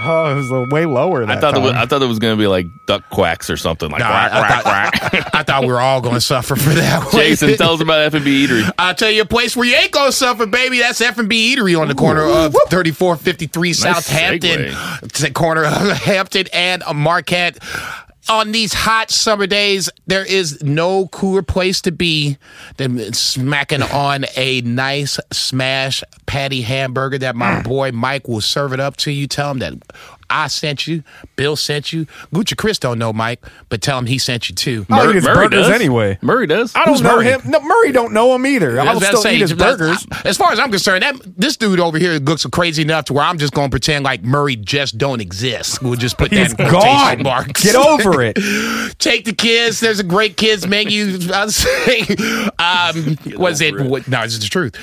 Oh, 0.01 0.31
it 0.31 0.35
was 0.37 0.51
a 0.51 0.65
way 0.73 0.85
lower. 0.87 1.27
That 1.27 1.39
I 1.39 1.41
thought 1.41 1.57
it 1.57 1.61
was. 1.61 1.73
I 1.73 1.87
thought 1.87 2.03
it 2.03 2.07
was 2.07 2.19
gonna 2.21 2.37
be 2.37 2.47
like 2.47 2.67
duck 2.87 3.09
quacks 3.11 3.51
or 3.51 3.57
something 3.57 3.91
like 3.91 4.01
Nah, 4.01 4.07
quack, 4.07 4.33
I, 4.33 4.39
quack, 4.39 4.63
thought, 4.63 5.11
quack. 5.11 5.31
I 5.35 5.43
thought 5.43 5.63
we 5.63 5.69
were 5.69 5.81
all 5.81 6.01
going 6.01 6.15
to 6.15 6.21
suffer 6.21 6.55
for 6.57 6.71
that. 6.71 7.03
one. 7.13 7.13
Jason, 7.13 7.57
tell 7.57 7.73
us 7.73 7.81
about 7.81 8.01
F 8.03 8.15
and 8.15 8.25
B 8.25 8.47
Eatery. 8.47 8.71
I'll 8.79 8.95
tell 8.95 9.11
you 9.11 9.23
a 9.23 9.27
place 9.27 9.57
where 9.57 9.67
you 9.67 9.75
ain't 9.75 9.91
gonna 9.91 10.13
suffer, 10.13 10.47
baby. 10.47 10.79
That's 10.79 11.01
F 11.01 11.19
and 11.19 11.29
B 11.29 11.55
Eatery 11.57 11.79
on 11.79 11.89
the 11.89 11.95
corner 11.95 12.23
of 12.23 12.53
3453 12.71 13.73
Southampton, 13.73 14.77
It's 15.03 15.21
the 15.21 15.31
corner 15.33 15.65
of 15.65 15.73
Hampton 15.73 16.47
and 16.53 16.83
Marquette. 16.95 17.59
On 18.31 18.53
these 18.53 18.75
hot 18.75 19.11
summer 19.11 19.47
days, 19.47 19.89
there 20.07 20.25
is 20.25 20.63
no 20.63 21.07
cooler 21.09 21.43
place 21.43 21.81
to 21.83 21.93
be 21.93 22.37
than 22.77 23.13
smacking 23.15 23.83
on 23.83 24.27
a 24.37 24.61
nice 24.61 25.19
smash 25.33 26.05
patty 26.27 26.61
hamburger 26.61 27.17
that 27.19 27.37
my 27.37 27.61
mm. 27.61 27.65
boy 27.65 27.91
Mike 27.93 28.29
will 28.29 28.43
serve 28.43 28.75
it 28.75 28.81
up 28.81 28.99
to 28.99 29.11
you. 29.11 29.27
Tell 29.27 29.53
him 29.53 29.61
that 29.61 29.73
I 30.31 30.49
sent 30.49 30.87
you, 30.87 31.03
Bill 31.37 31.57
sent 31.57 31.93
you. 31.93 32.07
Gucci 32.33 32.57
Chris 32.57 32.79
don't 32.79 32.99
know 32.99 33.13
Mike, 33.13 33.45
but 33.69 33.81
tell 33.81 33.99
him 33.99 34.07
he 34.07 34.19
sent 34.19 34.49
you 34.49 34.55
too. 34.55 34.87
I 34.91 35.09
eat 35.09 35.15
his 35.15 35.25
burgers 35.25 35.67
does. 35.67 35.71
anyway. 35.71 36.19
Murray 36.21 36.47
does. 36.47 36.75
I 36.77 36.81
don't 36.85 36.95
Who's 36.95 37.03
know 37.03 37.17
Murray? 37.17 37.25
him. 37.27 37.41
No, 37.47 37.61
Murray 37.61 37.93
don't 37.93 38.13
know 38.13 38.35
him 38.35 38.47
either. 38.47 38.79
I 38.81 38.85
I'll 38.85 38.95
was 38.95 39.03
about 39.03 39.07
still 39.09 39.23
to 39.23 39.29
say, 39.29 39.35
eat 39.37 39.41
his 39.41 39.57
that's- 39.57 39.79
burgers. 39.79 40.07
As 40.25 40.37
far 40.37 40.53
as 40.53 40.59
I'm 40.59 40.71
concerned, 40.71 41.03
that 41.03 41.17
this 41.37 41.57
dude 41.57 41.81
over 41.81 41.99
here 41.99 42.15
looks 42.19 42.45
crazy 42.47 42.83
enough 42.83 43.07
to 43.07 43.13
where 43.15 43.25
I'm 43.25 43.39
just 43.39 43.55
going 43.55 43.69
to 43.69 43.71
pretend 43.71 44.05
like 44.05 44.23
Murray 44.23 44.57
just 44.57 44.99
don't 44.99 45.21
exist. 45.21 45.83
We'll 45.83 45.95
just 45.95 46.19
put 46.19 46.31
He's 46.33 46.55
that 46.55 46.61
in 46.61 46.69
quotation 46.71 46.91
gone. 47.19 47.23
marks. 47.23 47.63
Get 47.65 47.75
over 47.77 48.23
it. 48.23 48.37
Take 48.99 49.25
the 49.25 49.33
kids. 49.33 49.81
There's 49.81 49.99
a 50.01 50.05
great 50.05 50.37
kids 50.37 50.67
menu. 50.67 51.19
I'll 51.33 51.51
saying, 51.51 52.07
um, 52.59 53.17
was 53.39 53.61
it? 53.61 53.81
What, 53.81 54.09
no, 54.09 54.23
it's 54.23 54.39
the 54.39 54.47
truth. 54.49 54.77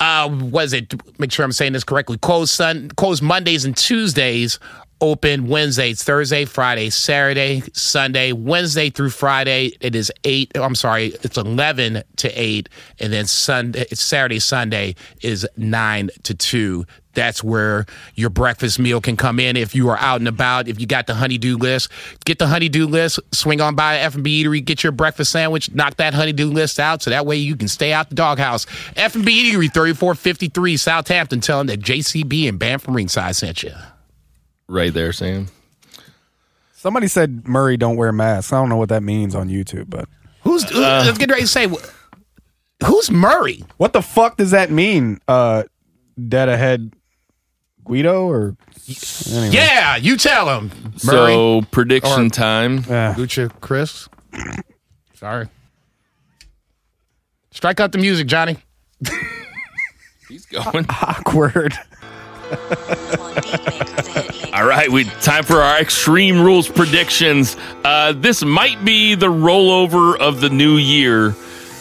Uh, 0.00 0.28
was 0.50 0.72
it? 0.72 0.94
Make 1.20 1.30
sure 1.30 1.44
I'm 1.44 1.52
saying 1.52 1.74
this 1.74 1.84
correctly. 1.84 2.18
Closed 2.18 2.52
Sun, 2.52 2.88
closed 2.96 3.22
Mondays 3.22 3.64
and 3.64 3.76
Tuesdays. 3.76 4.58
Open 5.02 5.46
Wednesdays, 5.46 6.02
Thursday, 6.02 6.44
Friday, 6.44 6.90
Saturday, 6.90 7.62
Sunday, 7.72 8.32
Wednesday 8.32 8.90
through 8.90 9.08
Friday. 9.08 9.72
It 9.80 9.94
is 9.94 10.12
eight. 10.24 10.52
I'm 10.54 10.74
sorry, 10.74 11.14
it's 11.22 11.38
eleven 11.38 12.02
to 12.16 12.28
eight, 12.38 12.68
and 12.98 13.10
then 13.10 13.26
Sunday, 13.26 13.86
Saturday, 13.94 14.40
Sunday 14.40 14.96
is 15.22 15.48
nine 15.56 16.10
to 16.24 16.34
two. 16.34 16.84
That's 17.20 17.44
where 17.44 17.84
your 18.14 18.30
breakfast 18.30 18.78
meal 18.78 18.98
can 19.02 19.14
come 19.14 19.38
in 19.38 19.54
if 19.54 19.74
you 19.74 19.90
are 19.90 19.98
out 19.98 20.20
and 20.22 20.26
about. 20.28 20.68
If 20.68 20.80
you 20.80 20.86
got 20.86 21.06
the 21.06 21.12
honeydew 21.12 21.58
list, 21.58 21.90
get 22.24 22.38
the 22.38 22.46
honeydew 22.46 22.86
list. 22.86 23.20
Swing 23.32 23.60
on 23.60 23.74
by 23.74 23.98
F&B 23.98 24.42
Eatery, 24.42 24.64
get 24.64 24.82
your 24.82 24.92
breakfast 24.92 25.30
sandwich, 25.30 25.70
knock 25.74 25.96
that 25.98 26.14
honeydew 26.14 26.46
list 26.46 26.80
out, 26.80 27.02
so 27.02 27.10
that 27.10 27.26
way 27.26 27.36
you 27.36 27.56
can 27.56 27.68
stay 27.68 27.92
out 27.92 28.08
the 28.08 28.14
doghouse. 28.14 28.64
F&B 28.96 29.52
Eatery, 29.52 29.70
thirty 29.70 29.92
four 29.92 30.14
fifty 30.14 30.48
three 30.48 30.78
Southampton. 30.78 31.40
Tell 31.40 31.58
them 31.58 31.66
that 31.66 31.80
JCB 31.80 32.48
and 32.48 32.58
Banned 32.58 32.80
from 32.80 32.96
Ringside 32.96 33.36
sent 33.36 33.62
you. 33.64 33.72
Right 34.66 34.94
there, 34.94 35.12
Sam. 35.12 35.48
Somebody 36.72 37.08
said 37.08 37.46
Murray 37.46 37.76
don't 37.76 37.96
wear 37.96 38.12
masks. 38.12 38.50
I 38.50 38.56
don't 38.58 38.70
know 38.70 38.78
what 38.78 38.88
that 38.88 39.02
means 39.02 39.34
on 39.34 39.50
YouTube, 39.50 39.90
but 39.90 40.08
Who's? 40.42 40.64
who- 40.70 40.80
let's 40.80 41.18
get 41.18 41.28
ready 41.30 41.42
to 41.42 41.46
say. 41.48 41.68
Who's 42.86 43.10
Murray? 43.10 43.62
what 43.76 43.92
the 43.92 44.00
fuck 44.00 44.38
does 44.38 44.52
that 44.52 44.70
mean? 44.70 45.20
Uh, 45.28 45.64
dead 46.28 46.48
ahead, 46.48 46.94
Guido 47.90 48.28
or 48.28 48.56
anyway. 49.28 49.50
Yeah, 49.52 49.96
you 49.96 50.16
tell 50.16 50.56
him. 50.58 50.70
Murray. 51.04 51.34
So 51.34 51.62
prediction 51.72 52.26
Or- 52.26 52.30
time. 52.30 52.84
Yeah. 52.88 53.14
Lucha 53.14 53.50
Chris. 53.60 54.08
Sorry. 55.14 55.48
Strike 57.50 57.80
out 57.80 57.90
the 57.90 57.98
music, 57.98 58.28
Johnny. 58.28 58.58
He's 60.28 60.46
going. 60.46 60.86
Awkward. 60.88 61.74
All 64.52 64.66
right, 64.66 64.88
we 64.90 65.04
time 65.04 65.42
for 65.44 65.60
our 65.62 65.80
extreme 65.80 66.40
rules 66.40 66.68
predictions. 66.68 67.56
Uh, 67.84 68.12
this 68.12 68.44
might 68.44 68.84
be 68.84 69.14
the 69.16 69.26
rollover 69.26 70.16
of 70.18 70.40
the 70.40 70.50
new 70.50 70.76
year 70.76 71.34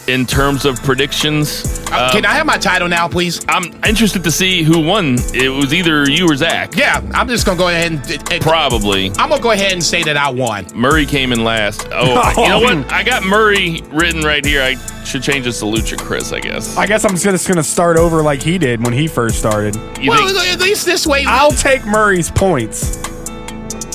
in 0.10 0.26
terms 0.26 0.66
of 0.66 0.82
predictions. 0.84 1.80
Uh, 1.92 2.12
Can 2.12 2.26
I 2.26 2.34
have 2.34 2.46
my 2.46 2.58
title 2.58 2.88
now, 2.88 3.08
please? 3.08 3.42
I'm 3.48 3.66
interested 3.86 4.24
to 4.24 4.32
see 4.32 4.64
who 4.64 4.82
won. 4.82 5.18
It 5.34 5.50
was 5.50 5.74
either 5.74 6.10
you 6.10 6.30
or 6.30 6.36
Zach. 6.36 6.76
Yeah, 6.76 7.02
I'm 7.14 7.28
just 7.28 7.46
gonna 7.46 7.58
go 7.58 7.68
ahead 7.68 7.92
and. 7.92 8.32
and 8.32 8.42
Probably. 8.42 9.10
I'm 9.12 9.30
gonna 9.30 9.42
go 9.42 9.52
ahead 9.52 9.72
and 9.74 9.84
say 9.84 10.04
that 10.04 10.18
I 10.18 10.30
won. 10.30 10.66
Murray 10.74 11.06
came 11.06 11.32
in 11.32 11.44
last. 11.44 11.88
Oh, 11.92 12.34
you 12.44 12.50
know 12.50 12.60
what? 12.60 12.92
I 12.92 13.04
got 13.04 13.24
Murray 13.24 13.82
written 13.92 14.22
right 14.22 14.44
here. 14.44 14.64
I 14.64 14.76
should 15.04 15.24
change 15.24 15.46
this 15.46 15.60
to 15.60 15.66
Lucha 15.66 15.98
Chris, 16.00 16.32
I 16.32 16.40
guess. 16.40 16.76
I 16.76 16.88
guess 16.88 17.06
I'm 17.06 17.16
just 17.16 17.48
gonna 17.48 17.64
start 17.64 17.98
over 17.98 18.22
like 18.24 18.42
he 18.42 18.58
did 18.58 18.84
when 18.84 18.94
he 18.94 19.08
first 19.08 19.38
started. 19.38 19.76
You 20.02 20.10
well, 20.10 20.28
think- 20.28 20.48
at 20.54 20.60
least 20.60 20.86
this 20.86 21.06
way. 21.06 21.24
I'll 21.28 21.52
take 21.52 21.86
Murray's 21.86 22.32
points. 22.32 23.09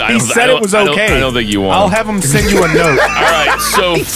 I 0.01 0.13
He 0.13 0.19
don't- 0.19 0.31
I 0.31 0.35
said 0.35 0.47
don't- 0.47 0.57
it 0.57 0.63
was 0.63 0.75
I 0.75 0.85
don't- 0.85 0.95
okay. 0.95 1.17
I 1.17 1.21
don't 1.21 1.35
think 1.35 1.51
you 1.51 1.61
won. 1.63 1.77
I'll 1.77 1.89
have 1.89 2.09
him 2.09 2.21
send 2.23 2.51
you 2.51 2.65
a 2.65 2.69
note. 2.69 2.99
All 3.01 3.07
right, 3.07 3.59
so 3.61 3.97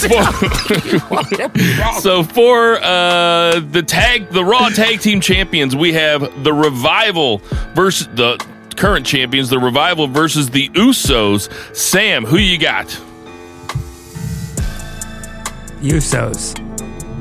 for, 1.93 2.01
so 2.01 2.23
for 2.23 2.77
uh, 2.83 3.59
the 3.71 3.83
tag, 3.85 4.29
the 4.29 4.43
Raw 4.43 4.69
Tag 4.69 4.99
Team 5.01 5.21
Champions, 5.21 5.75
we 5.75 5.93
have 5.93 6.43
the 6.43 6.53
Revival 6.53 7.41
versus 7.75 8.07
the 8.13 8.37
current 8.75 9.05
champions, 9.05 9.49
the 9.49 9.59
Revival 9.59 10.07
versus 10.07 10.49
the 10.49 10.69
Usos. 10.69 11.49
Sam, 11.75 12.25
who 12.25 12.37
you 12.37 12.57
got? 12.57 12.87
Usos. 15.81 16.55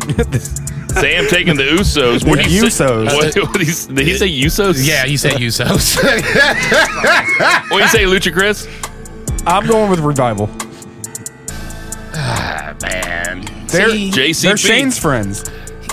Sam 0.94 1.27
taking 1.29 1.57
the 1.57 1.64
Usos. 1.64 2.22
The 2.22 2.29
What 2.31 2.38
did 2.38 2.46
he 2.46 2.59
say- 2.70 2.85
Usos. 2.87 3.05
What, 3.07 3.35
what 3.37 3.53
did, 3.59 3.68
he, 3.68 3.94
did 3.94 4.07
he 4.07 4.14
say 4.16 4.29
Usos? 4.31 4.87
yeah, 4.87 5.05
you 5.05 5.18
said 5.18 5.33
Usos. 5.35 5.96
What 7.70 7.79
did 7.79 7.83
you 7.83 7.88
say, 7.88 8.05
Lucha 8.05 8.33
Chris? 8.33 8.66
I'm 9.46 9.66
going 9.66 9.90
with 9.90 10.01
revival. 10.01 10.48
Ah, 12.14 12.74
Man. 12.83 13.42
They're, 13.68 13.90
See? 13.90 14.11
JCB. 14.11 14.42
they're 14.42 14.57
Shane's 14.57 14.98
friends. 14.98 15.44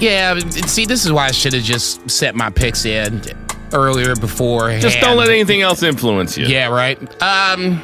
Yeah, 0.01 0.37
see, 0.39 0.85
this 0.85 1.05
is 1.05 1.11
why 1.11 1.27
I 1.27 1.31
should 1.31 1.53
have 1.53 1.63
just 1.63 2.09
set 2.09 2.35
my 2.35 2.49
picks 2.49 2.85
in 2.85 3.21
earlier 3.73 4.15
before. 4.15 4.77
Just 4.79 4.99
don't 4.99 5.17
let 5.17 5.29
anything 5.29 5.61
else 5.61 5.83
influence 5.83 6.37
you. 6.37 6.45
Yeah, 6.47 6.67
right. 6.69 6.97
Um, 7.21 7.81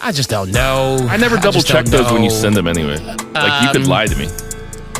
I 0.00 0.10
just 0.12 0.28
don't 0.30 0.50
know. 0.50 0.96
I 1.08 1.16
never 1.16 1.36
double 1.36 1.60
check 1.62 1.86
those 1.86 2.10
when 2.12 2.22
you 2.24 2.30
send 2.30 2.56
them 2.56 2.66
anyway. 2.66 2.96
Like 3.32 3.62
you 3.62 3.68
could 3.72 3.82
Um, 3.82 3.88
lie 3.88 4.06
to 4.06 4.16
me. 4.16 4.28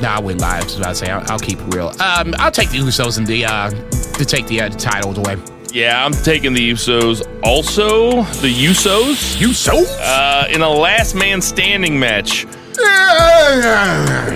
Nah, 0.02 0.16
I 0.16 0.18
wouldn't 0.20 0.40
lie. 0.40 0.58
I 0.58 0.64
was 0.64 0.76
about 0.76 0.88
to 0.88 0.94
say 0.96 1.10
I'll, 1.10 1.24
I'll 1.30 1.38
keep 1.38 1.60
it 1.60 1.74
real. 1.74 1.88
Um, 2.00 2.34
I'll 2.38 2.50
take 2.50 2.70
the 2.70 2.78
Usos 2.78 3.18
and 3.18 3.26
the 3.26 3.44
uh 3.44 3.70
to 3.70 4.24
take 4.24 4.46
the 4.48 4.60
uh, 4.62 4.68
titles 4.70 5.16
away. 5.16 5.36
Yeah, 5.72 6.04
I'm 6.04 6.12
taking 6.12 6.52
the 6.52 6.70
Usos. 6.72 7.22
Also, 7.44 8.22
the 8.42 8.52
Usos 8.52 9.36
Usos? 9.40 9.86
uh, 10.00 10.46
in 10.50 10.60
a 10.60 10.68
last 10.68 11.14
man 11.14 11.40
standing 11.40 11.98
match. 11.98 12.46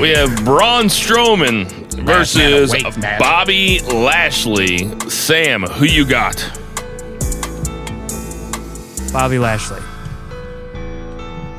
We 0.00 0.10
have 0.10 0.44
Braun 0.44 0.86
Strowman 0.86 1.68
versus 2.04 2.72
man, 2.72 2.84
wait, 2.84 2.98
man. 2.98 3.18
Bobby 3.18 3.80
Lashley. 3.80 4.88
Sam, 5.10 5.62
who 5.64 5.84
you 5.86 6.06
got? 6.06 6.36
Bobby 9.12 9.38
Lashley. 9.38 9.80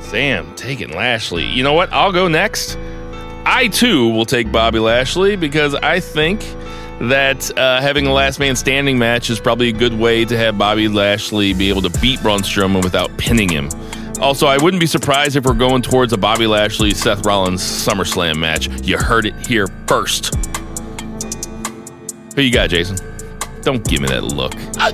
Sam 0.02 0.56
taking 0.56 0.92
Lashley. 0.92 1.46
You 1.46 1.64
know 1.64 1.74
what? 1.74 1.92
I'll 1.92 2.14
go 2.14 2.28
next. 2.28 2.78
I 3.50 3.70
too 3.70 4.10
will 4.10 4.26
take 4.26 4.52
Bobby 4.52 4.78
Lashley 4.78 5.38
because 5.38 5.74
I 5.74 6.02
think 6.02 6.42
that 7.00 7.58
uh, 7.58 7.80
having 7.80 8.06
a 8.06 8.12
last 8.12 8.40
man 8.40 8.58
standing 8.58 9.00
match 9.00 9.30
is 9.30 9.40
probably 9.40 9.70
a 9.70 9.72
good 9.72 9.98
way 9.98 10.26
to 10.26 10.38
have 10.38 10.58
Bobby 10.58 10.90
Lashley 10.90 11.54
be 11.54 11.70
able 11.70 11.82
to 11.84 12.00
beat 12.02 12.22
Braun 12.22 12.42
Strowman 12.42 12.84
without 12.84 13.16
pinning 13.18 13.48
him. 13.48 13.70
Also, 14.20 14.48
I 14.48 14.58
wouldn't 14.58 14.82
be 14.82 14.86
surprised 14.86 15.38
if 15.38 15.46
we're 15.46 15.54
going 15.54 15.82
towards 15.82 16.12
a 16.12 16.18
Bobby 16.18 16.46
Lashley 16.46 16.92
Seth 16.92 17.26
Rollins 17.26 17.62
SummerSlam 17.62 18.38
match. 18.38 18.68
You 18.86 18.98
heard 18.98 19.26
it 19.26 19.48
here 19.48 19.68
first. 19.88 20.36
Who 22.36 22.42
you 22.42 22.52
got, 22.52 22.70
Jason? 22.70 22.98
Don't 23.62 23.82
give 23.88 24.02
me 24.02 24.10
that 24.10 24.26
look. 24.26 24.56
Uh, 24.78 24.92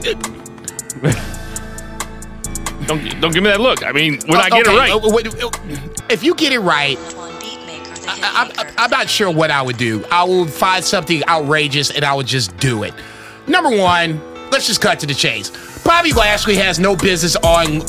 Don't 2.85 3.21
don't 3.21 3.33
give 3.33 3.43
me 3.43 3.49
that 3.49 3.61
look. 3.61 3.85
I 3.85 3.93
mean, 3.93 4.19
when 4.27 4.39
I 4.39 4.49
get 4.49 4.67
okay, 4.67 4.75
it 4.75 4.77
right, 4.77 4.91
uh, 4.91 5.47
uh, 5.47 6.07
If 6.09 6.23
you 6.23 6.35
get 6.35 6.51
it 6.51 6.59
right, 6.59 6.99
I, 8.07 8.51
I, 8.57 8.73
I'm 8.77 8.89
not 8.91 9.09
sure 9.09 9.31
what 9.31 9.51
I 9.51 9.61
would 9.61 9.77
do. 9.77 10.03
I 10.11 10.23
would 10.23 10.49
find 10.49 10.83
something 10.83 11.23
outrageous 11.27 11.91
and 11.91 12.03
I 12.03 12.13
would 12.13 12.27
just 12.27 12.55
do 12.57 12.83
it. 12.83 12.93
Number 13.47 13.75
one, 13.75 14.21
let's 14.51 14.67
just 14.67 14.81
cut 14.81 14.99
to 15.01 15.07
the 15.07 15.13
chase. 15.13 15.51
Bobby 15.83 16.13
Lashley 16.13 16.55
has 16.55 16.79
no 16.79 16.95
business 16.95 17.35
on 17.37 17.79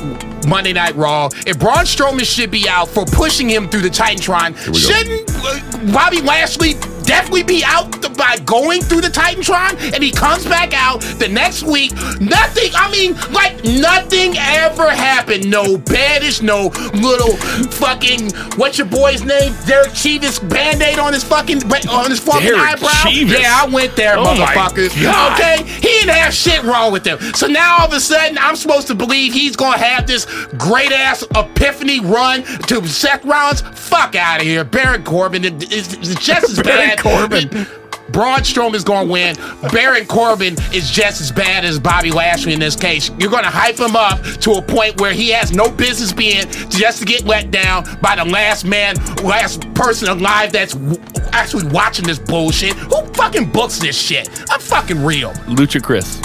Monday 0.49 0.73
Night 0.73 0.97
Raw. 0.97 1.29
If 1.47 1.59
Braun 1.59 1.85
Strowman 1.85 2.25
should 2.25 2.51
be 2.51 2.69
out 2.69 2.89
for 2.89 3.05
pushing 3.05 3.49
him 3.49 3.69
through 3.69 3.83
the 3.83 3.89
Titantron, 3.89 4.57
shouldn't 4.75 5.31
uh, 5.45 5.93
Bobby 5.93 6.21
Lashley 6.21 6.75
definitely 7.05 7.43
be 7.45 7.63
out 7.65 7.91
by 8.17 8.37
going 8.45 8.81
through 8.83 9.01
the 9.03 9.09
Titantron? 9.09 9.93
And 9.95 10.03
he 10.03 10.11
comes 10.11 10.45
back 10.45 10.73
out 10.75 11.01
the 11.19 11.29
next 11.29 11.63
week. 11.63 11.93
Nothing, 12.21 12.71
I 12.75 12.91
mean, 12.91 13.15
like 13.33 13.65
nothing 13.65 14.35
ever 14.37 14.91
happened. 14.91 15.49
No 15.51 15.77
bandish, 15.79 16.43
no 16.43 16.69
little 16.95 17.37
fucking, 17.73 18.31
what's 18.57 18.79
your 18.79 18.87
boy's 18.87 19.23
name? 19.23 19.55
Derek 19.67 19.91
Chivas 19.91 20.47
band-aid 20.49 20.99
on 20.99 21.13
his 21.13 21.25
fucking, 21.25 21.63
on 21.89 22.11
his 22.11 22.21
fucking 22.21 22.47
Derek 22.47 22.61
eyebrow. 22.61 22.89
Chivas? 22.89 23.41
Yeah, 23.41 23.63
I 23.63 23.69
went 23.69 23.97
there, 23.97 24.17
Oh 24.19 24.25
motherfuckers. 24.25 24.91
Okay, 25.35 25.63
he 25.65 25.89
didn't 25.89 26.11
have 26.15 26.33
shit 26.35 26.63
wrong 26.63 26.93
with 26.93 27.05
him. 27.07 27.19
So 27.35 27.47
now 27.47 27.79
all 27.79 27.87
of 27.87 27.93
a 27.93 28.01
sudden, 28.01 28.39
I'm 28.39 28.57
supposed 28.57 28.87
to 28.89 28.95
believe 28.95 29.33
he's 29.33 29.57
gonna 29.57 29.79
have 29.79 30.07
this 30.07 30.27
great 30.57 30.93
ass 30.93 31.25
epiphany 31.35 32.01
run 32.01 32.43
to 32.43 32.87
Seth 32.87 33.25
Rollins. 33.25 33.61
Fuck 33.63 34.15
out 34.15 34.41
of 34.41 34.47
here, 34.47 34.65
Baron 34.65 35.05
Corbin 35.05 35.45
is 35.45 36.15
just 36.21 36.51
as 36.51 36.59
Baron. 37.03 37.49
Corbin. 37.49 37.67
Braun 38.11 38.41
Strowman 38.41 38.75
is 38.75 38.85
gonna 38.85 39.11
win. 39.11 39.35
Baron 39.73 40.07
Corbin 40.07 40.55
is 40.73 40.91
just 40.91 41.21
as 41.21 41.33
bad 41.33 41.65
as 41.65 41.79
Bobby 41.79 42.11
Lashley 42.11 42.53
in 42.53 42.61
this 42.61 42.77
case. 42.77 43.11
You're 43.19 43.31
gonna 43.31 43.51
hype 43.51 43.79
him 43.79 43.97
up 43.97 44.23
to 44.41 44.53
a 44.53 44.63
point 44.63 45.01
where 45.01 45.13
he 45.13 45.31
has 45.31 45.53
no 45.53 45.71
business 45.71 46.13
being 46.13 46.47
just 46.69 46.99
to 47.01 47.07
get 47.07 47.25
let 47.25 47.51
down 47.51 47.85
by 48.03 48.15
the 48.15 48.25
last 48.25 48.65
man, 48.67 48.97
last 49.25 49.73
person 49.75 50.09
alive 50.09 50.53
that's 50.53 50.75
w- 50.75 51.01
actually 51.33 51.67
watching 51.69 52.05
this 52.05 52.19
bullshit. 52.19 52.75
Who 52.75 53.03
fucking 53.15 53.51
books 53.51 53.79
this 53.79 53.99
shit? 54.01 54.29
I'm 54.51 54.61
fucking 54.61 55.03
real. 55.03 55.33
Lucha 55.49 55.83
Chris. 55.83 56.21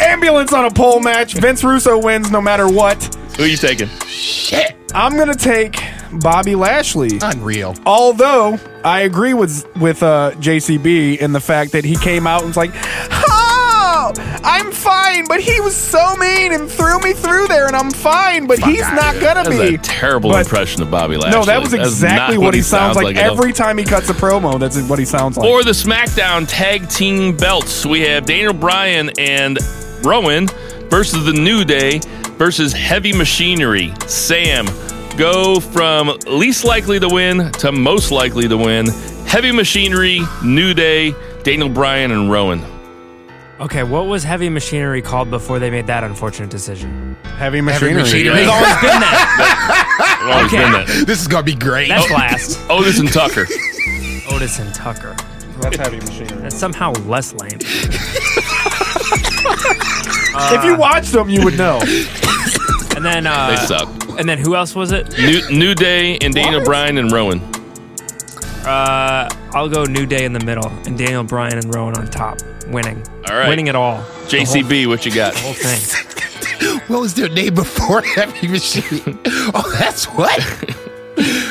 Ambulance 0.00 0.52
on 0.52 0.66
a 0.66 0.70
pole 0.70 1.00
match. 1.00 1.34
Vince 1.34 1.64
Russo 1.64 1.98
wins 1.98 2.30
no 2.30 2.40
matter 2.40 2.68
what. 2.68 3.02
Who 3.36 3.42
are 3.42 3.46
you 3.46 3.56
taking? 3.56 3.88
Shit. 4.06 4.76
I'm 4.94 5.16
gonna 5.16 5.34
take 5.34 5.76
Bobby 6.12 6.54
Lashley. 6.54 7.18
Unreal. 7.22 7.74
Although 7.86 8.58
I 8.84 9.00
agree 9.00 9.34
with 9.34 9.66
with 9.76 10.02
uh, 10.02 10.32
JCB 10.36 11.18
in 11.18 11.32
the 11.32 11.40
fact 11.40 11.72
that 11.72 11.84
he 11.84 11.96
came 11.96 12.26
out 12.26 12.40
and 12.40 12.48
was 12.48 12.56
like, 12.56 12.70
"Oh, 13.10 14.12
I'm 14.44 14.70
fine," 14.72 15.26
but 15.28 15.40
he 15.40 15.60
was 15.60 15.74
so 15.76 16.16
mean 16.16 16.52
and 16.52 16.70
threw 16.70 16.98
me 17.00 17.12
through 17.12 17.48
there, 17.48 17.66
and 17.66 17.76
I'm 17.76 17.90
fine, 17.90 18.46
but 18.46 18.58
he's 18.58 18.80
not 18.92 19.14
gonna 19.20 19.44
That 19.44 19.48
was 19.48 19.58
be. 19.70 19.74
a 19.74 19.78
terrible 19.78 20.30
But- 20.30 20.46
impression 20.46 20.82
of 20.82 20.90
Bobby 20.90 21.16
Lashley. 21.16 21.38
No, 21.38 21.44
that 21.44 21.60
was 21.60 21.70
That's 21.72 21.88
exactly 21.88 22.36
not 22.38 22.44
what 22.44 22.54
he 22.54 22.62
sounds 22.62 22.96
like, 22.96 23.16
at 23.16 23.28
all. 23.30 23.36
every 23.38 23.52
time 23.52 23.76
he 23.78 23.84
cuts 23.84 24.08
a 24.08 24.14
promo. 24.14 24.58
That's 24.58 24.80
what 24.82 24.98
he 24.98 25.04
sounds 25.04 25.36
like. 25.36 25.46
For 25.46 25.62
the 25.64 25.72
SmackDown 25.72 26.46
Tag 26.48 26.88
Team 26.88 27.36
Belts, 27.36 27.84
we 27.84 28.00
have 28.02 28.24
Daniel 28.26 28.52
Bryan 28.54 29.10
and 29.18 29.58
Rowan 30.04 30.48
versus 30.88 31.24
the 31.26 31.32
New 31.32 31.64
Day 31.64 32.00
versus 32.38 32.72
Heavy 32.72 33.12
Machinery. 33.12 33.92
Sam, 34.06 34.66
go 35.18 35.58
from 35.60 36.16
least 36.26 36.64
likely 36.64 36.98
to 37.00 37.08
win 37.08 37.50
to 37.52 37.72
most 37.72 38.10
likely 38.10 38.48
to 38.48 38.56
win. 38.56 38.86
Heavy 39.26 39.52
Machinery, 39.52 40.20
New 40.44 40.72
Day, 40.72 41.14
Daniel 41.42 41.68
Bryan, 41.68 42.10
and 42.12 42.30
Rowan. 42.30 42.64
Okay, 43.60 43.82
what 43.82 44.06
was 44.06 44.22
heavy 44.22 44.48
machinery 44.48 45.02
called 45.02 45.30
before 45.30 45.58
they 45.58 45.68
made 45.70 45.88
that 45.88 46.04
unfortunate 46.04 46.48
decision? 46.50 47.16
heavy 47.36 47.60
machinery. 47.60 48.02
machinery. 48.02 48.40
It's 48.40 48.48
always 48.48 48.74
been 48.80 49.00
that. 49.00 49.94
Well, 50.18 50.44
it's 50.44 50.52
Okay. 50.52 50.62
been 50.62 50.72
that. 50.72 51.06
This 51.06 51.20
is 51.20 51.28
gonna 51.28 51.42
be 51.44 51.54
great. 51.54 51.88
That's 51.88 52.10
last. 52.10 52.58
Otis 52.70 52.98
and 52.98 53.12
Tucker. 53.12 53.46
Otis 54.30 54.58
and 54.58 54.74
Tucker. 54.74 55.14
That's 55.60 55.76
heavy 55.76 55.96
machinery. 55.98 56.40
That's 56.42 56.56
somehow 56.56 56.92
less 57.06 57.32
lame. 57.34 57.58
if 60.52 60.64
you 60.64 60.76
watched 60.76 61.12
them, 61.12 61.28
you 61.28 61.42
would 61.44 61.56
know. 61.56 61.78
And 62.96 63.04
then 63.04 63.24
They 63.24 63.30
uh, 63.30 63.56
suck. 63.66 63.88
And 64.18 64.28
then 64.28 64.38
who 64.38 64.54
else 64.56 64.74
was 64.74 64.92
it? 64.92 65.08
New, 65.18 65.48
New 65.50 65.74
Day 65.74 66.18
and 66.18 66.34
Daniel 66.34 66.62
Bryan 66.64 66.98
and 66.98 67.10
Rowan. 67.12 67.40
Uh, 68.66 69.28
I'll 69.54 69.68
go 69.68 69.84
New 69.84 70.04
Day 70.04 70.24
in 70.24 70.32
the 70.32 70.44
middle 70.44 70.68
and 70.86 70.98
Daniel 70.98 71.24
Bryan 71.24 71.58
and 71.58 71.74
Rowan 71.74 71.96
on 71.96 72.06
top, 72.10 72.38
winning. 72.66 73.02
All 73.28 73.36
right. 73.36 73.48
winning 73.48 73.68
it 73.68 73.74
all. 73.74 73.98
The 74.28 74.38
JCB, 74.38 74.86
what 74.88 75.06
you 75.06 75.14
got? 75.14 75.34
whole, 75.34 75.52
whole 75.52 75.54
thing. 75.54 76.04
What 76.88 77.00
was 77.00 77.14
their 77.14 77.28
name 77.28 77.54
before 77.54 78.00
Heavy 78.16 78.48
Machine? 78.48 79.18
Oh, 79.54 79.76
that's 79.78 80.06
what? 80.06 80.38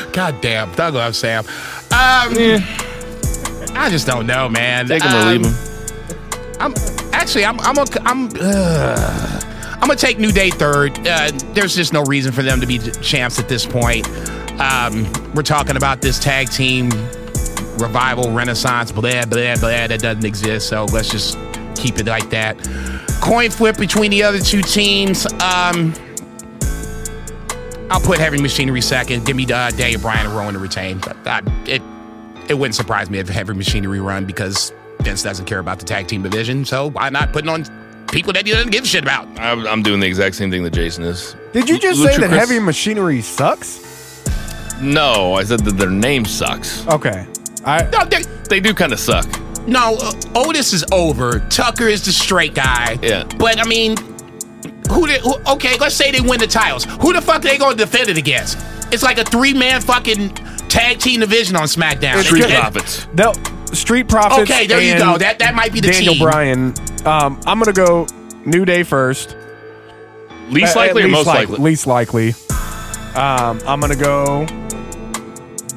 God 0.12 0.40
damn, 0.42 0.72
Doug 0.74 0.94
love 0.94 1.14
Sam. 1.16 1.44
Um, 1.44 2.34
I 3.76 3.88
just 3.90 4.06
don't 4.06 4.26
know, 4.26 4.48
man. 4.48 4.86
Take 4.88 5.02
him 5.02 5.12
or 5.12 5.16
Um, 5.16 5.28
leave 5.28 5.46
him. 5.46 5.54
I'm 6.60 6.74
actually 7.12 7.44
I'm 7.44 7.58
I'm 7.60 7.78
a, 7.78 7.84
I'm 8.04 8.28
uh, 8.40 9.37
I'm 9.80 9.86
gonna 9.86 9.96
take 9.96 10.18
New 10.18 10.32
Day 10.32 10.50
third. 10.50 11.06
Uh, 11.06 11.30
there's 11.52 11.74
just 11.74 11.92
no 11.92 12.02
reason 12.04 12.32
for 12.32 12.42
them 12.42 12.60
to 12.60 12.66
be 12.66 12.78
champs 12.78 13.38
at 13.38 13.48
this 13.48 13.64
point. 13.64 14.08
Um, 14.60 15.10
we're 15.34 15.42
talking 15.42 15.76
about 15.76 16.02
this 16.02 16.18
tag 16.18 16.50
team 16.50 16.90
revival, 17.78 18.32
renaissance, 18.32 18.90
blah 18.90 19.24
blah 19.24 19.54
blah 19.56 19.86
that 19.86 20.00
doesn't 20.00 20.24
exist. 20.24 20.68
So 20.68 20.84
let's 20.86 21.10
just 21.10 21.38
keep 21.76 21.98
it 21.98 22.06
like 22.06 22.28
that. 22.30 22.58
Coin 23.22 23.50
flip 23.50 23.76
between 23.78 24.10
the 24.10 24.22
other 24.22 24.40
two 24.40 24.62
teams. 24.62 25.26
Um, 25.34 25.94
I'll 27.90 28.00
put 28.00 28.18
Heavy 28.18 28.40
Machinery 28.40 28.82
second. 28.82 29.24
Give 29.24 29.36
me 29.36 29.44
uh, 29.44 29.70
Daniel 29.70 30.00
Bryan 30.00 30.26
and 30.26 30.36
Rowan 30.36 30.54
to 30.54 30.60
retain. 30.60 30.98
But 30.98 31.16
uh, 31.26 31.40
it 31.66 31.82
it 32.48 32.54
wouldn't 32.54 32.74
surprise 32.74 33.10
me 33.10 33.18
if 33.18 33.28
Heavy 33.28 33.54
Machinery 33.54 34.00
run 34.00 34.24
because 34.24 34.72
Vince 35.02 35.22
doesn't 35.22 35.46
care 35.46 35.58
about 35.60 35.78
the 35.78 35.84
tag 35.84 36.08
team 36.08 36.22
division. 36.22 36.64
So 36.64 36.90
why 36.90 37.08
not 37.10 37.32
putting 37.32 37.48
on 37.48 37.64
people 38.12 38.32
that 38.32 38.46
he 38.46 38.52
doesn't 38.52 38.70
give 38.70 38.84
a 38.84 38.86
shit 38.86 39.02
about? 39.02 39.26
I'm, 39.38 39.66
I'm 39.66 39.82
doing 39.82 40.00
the 40.00 40.06
exact 40.06 40.34
same 40.36 40.50
thing 40.50 40.62
that 40.64 40.72
Jason 40.72 41.04
is. 41.04 41.36
Did 41.52 41.68
you 41.68 41.78
just 41.78 42.00
Lucha 42.00 42.06
say 42.14 42.20
that 42.20 42.28
Chris- 42.30 42.48
heavy 42.48 42.58
machinery 42.60 43.20
sucks? 43.22 43.84
No, 44.80 45.34
I 45.34 45.44
said 45.44 45.60
that 45.60 45.72
their 45.76 45.90
name 45.90 46.24
sucks. 46.24 46.86
Okay. 46.86 47.26
I 47.64 47.82
No, 47.90 48.04
they- 48.04 48.22
They 48.48 48.60
do 48.60 48.72
kind 48.72 48.92
of 48.92 49.00
suck. 49.00 49.26
no 49.66 49.96
uh, 50.00 50.12
Otis 50.34 50.72
is 50.72 50.84
over. 50.92 51.40
Tucker 51.50 51.86
is 51.88 52.04
the 52.04 52.12
straight 52.12 52.54
guy. 52.54 52.98
Yeah. 53.02 53.24
But 53.38 53.58
I 53.60 53.68
mean, 53.68 53.96
who 54.90 55.06
did? 55.06 55.20
Who, 55.20 55.34
okay, 55.54 55.76
let's 55.78 55.94
say 55.94 56.10
they 56.10 56.20
win 56.20 56.38
the 56.40 56.46
titles. 56.46 56.84
Who 57.02 57.12
the 57.12 57.20
fuck 57.20 57.38
are 57.44 57.48
they 57.48 57.58
gonna 57.58 57.76
defend 57.76 58.08
it 58.08 58.16
against? 58.16 58.56
It's 58.92 59.02
like 59.02 59.18
a 59.18 59.24
three 59.24 59.52
man 59.52 59.80
fucking 59.82 60.30
tag 60.68 60.98
team 60.98 61.20
division 61.20 61.56
on 61.56 61.64
SmackDown. 61.64 62.22
Street 62.22 62.44
And- 62.44 62.52
Profits. 62.54 63.06
they'll 63.14 63.34
Street 63.74 64.08
Profits. 64.08 64.50
Okay, 64.50 64.66
there 64.66 64.80
you 64.80 64.98
go. 64.98 65.18
That 65.18 65.38
that 65.40 65.54
might 65.54 65.72
be 65.72 65.80
the 65.80 65.90
Daniel 65.92 66.14
team. 66.14 66.22
Bryan. 66.22 66.74
Um, 67.04 67.40
I'm 67.46 67.58
gonna 67.58 67.72
go 67.72 68.06
New 68.44 68.64
Day 68.64 68.82
first. 68.82 69.36
Least 70.50 70.76
Uh, 70.76 70.80
likely 70.80 71.02
or 71.02 71.06
least 71.06 71.16
most 71.18 71.26
like- 71.26 71.48
likely? 71.50 71.64
Least 71.64 71.86
likely. 71.86 72.34
Um, 73.14 73.60
I'm 73.66 73.80
gonna 73.80 73.96
go 73.96 74.46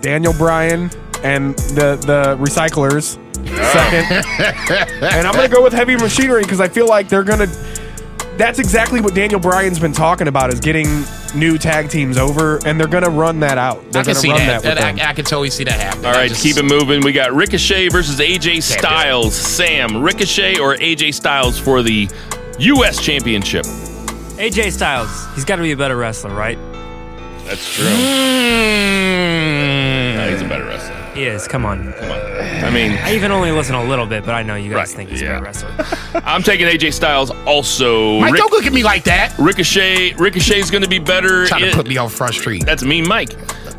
Daniel 0.02 0.34
Bryan 0.34 0.90
and 1.24 1.56
the 1.76 1.96
the 1.98 2.38
Recyclers 2.40 3.18
second, 3.72 5.04
and 5.04 5.28
I'm 5.28 5.34
gonna 5.34 5.48
go 5.50 5.62
with 5.64 5.74
Heavy 5.74 5.96
Machinery 5.96 6.42
because 6.44 6.60
I 6.62 6.68
feel 6.68 6.88
like 6.88 7.10
they're 7.10 7.24
gonna. 7.24 7.48
That's 8.42 8.58
exactly 8.58 9.02
what 9.02 9.14
Daniel 9.14 9.40
Bryan's 9.40 9.78
been 9.78 9.94
talking 9.94 10.28
about 10.28 10.52
is 10.52 10.60
getting 10.60 10.88
new 11.36 11.60
tag 11.60 11.92
teams 11.92 12.18
over, 12.18 12.60
and 12.66 12.80
they're 12.80 12.88
gonna 12.88 13.08
run 13.08 13.40
that 13.42 13.60
out. 13.60 13.76
They're 13.92 14.02
I 14.02 14.04
can 14.04 14.14
gonna 14.14 14.16
see 14.16 14.30
run 14.32 14.40
that. 14.40 14.64
that, 14.64 14.78
with. 14.78 15.00
I, 15.00 15.10
I 15.10 15.14
can 15.14 15.26
totally 15.26 15.52
see 15.52 15.64
that 15.66 15.80
happening. 15.80 16.08
All 16.08 16.14
right, 16.14 16.28
just- 16.28 16.42
keep 16.42 16.58
it 16.58 16.66
moving. 16.66 17.02
We 17.02 17.12
got 17.12 17.34
Ricochet 17.34 17.90
versus 17.90 18.20
AJ. 18.20 18.64
Styles. 18.64 19.36
Sam, 19.36 20.02
Ricochet 20.02 20.58
or 20.58 20.76
AJ 20.78 21.14
Styles 21.14 21.60
for 21.60 21.84
the 21.84 22.10
U.S. 22.58 23.00
Championship? 23.00 23.64
AJ 23.66 24.72
Styles. 24.72 25.28
He's 25.36 25.46
got 25.46 25.58
to 25.58 25.62
be 25.62 25.74
a 25.74 25.78
better 25.78 25.96
wrestler, 25.96 26.34
right? 26.34 26.58
That's 27.46 27.76
true. 27.76 27.86
Mm. 27.86 29.12
Yeah, 30.16 30.32
he's 30.32 30.42
a 30.42 30.46
better 30.50 30.66
wrestler. 30.66 30.96
He 31.14 31.26
is. 31.26 31.48
Come 31.48 31.64
on. 31.64 31.94
Come 31.94 32.10
on. 32.10 32.31
I 32.64 32.70
mean, 32.70 32.92
I 32.94 33.16
even 33.16 33.32
only 33.32 33.52
listen 33.52 33.76
a 33.76 33.84
little 33.84 34.06
bit, 34.06 34.24
but 34.26 34.34
I 34.36 34.44
know 34.44 34.56
you 34.56 34.70
guys 34.70 34.76
Right, 34.76 34.88
think 34.90 35.10
he's 35.10 35.22
yeah. 35.22 35.38
a 35.40 35.42
better 35.42 35.46
wrestler. 35.46 36.22
I'm 36.26 36.44
taking 36.44 36.68
AJ 36.68 36.94
Styles. 36.94 37.32
Also, 37.46 38.20
Mike, 38.20 38.34
Ric- 38.34 38.42
don't 38.42 38.52
look 38.52 38.66
at 38.66 38.74
me 38.74 38.84
like 38.84 39.04
that. 39.06 39.34
Ricochet. 39.40 40.14
Ricochet's 40.14 40.70
going 40.70 40.84
to 40.84 40.90
be 40.90 41.00
better. 41.00 41.46
Trying 41.48 41.64
in- 41.64 41.70
to 41.72 41.76
put 41.76 41.88
me 41.88 41.98
on 41.98 42.10
front 42.10 42.36
street. 42.36 42.66
That's 42.66 42.84
me, 42.84 43.02
Mike. 43.02 43.32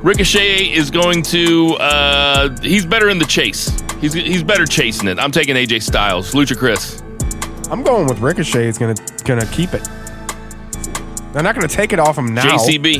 Ricochet 0.02 0.72
is 0.72 0.90
going 0.90 1.22
to. 1.24 1.74
Uh, 1.74 2.56
he's 2.60 2.84
better 2.84 3.08
in 3.08 3.18
the 3.18 3.24
chase. 3.24 3.70
He's 4.00 4.12
he's 4.14 4.42
better 4.42 4.66
chasing 4.66 5.06
it. 5.08 5.18
I'm 5.20 5.30
taking 5.30 5.54
AJ 5.54 5.82
Styles. 5.84 6.32
Lucha 6.32 6.58
Chris. 6.58 7.00
I'm 7.70 7.82
going 7.84 8.06
with 8.08 8.18
Ricochet. 8.18 8.66
Is 8.66 8.78
gonna 8.78 8.96
gonna 9.24 9.46
keep 9.46 9.74
it. 9.74 9.88
They're 11.32 11.42
not 11.44 11.54
gonna 11.54 11.68
take 11.68 11.92
it 11.92 12.00
off 12.00 12.18
him 12.18 12.34
now. 12.34 12.42
JCB. 12.42 12.98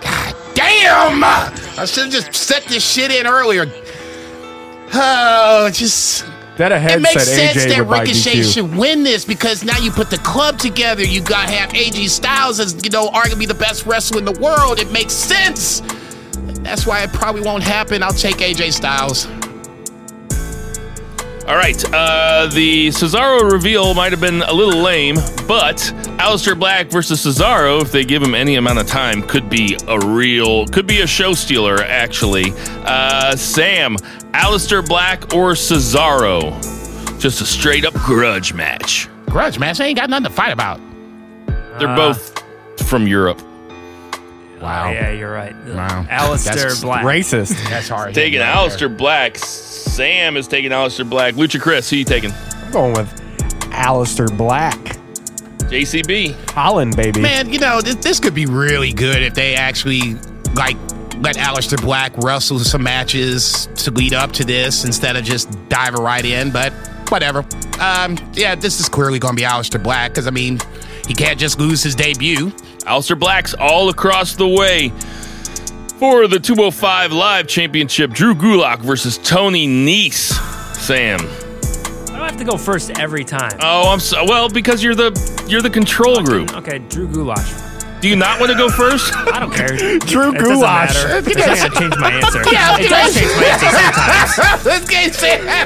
God 0.00 0.36
damn! 0.54 1.24
I 1.24 1.84
should 1.86 2.04
have 2.04 2.12
just 2.12 2.32
set 2.34 2.64
this 2.66 2.88
shit 2.88 3.10
in 3.10 3.26
earlier. 3.26 3.66
Oh, 4.96 5.70
just 5.72 6.24
That 6.56 6.70
ahead 6.72 6.98
it 6.98 7.02
makes 7.02 7.24
said 7.24 7.52
sense 7.54 7.66
AJ 7.66 7.76
that 7.76 7.86
Ricochet 7.86 8.42
should 8.42 8.76
win 8.76 9.02
this 9.02 9.24
because 9.24 9.64
now 9.64 9.76
you 9.78 9.90
put 9.90 10.10
the 10.10 10.18
club 10.18 10.58
together. 10.58 11.04
You 11.04 11.20
got 11.20 11.48
to 11.48 11.52
have 11.54 11.70
AJ 11.70 12.08
Styles 12.10 12.60
as 12.60 12.74
you 12.84 12.90
know 12.90 13.08
arguably 13.08 13.48
the 13.48 13.54
best 13.54 13.86
wrestler 13.86 14.18
in 14.18 14.24
the 14.24 14.38
world. 14.40 14.78
It 14.78 14.92
makes 14.92 15.12
sense. 15.12 15.80
That's 16.62 16.86
why 16.86 17.02
it 17.02 17.12
probably 17.12 17.42
won't 17.42 17.62
happen. 17.64 18.02
I'll 18.02 18.12
take 18.12 18.36
AJ 18.36 18.72
Styles. 18.72 19.26
All 21.46 21.56
right. 21.56 21.82
Uh, 21.92 22.46
the 22.46 22.88
Cesaro 22.88 23.50
reveal 23.52 23.92
might 23.92 24.12
have 24.12 24.20
been 24.20 24.40
a 24.42 24.52
little 24.52 24.80
lame, 24.80 25.16
but 25.46 25.76
Aleister 26.18 26.58
Black 26.58 26.86
versus 26.90 27.24
Cesaro, 27.24 27.82
if 27.82 27.92
they 27.92 28.02
give 28.04 28.22
him 28.22 28.34
any 28.34 28.54
amount 28.54 28.78
of 28.78 28.86
time, 28.86 29.22
could 29.22 29.50
be 29.50 29.76
a 29.86 29.98
real, 30.06 30.66
could 30.68 30.86
be 30.86 31.02
a 31.02 31.06
show 31.06 31.34
stealer, 31.34 31.76
actually. 31.82 32.52
Uh, 32.86 33.36
Sam, 33.36 33.96
Aleister 34.32 34.86
Black 34.86 35.34
or 35.34 35.52
Cesaro? 35.52 36.50
Just 37.20 37.42
a 37.42 37.46
straight 37.46 37.84
up 37.84 37.92
grudge 37.94 38.54
match. 38.54 39.08
Grudge 39.26 39.58
match. 39.58 39.80
I 39.80 39.86
ain't 39.86 39.98
got 39.98 40.08
nothing 40.08 40.24
to 40.24 40.30
fight 40.30 40.52
about. 40.52 40.80
They're 41.78 41.88
Uh, 41.88 41.96
both 41.96 42.42
from 42.88 43.06
Europe. 43.06 43.40
Wow. 44.64 44.92
Yeah, 44.92 45.10
you're 45.10 45.30
right. 45.30 45.54
Wow. 45.66 46.06
Aleister 46.08 46.54
That's 46.54 46.80
Black. 46.80 47.04
Racist. 47.04 47.54
That's 47.68 47.86
hard. 47.86 48.14
Taking 48.14 48.40
Right 48.40 48.56
Aleister 48.56 48.96
Black. 48.96 49.36
Sam 49.36 50.38
is 50.38 50.48
taking 50.48 50.70
Aleister 50.70 51.08
Black. 51.08 51.34
Lucha 51.34 51.60
Chris, 51.60 51.90
who 51.90 51.96
you 51.96 52.04
taking? 52.04 52.32
I'm 52.32 52.72
going 52.72 52.94
with 52.94 53.12
Aleister 53.72 54.34
Black. 54.34 54.78
JCB. 55.68 56.50
Holland, 56.50 56.96
baby. 56.96 57.20
Man, 57.20 57.52
you 57.52 57.58
know, 57.58 57.82
this, 57.82 57.96
this 57.96 58.18
could 58.18 58.34
be 58.34 58.46
really 58.46 58.94
good 58.94 59.22
if 59.22 59.34
they 59.34 59.54
actually 59.54 60.14
like 60.54 60.78
let 61.16 61.36
Aleister 61.36 61.80
Black 61.80 62.16
wrestle 62.16 62.58
some 62.60 62.82
matches 62.82 63.68
to 63.76 63.90
lead 63.90 64.14
up 64.14 64.32
to 64.32 64.44
this 64.44 64.86
instead 64.86 65.14
of 65.14 65.24
just 65.24 65.50
diving 65.68 66.00
right 66.00 66.24
in. 66.24 66.50
But 66.50 66.72
whatever. 67.10 67.44
Um, 67.80 68.16
yeah, 68.32 68.54
this 68.54 68.80
is 68.80 68.88
clearly 68.88 69.18
going 69.18 69.36
to 69.36 69.42
be 69.42 69.46
Aleister 69.46 69.82
Black 69.82 70.12
because 70.12 70.26
I 70.26 70.30
mean, 70.30 70.58
he 71.06 71.12
can't 71.12 71.38
just 71.38 71.58
lose 71.58 71.82
his 71.82 71.94
debut. 71.94 72.50
Aleister 72.84 73.18
Black's 73.18 73.54
all 73.54 73.88
across 73.88 74.34
the 74.34 74.46
way. 74.46 74.90
For 75.98 76.26
the 76.28 76.38
205 76.40 77.12
Live 77.12 77.46
Championship, 77.46 78.10
Drew 78.10 78.34
Gulak 78.34 78.80
versus 78.80 79.16
Tony 79.18 79.66
Nese. 79.66 80.32
Sam. 80.76 81.18
I 81.20 82.18
don't 82.18 82.28
have 82.28 82.36
to 82.36 82.44
go 82.44 82.58
first 82.58 82.98
every 82.98 83.24
time. 83.24 83.52
Oh, 83.62 83.90
I'm 83.90 84.00
so 84.00 84.24
well 84.24 84.48
because 84.50 84.82
you're 84.82 84.94
the 84.94 85.12
you're 85.48 85.62
the 85.62 85.70
control 85.70 86.22
group. 86.22 86.54
Okay, 86.56 86.78
Drew 86.80 87.08
Goulash. 87.08 87.52
Do 88.00 88.08
you 88.10 88.16
not 88.16 88.38
want 88.38 88.52
to 88.52 88.58
go 88.58 88.68
first? 88.68 89.14
I 89.16 89.40
don't 89.40 89.50
care. 89.52 89.68
Drew 89.76 89.88
It 89.88 90.00
doesn't 90.00 90.34
Goulash. 90.44 90.94
matter. 90.94 91.30
It's 91.30 91.78
change 91.78 91.96
my 91.96 92.10
answer. 92.12 92.42
Yeah, 92.52 92.76
it 92.78 92.88
does 92.90 93.14
change 93.14 93.32
my 93.36 93.44
answer 93.46 93.70
sometimes. 93.70 94.66
Let's 94.66 94.90
get. 94.90 95.12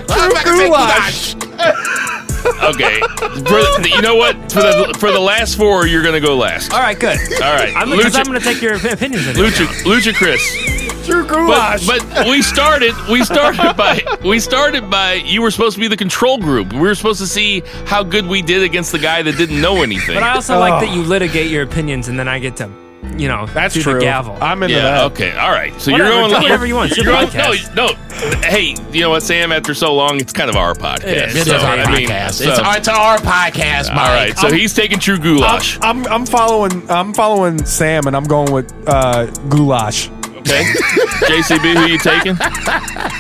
Drew 0.07 0.69
Gulak. 0.71 2.18
Okay. 2.63 3.01
For, 3.49 3.89
you 3.89 4.03
know 4.03 4.17
what? 4.17 4.37
For 4.53 4.61
the 4.61 4.97
for 4.99 5.11
the 5.13 5.21
last 5.21 5.57
four, 5.57 5.87
you're 5.87 6.03
gonna 6.03 6.21
go 6.21 6.37
last. 6.37 6.73
All 6.73 6.81
right, 6.81 6.99
good. 6.99 7.19
All 7.43 7.55
right. 7.55 7.75
I'm, 7.77 7.89
Lucha- 7.89 8.17
I'm 8.17 8.25
going 8.25 8.39
to 8.39 8.45
take 8.45 8.61
your 8.61 8.75
opinions 8.75 9.27
into 9.27 9.41
Lucha, 9.41 9.65
account. 9.65 9.87
Lucha 9.87 10.15
Chris. 10.15 10.79
Drew 11.07 11.27
But, 11.27 11.29
Goulash. 11.29 11.87
but 11.87 12.27
we 12.27 12.43
started 12.43 12.95
we 13.11 13.25
started 13.25 13.75
by 13.77 14.01
we 14.25 14.39
started 14.41 14.91
by 14.91 15.15
you 15.15 15.41
were 15.41 15.51
supposed 15.51 15.75
to 15.77 15.81
be 15.81 15.89
the 15.89 15.97
control 15.97 16.37
group. 16.39 16.73
We 16.73 16.81
were 16.81 16.95
supposed 16.95 17.21
to 17.21 17.27
see 17.27 17.63
how 17.87 18.03
good 18.03 18.27
we 18.27 18.43
did 18.43 18.63
against 18.63 18.93
the 18.93 18.99
guy 18.99 19.23
that 19.23 19.37
didn't 19.37 19.61
know 19.61 19.83
anything. 19.83 20.17
But 20.17 20.23
I 20.23 20.35
also 20.35 20.59
like 20.59 20.83
that 20.83 20.91
oh. 20.91 20.95
you 20.95 21.03
litigate 21.03 21.51
your 21.51 21.63
opinions 21.63 22.09
and 22.09 22.19
then 22.19 22.29
I 22.29 22.39
get 22.39 22.57
to, 22.57 22.71
you 23.17 23.29
know, 23.29 23.47
That's 23.47 23.75
do 23.75 23.83
true. 23.83 23.95
the 23.95 24.01
gavel. 24.01 24.37
I'm 24.41 24.63
into 24.63 24.75
yeah, 24.77 24.83
that. 24.83 25.05
okay, 25.13 25.37
all 25.37 25.51
right. 25.51 25.73
So 25.81 25.93
Whatever, 25.93 26.11
you're 26.11 26.21
going 26.21 26.31
do 26.35 26.43
whatever 26.43 26.67
you 26.67 26.75
want. 26.75 26.91
It's 26.91 26.97
your 26.99 27.07
you're 27.13 27.31
going- 27.31 27.75
no, 27.75 27.87
no. 27.89 27.95
Hey, 28.43 28.75
you 28.93 29.01
know 29.01 29.11
what, 29.11 29.23
Sam? 29.23 29.53
After 29.53 29.75
so 29.75 29.95
long, 29.95 30.21
it's 30.21 30.33
kind 30.33 30.51
of 30.51 30.57
our 30.57 30.75
podcast. 30.75 31.05
It 31.05 31.29
is. 31.29 31.37
It 31.37 31.47
is 31.47 31.53
our 31.53 31.77
I 31.79 31.97
mean, 31.97 32.09
podcast. 32.09 32.33
so- 32.35 32.51
it's, 32.51 32.59
our, 32.59 32.77
it's 32.77 32.89
our 32.89 33.19
podcast, 33.19 33.95
Mike. 33.95 33.99
all 34.09 34.15
right. 34.15 34.37
So 34.39 34.51
he's 34.51 34.75
taking 34.75 34.99
Drew 34.99 35.19
Goulash. 35.19 35.79
I'm, 35.81 36.05
I'm 36.07 36.19
I'm 36.19 36.27
following 36.27 36.91
I'm 36.91 37.15
following 37.15 37.65
Sam 37.65 38.07
and 38.09 38.17
I'm 38.17 38.25
going 38.25 38.53
with 38.53 38.73
uh, 38.89 39.27
Goulash. 39.49 40.09
Okay. 40.11 40.65
JCB, 41.29 41.75
who 41.75 41.87
you 41.87 41.99
taking? 41.99 42.37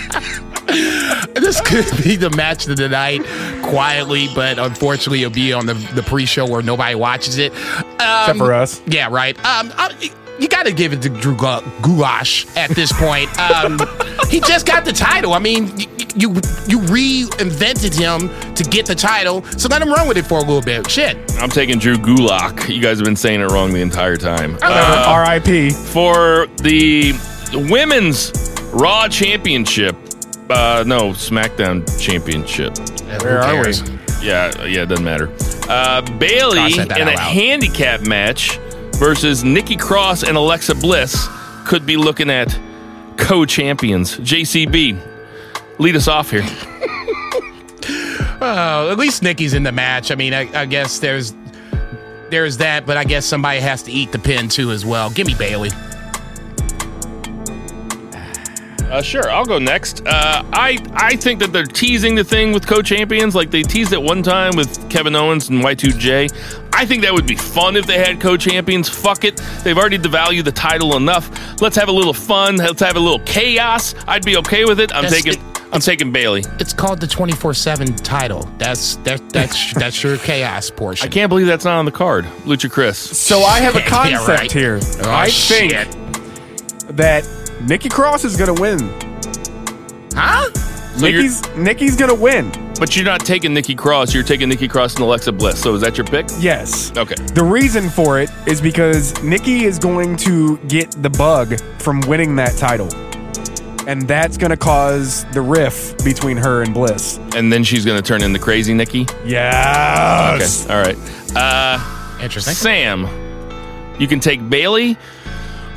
this 1.35 1.61
could 1.63 1.87
be 2.05 2.17
the 2.17 2.31
match 2.37 2.67
of 2.69 2.77
the 2.77 2.89
night 2.89 3.23
quietly, 3.63 4.29
but 4.35 4.59
unfortunately, 4.59 5.21
it'll 5.23 5.33
be 5.33 5.53
on 5.53 5.67
the, 5.67 5.75
the 5.95 6.03
pre 6.03 6.27
show 6.27 6.47
where 6.47 6.63
nobody 6.63 6.95
watches 6.95 7.39
it. 7.39 7.53
Um, 7.53 7.87
Except 7.99 8.39
for 8.39 8.53
us. 8.53 8.81
Yeah, 8.87 9.09
right. 9.11 9.37
Um, 9.39 9.73
I, 9.77 10.13
you 10.39 10.47
got 10.49 10.67
to 10.67 10.73
give 10.73 10.93
it 10.93 11.03
to 11.03 11.09
Drew 11.09 11.35
Gu- 11.37 11.63
Gulash 11.83 12.55
at 12.57 12.71
this 12.71 12.93
point. 12.93 13.29
Um, 13.41 13.81
he 14.29 14.41
just 14.41 14.67
got 14.67 14.85
the 14.85 14.93
title. 14.93 15.33
I 15.33 15.39
mean, 15.41 15.67
y- 15.77 15.87
y- 15.99 16.07
you 16.15 16.31
you 16.69 16.79
reinvented 16.81 17.99
him 17.99 18.29
to 18.55 18.63
get 18.65 18.87
the 18.87 18.95
title, 18.95 19.43
so 19.57 19.69
let 19.69 19.83
him 19.83 19.89
run 19.91 20.07
with 20.07 20.17
it 20.17 20.27
for 20.27 20.39
a 20.39 20.43
little 20.43 20.63
bit. 20.63 20.89
Shit. 20.91 21.17
I'm 21.41 21.49
taking 21.51 21.79
Drew 21.79 21.97
Gulak. 21.97 22.69
You 22.73 22.81
guys 22.81 22.99
have 22.99 23.05
been 23.07 23.17
saying 23.17 23.41
it 23.41 23.51
wrong 23.51 23.73
the 23.73 23.81
entire 23.81 24.17
time. 24.17 24.59
Uh, 24.63 25.05
R.I.P. 25.09 25.71
for 25.71 26.47
the 26.63 27.15
women's 27.71 28.33
Raw 28.73 29.09
Championship. 29.09 29.97
Uh, 30.51 30.83
no, 30.87 31.11
SmackDown 31.11 31.85
Championship. 32.01 32.77
Where 33.23 33.41
are 33.41 33.57
we? 33.63 33.73
Yeah, 34.23 34.65
yeah, 34.65 34.83
it 34.83 34.89
doesn't 34.89 35.05
matter. 35.05 35.31
Uh, 35.69 36.01
Bayley 36.19 36.73
in 36.75 36.91
a 36.91 37.05
loud. 37.05 37.19
handicap 37.19 38.01
match 38.01 38.59
versus 38.95 39.45
Nikki 39.45 39.77
Cross 39.77 40.25
and 40.25 40.37
Alexa 40.37 40.75
Bliss 40.77 41.29
could 41.67 41.85
be 41.87 41.97
looking 41.97 42.31
at 42.31 42.59
co-champions. 43.17 44.17
JCB, 44.19 44.99
lead 45.79 45.97
us 45.97 46.09
off 46.09 46.31
here. 46.31 46.45
Uh, 48.41 48.89
at 48.93 48.99
least 48.99 49.21
Nikki's 49.21 49.53
in 49.53 49.65
the 49.65 49.73
match. 49.73 50.13
I 50.13 50.15
mean, 50.15 50.33
I, 50.33 50.49
I 50.63 50.65
guess 50.65 51.01
there's 51.01 51.35
there's 52.31 52.59
that, 52.59 52.87
but 52.87 52.97
I 52.97 53.03
guess 53.03 53.27
somebody 53.27 53.59
has 53.59 53.83
to 53.83 53.91
eat 53.91 54.13
the 54.13 54.19
pin 54.21 54.49
too 54.49 54.71
as 54.71 54.87
well. 54.87 55.11
Give 55.11 55.27
me 55.27 55.35
Bayley. 55.35 55.71
Uh, 58.91 59.03
sure, 59.03 59.31
I'll 59.31 59.45
go 59.45 59.59
next. 59.59 60.07
Uh, 60.07 60.43
I 60.53 60.79
I 60.95 61.15
think 61.17 61.41
that 61.41 61.53
they're 61.53 61.65
teasing 61.65 62.15
the 62.15 62.25
thing 62.25 62.53
with 62.53 62.67
co-champions, 62.67 63.35
like 63.35 63.51
they 63.51 63.63
teased 63.63 63.93
it 63.93 64.01
one 64.03 64.23
time 64.23 64.57
with 64.57 64.89
Kevin 64.89 65.15
Owens 65.15 65.51
and 65.51 65.63
Y2J. 65.63 66.69
I 66.73 66.87
think 66.87 67.03
that 67.03 67.13
would 67.13 67.27
be 67.27 67.37
fun 67.37 67.77
if 67.77 67.87
they 67.87 67.99
had 67.99 68.21
co-champions. 68.21 68.89
Fuck 68.89 69.25
it, 69.25 69.37
they've 69.63 69.77
already 69.77 69.99
devalued 69.99 70.45
the 70.45 70.53
title 70.53 70.97
enough. 70.97 71.61
Let's 71.61 71.77
have 71.77 71.89
a 71.89 71.93
little 71.93 72.15
fun. 72.15 72.57
Let's 72.57 72.81
have 72.81 72.97
a 72.97 73.01
little 73.01 73.21
chaos. 73.21 73.95
I'd 74.07 74.25
be 74.25 74.37
okay 74.39 74.65
with 74.65 74.81
it. 74.81 74.91
I'm 74.95 75.03
That's- 75.05 75.23
taking 75.23 75.41
it- 75.41 75.45
I'm 75.71 75.81
taking 75.81 76.11
Bayley. 76.13 76.45
It's 76.59 76.73
called 76.73 76.99
the 76.99 77.07
twenty 77.07 77.35
four 77.35 77.53
seven 77.53 77.95
title. 77.97 78.49
That's 78.57 78.97
that 79.05 79.21
that's 79.29 79.75
that's 79.79 80.03
your 80.03 80.17
chaos 80.17 80.71
portion. 80.71 81.07
I 81.07 81.11
can't 81.11 81.29
believe 81.29 81.47
that's 81.47 81.67
not 81.67 81.77
on 81.79 81.85
the 81.85 81.93
card. 81.93 82.25
Lucha 82.47 82.71
Chris. 82.71 82.97
So 82.97 83.41
I 83.43 83.59
have 83.61 83.77
a 83.77 83.81
Yeah, 83.81 83.87
concept 83.87 84.29
right. 84.29 84.51
here. 84.51 84.81
Oh, 85.03 85.11
I 85.13 85.29
think 85.29 85.73
that 86.97 87.23
Nikki 87.61 87.89
Cross 87.89 88.25
is 88.25 88.37
going 88.37 88.55
to 88.55 88.61
win. 88.61 88.79
Huh? 90.15 90.51
So 90.53 91.07
Nikki's 91.07 91.57
Nikki's 91.57 91.97
going 91.97 92.15
to 92.15 92.21
win. 92.21 92.51
But 92.79 92.95
you're 92.95 93.05
not 93.05 93.21
taking 93.21 93.53
Nikki 93.53 93.75
Cross. 93.75 94.15
You're 94.15 94.23
taking 94.23 94.49
Nikki 94.49 94.69
Cross 94.69 94.95
and 94.95 95.03
Alexa 95.05 95.33
Bliss. 95.33 95.61
So 95.61 95.75
is 95.75 95.81
that 95.81 95.97
your 95.97 96.07
pick? 96.07 96.27
Yes. 96.39 96.97
Okay. 96.97 97.17
The 97.35 97.43
reason 97.43 97.91
for 97.91 98.21
it 98.21 98.31
is 98.47 98.61
because 98.61 99.21
Nikki 99.23 99.65
is 99.65 99.79
going 99.81 100.17
to 100.19 100.59
get 100.69 100.91
the 101.03 101.11
bug 101.11 101.59
from 101.81 102.01
winning 102.03 102.37
that 102.37 102.57
title. 102.57 102.89
And 103.89 104.07
that's 104.07 104.37
going 104.37 104.51
to 104.51 104.57
cause 104.57 105.25
the 105.33 105.41
riff 105.41 105.97
between 106.05 106.37
her 106.37 106.63
and 106.63 106.73
Bliss. 106.73 107.19
And 107.35 107.53
then 107.53 107.65
she's 107.65 107.85
going 107.85 108.01
to 108.01 108.07
turn 108.07 108.23
into 108.23 108.39
crazy 108.39 108.75
Nikki. 108.75 109.07
Yes. 109.25 110.65
Okay. 110.67 110.75
All 110.75 110.81
right. 110.83 110.97
Uh, 111.35 112.21
Interesting. 112.23 112.55
Sam, 112.55 113.09
you 113.99 114.07
can 114.07 114.21
take 114.21 114.49
Bayley, 114.49 114.97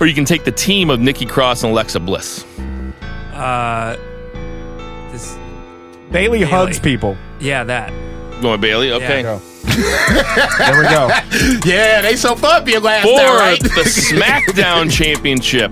or 0.01 0.07
you 0.07 0.15
can 0.15 0.25
take 0.25 0.43
the 0.43 0.51
team 0.51 0.89
of 0.89 0.99
Nikki 0.99 1.27
Cross 1.27 1.63
and 1.63 1.71
Alexa 1.71 1.99
Bliss. 1.99 2.43
Uh, 3.33 3.95
this, 5.11 5.37
Bayley 6.11 6.41
hugs 6.41 6.79
people. 6.79 7.15
yeah, 7.39 7.63
that. 7.63 7.89
Going 8.41 8.53
with 8.53 8.61
Bayley? 8.61 8.91
Okay. 8.91 9.21
Go. 9.21 9.37
there 9.63 10.77
we 10.79 10.83
go. 10.85 11.07
Yeah, 11.63 12.01
they 12.01 12.15
so 12.15 12.35
fun 12.35 12.65
being 12.65 12.81
last 12.81 13.03
For 13.03 13.15
now, 13.15 13.35
right? 13.35 13.61
the 13.61 13.67
SmackDown 13.69 14.91
Championship, 14.91 15.71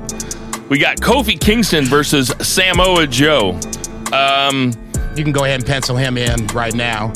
we 0.70 0.78
got 0.78 0.98
Kofi 0.98 1.40
Kingston 1.40 1.86
versus 1.86 2.32
Samoa 2.40 3.08
Joe. 3.08 3.60
Um, 4.14 4.72
you 5.16 5.24
can 5.24 5.32
go 5.32 5.44
ahead 5.44 5.60
and 5.60 5.66
pencil 5.66 5.98
him 5.98 6.18
in 6.18 6.46
right 6.48 6.76
now. 6.76 7.12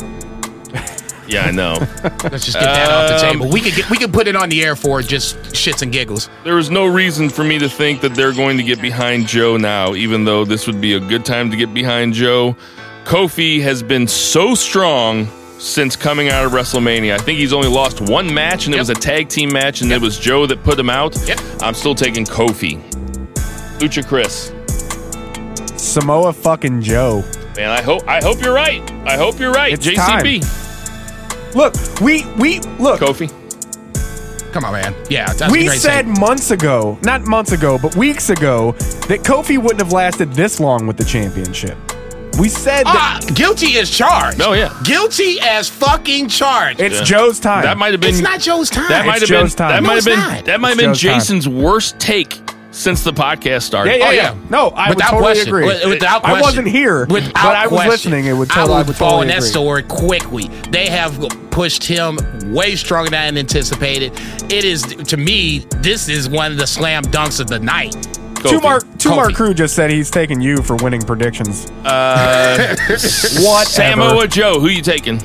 Yeah, 1.28 1.46
I 1.46 1.52
know. 1.52 1.74
Let's 2.24 2.46
just 2.46 2.54
get 2.54 2.64
that 2.66 2.92
off 2.92 3.22
the 3.22 3.28
Um, 3.28 3.34
table. 3.40 3.50
We 3.52 3.62
could 3.62 3.74
get, 3.76 3.90
we 3.90 3.98
could 3.98 4.12
put 4.14 4.28
it 4.28 4.36
on 4.36 4.50
the 4.50 4.64
air 4.64 4.76
for 4.76 5.02
just 5.02 5.38
shits 5.54 5.82
and 5.82 5.92
giggles. 5.92 6.30
There 6.44 6.58
is 6.58 6.70
no 6.70 6.86
reason 6.86 7.30
for 7.30 7.44
me 7.44 7.60
to 7.60 7.70
think 7.70 8.02
that 8.02 8.14
they're 8.16 8.34
going 8.34 8.58
to 8.58 8.64
get 8.64 8.82
behind 8.82 9.28
Joe 9.28 9.58
now, 9.58 9.94
even 9.96 10.26
though 10.26 10.46
this 10.46 10.68
would 10.68 10.82
be 10.82 10.94
a 10.94 11.00
good 11.00 11.26
time 11.26 11.50
to 11.52 11.58
get 11.58 11.74
behind 11.74 12.14
Joe. 12.14 12.56
Kofi 13.06 13.62
has 13.62 13.84
been 13.84 14.08
so 14.08 14.56
strong 14.56 15.28
since 15.60 15.96
coming 15.96 16.30
out 16.30 16.46
of 16.46 16.52
WrestleMania. 16.52 17.14
I 17.14 17.18
think 17.18 17.40
he's 17.40 17.54
only 17.54 17.68
lost 17.70 18.02
one 18.02 18.34
match, 18.34 18.66
and 18.66 18.74
it 18.74 18.78
Yep. 18.78 18.82
was 18.82 18.90
a 18.90 18.96
tag 18.96 19.30
team 19.30 19.52
match, 19.52 19.82
and 19.82 19.92
it 19.92 20.02
was 20.02 20.18
Joe 20.20 20.46
that 20.46 20.64
put 20.64 20.78
him 20.80 20.90
out. 20.90 21.16
Yep. 21.28 21.40
I'm 21.62 21.74
still 21.74 21.96
taking 21.96 22.26
Kofi. 22.26 22.82
Lucha 23.80 24.06
Chris. 24.08 24.52
Samoa 25.82 26.34
fucking 26.34 26.82
Joe. 26.82 27.24
Man, 27.56 27.70
I 27.70 27.82
hope 27.82 28.08
I 28.08 28.20
hope 28.22 28.42
you're 28.42 28.54
right. 28.54 28.82
I 29.06 29.16
hope 29.18 29.40
you're 29.40 29.52
right. 29.52 29.74
It's 29.74 29.86
JCB. 29.86 30.42
Look, 31.56 31.74
we 32.02 32.26
we 32.38 32.60
look. 32.80 33.00
Kofi. 33.00 33.32
Come 34.54 34.66
on, 34.66 34.74
man. 34.74 34.94
Yeah, 35.10 35.32
that's 35.34 35.52
We 35.52 35.68
said 35.68 36.06
say. 36.06 36.20
months 36.20 36.52
ago, 36.52 36.98
not 37.04 37.22
months 37.24 37.54
ago, 37.54 37.80
but 37.82 37.96
weeks 37.96 38.30
ago, 38.30 38.74
that 39.08 39.22
Kofi 39.24 39.58
wouldn't 39.58 39.80
have 39.82 39.92
lasted 39.92 40.32
this 40.34 40.60
long 40.60 40.86
with 40.86 40.96
the 40.98 41.04
championship. 41.04 41.76
We 42.40 42.50
said 42.50 42.84
Ah, 42.88 43.20
that 43.22 43.36
guilty 43.36 43.78
as 43.80 43.90
charged. 43.90 44.42
Oh, 44.42 44.54
yeah. 44.54 44.76
guilty 44.84 45.40
as 45.42 45.70
fucking 45.70 46.30
charged. 46.30 46.80
it's 46.80 46.98
Yeah. 47.00 47.04
Joe's 47.04 47.40
time. 47.40 47.64
That 47.64 47.78
might 47.78 47.92
have 47.94 48.02
been 48.02 48.10
it's 48.12 48.22
not 48.22 48.40
Joe's 48.40 48.70
time. 48.72 48.88
that 48.90 49.06
might 49.06 49.22
have 49.22 49.30
been 49.30 49.50
time. 49.50 49.70
that 49.70 49.84
No, 49.84 49.88
might 49.88 49.96
have 49.96 50.06
been 50.06 50.20
not. 50.20 50.46
that 50.46 50.60
might 50.60 50.70
have 50.70 50.78
been 50.80 50.94
Joe's 50.94 51.02
time. 51.02 51.20
Jason's 51.20 51.48
worst 51.48 52.00
take 52.00 52.43
since 52.74 53.04
the 53.04 53.14
podcast 53.14 53.62
started. 53.62 53.92
yeah, 53.92 53.98
yeah, 53.98 54.06
Oh, 54.08 54.12
yeah, 54.12 54.34
yeah. 54.34 54.38
No, 54.50 54.70
I 54.70 54.90
would 54.90 54.96
Without 54.98 55.10
totally 55.12 55.34
question. 55.34 55.48
agree. 55.48 55.66
Wi- 55.68 55.88
Without 55.90 56.26
I 56.26 56.42
wasn't 56.42 56.68
here, 56.68 57.06
Without 57.06 57.34
but 57.34 57.56
I 57.56 57.68
was 57.68 57.70
question. 57.84 58.12
listening. 58.12 58.26
It 58.26 58.34
would 58.34 58.52
I 58.52 58.56
totally, 58.56 58.78
would 58.80 58.88
would 58.88 58.96
fall 58.98 59.10
totally 59.12 59.22
in 59.24 59.28
that 59.30 59.38
agree. 59.38 59.50
story 59.50 59.84
quickly. 59.84 60.48
They 60.72 60.88
have 60.88 61.18
pushed 61.52 61.84
him 61.84 62.18
way 62.52 62.76
stronger 62.76 63.12
than 63.12 63.38
anticipated. 63.38 64.12
It 64.52 64.66
is 64.66 64.82
to 64.84 65.18
me, 65.18 65.60
this 65.82 66.10
is 66.10 66.28
one 66.28 66.52
of 66.52 66.58
the 66.58 66.66
slam 66.68 67.04
dunks 67.04 67.40
of 67.40 67.48
the 67.48 67.60
night. 67.60 67.94
Kofi. 68.34 68.50
Two 68.50 68.60
Mark, 68.60 68.84
two 68.98 69.10
Mark 69.12 69.34
Crew 69.36 69.54
just 69.54 69.76
said 69.76 69.90
he's 69.92 70.10
taking 70.12 70.42
you 70.42 70.58
for 70.58 70.76
winning 70.78 71.02
predictions. 71.02 71.70
Uh, 71.86 72.76
what 73.40 73.68
Samoa 73.68 74.28
Joe? 74.28 74.60
Who 74.60 74.68
you 74.68 74.82
taking? 74.82 75.22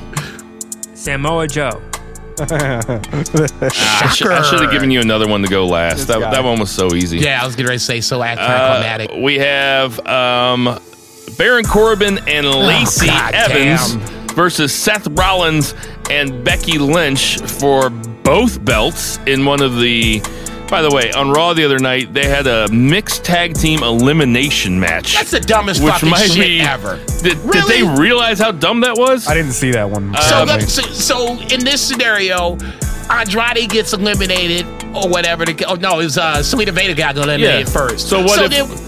Samoa 0.95 1.49
Joe. 1.49 1.83
I, 3.21 4.11
should 4.15 4.61
have 4.61 4.71
given 4.71 4.91
you 4.91 5.01
another 5.01 5.27
one 5.29 5.43
to 5.43 5.49
go 5.49 5.67
last. 5.67 6.07
That, 6.09 6.21
that 6.21 6.45
one 6.45 6.59
was 6.59 6.71
so 6.71 6.95
easy. 6.95 7.19
Yeah, 7.19 7.43
I 7.43 7.47
was 7.47 7.57
getting 7.57 7.69
ready 7.69 7.79
to 7.79 7.85
say 7.85 8.01
so 8.01 8.21
Uh, 8.21 8.25
anticlimactic. 8.25 9.11
we 9.23 9.39
have 9.39 9.99
um, 10.07 10.79
Baron 11.37 11.65
Corbin 11.65 12.19
and 12.29 12.47
Lacey 12.47 13.07
Oh, 13.09 13.13
God 13.13 13.35
Evans 13.35 13.95
damn. 13.97 14.29
versus 14.35 14.75
Seth 14.75 15.07
Rollins 15.09 15.75
and 16.11 16.45
Becky 16.45 16.79
Lynch 16.79 17.39
for 17.41 17.91
both 17.91 18.65
belts 18.65 19.19
in 19.27 19.45
one 19.45 19.63
of 19.63 19.77
the. 19.79 20.23
By 20.71 20.83
the 20.83 20.91
way, 20.91 21.11
on 21.13 21.31
Raw 21.31 21.55
the 21.55 21.65
other 21.65 21.79
night, 21.79 22.13
they 22.13 22.27
had 22.27 22.47
a 22.47 22.69
mixed 22.71 23.25
tag 23.25 23.55
team 23.55 23.83
elimination 23.83 24.79
match. 24.79 25.15
That's 25.15 25.31
the 25.31 25.41
dumbest 25.41 25.83
which 25.83 25.95
fucking 25.95 26.11
might 26.11 26.27
shit 26.31 26.45
be, 26.45 26.61
ever. 26.61 26.97
Did, 27.23 27.39
did 27.51 27.65
they 27.67 27.83
realize 27.83 28.39
how 28.39 28.53
dumb 28.53 28.81
that 28.81 28.97
was? 28.99 29.27
I 29.27 29.35
didn't 29.35 29.53
see 29.53 29.71
that 29.71 29.89
one. 29.89 30.13
So, 30.15 30.21
sadly. 30.21 30.61
so, 30.63 30.83
so 30.83 31.33
in 31.55 31.65
this 31.65 31.81
scenario, 31.81 32.59
Andrade 33.11 33.71
gets 33.71 33.95
eliminated 33.95 34.67
or 34.95 35.09
whatever. 35.09 35.47
The, 35.47 35.65
oh 35.67 35.75
no, 35.77 36.01
it 36.01 36.05
was 36.05 36.19
uh, 36.19 36.37
Zelina 36.41 36.71
Vega 36.71 36.95
got 36.95 37.17
eliminated 37.17 37.67
Yeah. 37.67 37.73
first. 37.73 38.09
So 38.09 38.23
what 38.23 38.53
if- 38.53 38.69
then- 38.69 38.88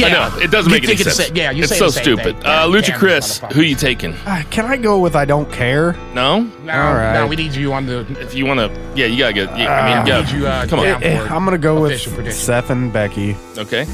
yeah, 0.00 0.06
I 0.06 0.10
know 0.36 0.42
it 0.42 0.50
doesn't 0.50 0.70
make 0.72 0.84
any 0.84 0.96
sense. 0.96 1.16
the 1.16 1.22
sa- 1.24 1.32
yeah, 1.34 1.50
you're 1.50 1.64
it's 1.64 1.76
so 1.78 1.86
the 1.86 1.92
same 1.92 2.02
stupid. 2.02 2.24
thing. 2.36 2.46
Uh, 2.46 2.66
God 2.66 2.70
Lucha 2.74 2.96
Chris, 2.98 3.40
who 3.52 3.62
you 3.62 3.74
taking? 3.76 4.14
Ah, 4.26 4.44
Can 4.50 4.64
I 4.66 4.76
go 4.76 4.98
with 4.98 5.14
I 5.16 5.24
don't 5.24 5.50
care? 5.52 5.92
No, 6.14 6.40
No, 6.64 6.72
All 6.72 6.94
right. 6.94 7.14
no, 7.14 7.26
we 7.26 7.36
need 7.36 7.54
you 7.54 7.72
on 7.72 7.86
the. 7.86 8.00
if 8.20 8.34
you 8.34 8.46
want 8.46 8.60
to, 8.60 8.68
yeah, 8.94 9.06
you 9.06 9.18
gotta 9.18 9.32
get. 9.32 9.56
Yeah, 9.58 9.72
I 9.72 9.98
mean, 9.98 10.06
yeah. 10.06 10.20
need 10.22 10.30
you, 10.32 10.46
uh, 10.46 10.66
Come 10.66 10.80
on. 10.80 10.84
down 10.86 11.02
Eh, 11.02 11.18
for 11.26 11.32
I'm 11.32 11.44
gonna 11.44 11.58
go 11.58 11.80
with 11.80 11.92
official 11.92 12.12
prediction. 12.14 12.40
Seth 12.40 12.70
and 12.70 12.92
Becky 12.92 13.36
Okay. 13.58 13.84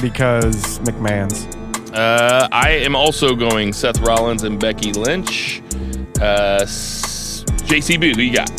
because 0.00 0.78
McMahon's. 0.80 1.46
Uh, 1.94 2.48
I 2.52 2.70
am 2.70 2.94
also 2.94 3.34
going 3.34 3.72
Seth 3.72 3.98
Rollins 4.00 4.44
and 4.44 4.60
Becky 4.60 4.92
Lynch. 4.92 5.62
Uh, 6.20 6.58
s- 6.62 7.44
JCB, 7.66 8.14
who 8.14 8.22
you 8.22 8.32
got? 8.34 8.50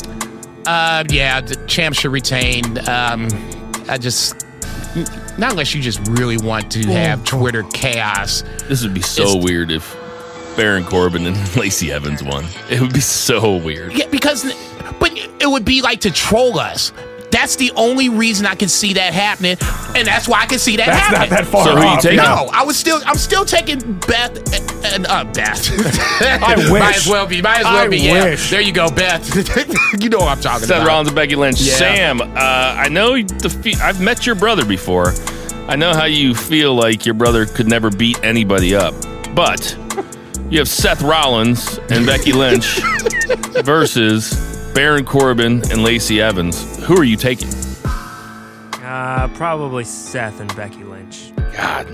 Uh, 0.67 1.03
yeah, 1.09 1.39
the 1.41 1.55
champ 1.67 1.95
should 1.95 2.11
retain. 2.11 2.65
Um, 2.89 3.27
I 3.87 3.97
just. 3.97 4.45
Not 5.39 5.51
unless 5.51 5.73
you 5.73 5.81
just 5.81 6.05
really 6.09 6.37
want 6.37 6.69
to 6.73 6.79
mm. 6.79 6.91
have 6.91 7.23
Twitter 7.23 7.63
chaos. 7.63 8.43
This 8.67 8.83
would 8.83 8.93
be 8.93 9.01
so 9.01 9.23
It's- 9.23 9.43
weird 9.43 9.71
if 9.71 9.95
Baron 10.57 10.83
Corbin 10.83 11.25
and 11.25 11.55
Lacey 11.55 11.93
Evans 11.93 12.21
won. 12.21 12.45
It 12.69 12.81
would 12.81 12.91
be 12.91 12.99
so 12.99 13.55
weird. 13.55 13.93
Yeah, 13.93 14.07
because, 14.07 14.43
but 14.99 15.13
it 15.13 15.49
would 15.49 15.63
be 15.63 15.81
like 15.81 16.01
to 16.01 16.11
troll 16.11 16.59
us. 16.59 16.91
That's 17.31 17.55
the 17.57 17.71
only 17.75 18.09
reason 18.09 18.45
I 18.45 18.55
can 18.55 18.69
see 18.69 18.93
that 18.93 19.13
happening, 19.13 19.57
and 19.95 20.07
that's 20.07 20.27
why 20.27 20.41
I 20.41 20.45
can 20.47 20.57
see 20.59 20.77
that 20.77 20.87
That's 20.87 20.99
happening. 20.99 21.29
not 21.29 21.37
that 21.43 21.45
far 21.47 21.63
So 21.63 21.75
who 21.75 21.81
you 21.81 21.87
off. 21.87 22.01
taking? 22.01 22.17
No, 22.17 22.49
I 22.51 22.63
was 22.63 22.77
still. 22.77 22.99
I'm 23.05 23.17
still 23.17 23.45
taking 23.45 23.79
Beth 24.07 24.35
and, 24.83 24.93
and 24.93 25.07
uh, 25.07 25.23
Beth. 25.25 25.69
I 26.21 26.55
wish. 26.57 26.69
Might 26.69 26.95
as 26.97 27.07
well 27.07 27.27
be. 27.27 27.41
Might 27.41 27.59
as 27.59 27.65
well 27.65 27.85
I 27.85 27.87
be. 27.87 27.97
Yeah. 27.99 28.35
There 28.35 28.61
you 28.61 28.71
go, 28.73 28.89
Beth. 28.89 29.23
you 30.01 30.09
know 30.09 30.17
what 30.19 30.29
I'm 30.37 30.41
talking 30.41 30.67
Seth 30.67 30.77
about. 30.77 30.87
Rollins 30.87 31.09
and 31.09 31.15
Becky 31.15 31.35
Lynch. 31.35 31.61
Yeah. 31.61 31.73
Sam, 31.73 32.21
uh, 32.21 32.25
I 32.35 32.89
know 32.89 33.21
the. 33.21 33.49
Fe- 33.49 33.79
I've 33.81 34.01
met 34.01 34.25
your 34.25 34.35
brother 34.35 34.65
before. 34.65 35.13
I 35.67 35.75
know 35.75 35.93
how 35.93 36.05
you 36.05 36.33
feel 36.33 36.73
like 36.73 37.05
your 37.05 37.13
brother 37.15 37.45
could 37.45 37.67
never 37.67 37.91
beat 37.91 38.23
anybody 38.23 38.73
up, 38.75 38.95
but 39.35 39.77
you 40.49 40.57
have 40.57 40.67
Seth 40.67 41.03
Rollins 41.03 41.77
and 41.91 42.07
Becky 42.07 42.31
Lynch 42.33 42.79
versus 43.63 44.33
Baron 44.73 45.05
Corbin 45.05 45.61
and 45.71 45.83
Lacey 45.83 46.21
Evans. 46.21 46.78
Who 46.89 46.97
are 46.97 47.03
you 47.03 47.17
taking? 47.17 47.49
Uh, 48.81 49.27
probably 49.35 49.83
Seth 49.83 50.39
and 50.39 50.53
Becky 50.55 50.83
Lynch. 50.83 51.31
God, 51.55 51.87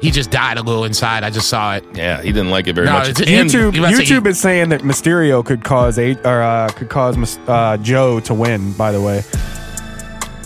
He 0.00 0.10
just 0.10 0.32
died 0.32 0.58
a 0.58 0.62
little 0.62 0.84
inside. 0.84 1.22
I 1.22 1.30
just 1.30 1.48
saw 1.48 1.76
it. 1.76 1.84
yeah, 1.94 2.20
he 2.20 2.32
didn't 2.32 2.50
like 2.50 2.66
it 2.66 2.72
very 2.74 2.86
No, 2.88 2.94
much. 2.94 3.08
it's- 3.10 3.28
And- 3.28 3.48
YouTube 3.48 3.74
You 3.76 3.80
about 3.84 3.90
to 3.90 3.96
say 3.98 4.02
YouTube 4.14 4.24
he- 4.24 4.30
is 4.30 4.40
saying 4.40 4.70
that 4.70 4.80
Mysterio 4.82 5.44
could 5.44 5.62
cause 5.62 5.96
a 5.98 6.16
or 6.24 6.42
uh, 6.42 6.68
could 6.70 6.88
cause 6.88 7.16
Mys- 7.16 7.38
uh, 7.46 7.76
Joe 7.76 8.18
to 8.20 8.34
win. 8.34 8.72
By 8.72 8.90
the 8.90 9.00
way, 9.00 9.22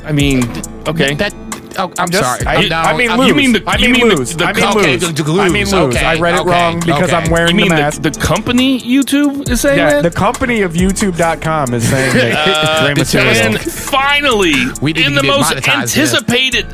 I 0.05 0.13
mean, 0.13 0.45
okay. 0.87 1.15
That. 1.15 1.33
Oh, 1.79 1.93
I'm 1.99 2.11
Just- 2.11 2.25
sorry. 2.25 2.47
I, 2.47 2.55
I'm 2.63 2.69
down- 2.69 2.87
I 2.87 2.97
mean, 2.97 3.11
I'm- 3.11 3.19
lose. 3.19 3.29
you 3.29 3.35
mean 3.35 3.53
the- 3.53 3.63
I 3.67 3.77
you 3.77 3.89
mean, 3.91 3.93
mean 3.93 4.09
the- 4.11 4.17
lose. 4.17 4.37
the- 4.37 4.45
I 4.45 4.53
mean, 4.53 4.65
okay, 4.65 4.93
lose. 4.99 5.13
the- 5.13 5.23
the 5.23 5.33
I 5.41 5.49
mean, 5.49 5.65
lose. 5.65 5.73
lose. 5.73 5.97
I 5.97 6.19
read 6.19 6.35
it 6.35 6.41
okay, 6.41 6.51
wrong 6.51 6.81
because 6.81 7.13
I'm 7.13 7.31
wearing 7.31 7.51
you 7.59 7.65
mean 7.65 7.69
the 7.71 7.75
the, 7.77 7.81
mask. 7.83 8.03
the 8.03 8.11
company 8.13 8.81
YouTube 8.81 9.49
is 9.49 9.61
saying 9.61 9.79
yeah, 9.79 9.91
that? 9.95 10.03
the 10.03 10.11
company 10.11 10.63
of 10.63 10.73
YouTube.com 10.75 11.75
is 11.75 11.89
saying 11.89 12.13
that 12.15 12.49
uh, 12.83 12.87
Rey 12.89 12.95
Mysterio. 12.95 13.47
And 13.47 13.61
finally, 13.61 14.55
We 14.81 14.93
in 14.95 15.15
the 15.15 15.23
get 15.23 15.29
most 15.29 15.53
monetized 15.53 15.97
anticipated 15.97 16.67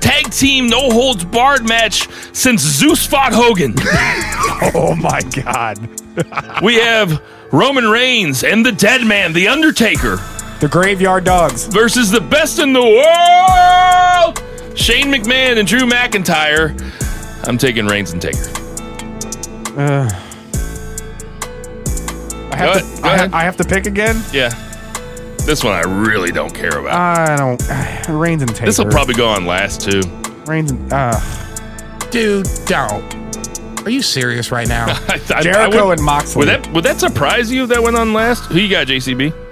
tag 0.00 0.30
team 0.30 0.68
no 0.68 0.90
holds 0.90 1.24
barred 1.24 1.66
match 1.68 2.08
since 2.32 2.60
Zeus 2.62 3.06
fought 3.06 3.32
Hogan, 3.32 3.74
Oh 4.74 4.94
my 4.94 5.20
God, 5.22 5.78
we 6.62 6.74
have 6.76 7.20
Roman 7.52 7.86
Reigns 7.88 8.44
and 8.44 8.64
the 8.66 8.72
Dead 8.72 9.02
Man, 9.06 9.32
The 9.32 9.48
Undertaker, 9.48 10.20
the 10.60 10.68
Graveyard 10.70 11.24
Dogs. 11.24 11.66
versus 11.66 12.10
the 12.10 12.20
best 12.20 12.58
in 12.58 12.72
the 12.72 12.80
world, 12.80 14.42
Shane 14.78 15.12
McMahon 15.12 15.58
and 15.58 15.66
Drew 15.68 15.80
McIntyre. 15.80 16.74
I'm 17.46 17.58
taking 17.58 17.86
Reigns 17.86 18.12
and 18.12 18.22
Taker. 18.22 18.38
Uh, 19.76 20.08
I 22.52 22.56
have, 22.56 22.74
Go 22.74 22.78
to, 22.80 22.84
ahead, 22.84 23.04
I, 23.04 23.14
ahead. 23.14 23.32
I 23.34 23.42
have 23.42 23.56
to 23.58 23.64
pick 23.64 23.86
again. 23.86 24.22
Yeah. 24.32 24.48
This 25.44 25.62
one 25.62 25.74
I 25.74 25.82
really 25.82 26.30
don't 26.32 26.54
care 26.54 26.78
about. 26.78 26.92
I 26.94 27.36
don't. 27.36 28.08
Reigns 28.08 28.42
and 28.42 28.50
Taker. 28.54 28.66
this 28.66 28.78
will 28.78 28.86
probably 28.86 29.14
go 29.14 29.28
on 29.28 29.44
last 29.46 29.80
too. 29.82 30.00
Reigns 30.46 30.70
and 30.70 30.92
uh, 30.92 31.20
Dude, 32.10 32.46
don't. 32.66 33.02
Are 33.84 33.90
you 33.90 34.00
serious 34.00 34.50
right 34.50 34.66
now? 34.68 34.86
I, 35.08 35.20
I- 35.28 35.38
I 35.38 35.42
Jericho 35.42 35.88
would- 35.88 35.98
and 35.98 36.06
Moxley. 36.06 36.40
Would 36.40 36.48
that 36.48 36.72
would 36.72 36.84
that 36.84 36.98
surprise 37.00 37.50
you 37.52 37.64
if 37.64 37.68
that 37.70 37.82
went 37.82 37.96
on 37.96 38.12
last? 38.14 38.44
Who 38.46 38.58
you 38.58 38.70
got, 38.70 38.86
JCB? 38.86 39.43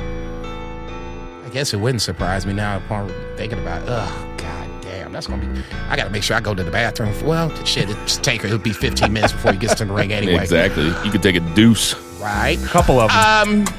I 1.53 1.55
guess 1.55 1.75
it 1.75 1.81
wouldn't 1.81 2.01
surprise 2.01 2.47
me 2.47 2.55
now 2.55 2.79
upon 2.79 3.13
thinking 3.37 3.59
about 3.59 3.83
it. 3.83 3.89
Ugh, 3.91 4.39
god 4.39 4.83
damn. 4.83 5.13
That's 5.13 5.27
gonna 5.27 5.45
be 5.45 5.63
I 5.91 5.97
gotta 5.97 6.09
make 6.09 6.23
sure 6.23 6.35
I 6.35 6.41
go 6.41 6.55
to 6.55 6.65
the 6.65 6.71
bathroom. 6.71 7.13
Well, 7.27 7.55
shit, 7.67 7.91
it's 7.91 8.17
Taker. 8.17 8.47
It'll 8.47 8.59
be 8.59 8.73
15 8.73 9.13
minutes 9.13 9.35
before 9.35 9.53
he 9.53 9.59
gets 9.59 9.75
to 9.75 9.85
the 9.85 9.93
ring 9.93 10.15
anyway. 10.15 10.37
Exactly. 10.37 10.87
You 11.05 11.11
could 11.11 11.23
take 11.23 11.37
a 11.37 11.41
deuce. 11.55 11.95
Right? 12.19 12.59
A 12.59 12.67
couple 12.69 12.99
of 12.99 13.11
them. 13.11 13.67
Um 13.67 13.75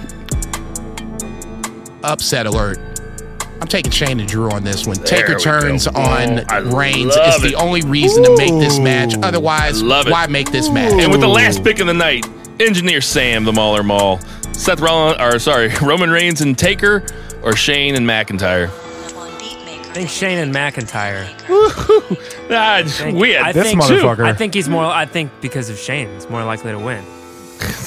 Upset 2.03 2.45
alert. 2.45 2.77
I'm 3.59 3.67
taking 3.67 3.91
Shane 3.91 4.19
and 4.19 4.29
Drew 4.29 4.51
on 4.51 4.63
this 4.63 4.85
one. 4.85 4.97
Taker 4.97 5.33
we 5.35 5.41
turns 5.41 5.87
go. 5.87 5.99
on 5.99 6.45
Oh, 6.51 6.77
Reigns. 6.77 7.15
love 7.15 7.41
It's 7.41 7.41
the 7.41 7.55
only 7.55 7.81
reason 7.81 8.21
to 8.23 8.37
make 8.37 8.51
this 8.59 8.77
match. 8.77 9.15
Otherwise, 9.23 9.81
love 9.81 10.07
why 10.07 10.27
make 10.27 10.51
this 10.51 10.69
match? 10.69 10.93
And 10.93 11.11
with 11.11 11.21
the 11.21 11.27
last 11.27 11.63
pick 11.63 11.79
of 11.79 11.87
the 11.87 11.93
night, 11.95 12.27
Engineer 12.59 13.01
Sam, 13.01 13.45
the 13.45 13.51
Mauler 13.53 13.81
Mall, 13.81 14.19
Seth 14.51 14.79
Rollins, 14.79 15.17
or 15.19 15.39
sorry, 15.39 15.71
Roman 15.81 16.11
Reigns 16.11 16.41
and 16.41 16.55
Taker, 16.55 17.03
or 17.43 17.55
Shane 17.55 17.95
and 17.95 18.05
McIntyre. 18.07 18.69
I 18.69 19.95
think 19.95 20.09
Shane 20.09 20.39
and 20.39 20.53
McIntyre. 20.53 21.27
Ah, 22.49 22.81
think- 22.85 23.17
we 23.19 23.31
had 23.31 23.43
I 23.43 23.51
this 23.51 23.67
think- 23.67 23.81
motherfucker. 23.81 24.25
I 24.25 24.33
think 24.33 24.53
he's 24.55 24.67
more. 24.67 24.85
I 24.85 25.05
think 25.05 25.31
because 25.41 25.69
of 25.69 25.77
Shane, 25.77 26.11
he's 26.15 26.29
more 26.29 26.43
likely 26.43 26.71
to 26.71 26.79
win. 26.79 27.03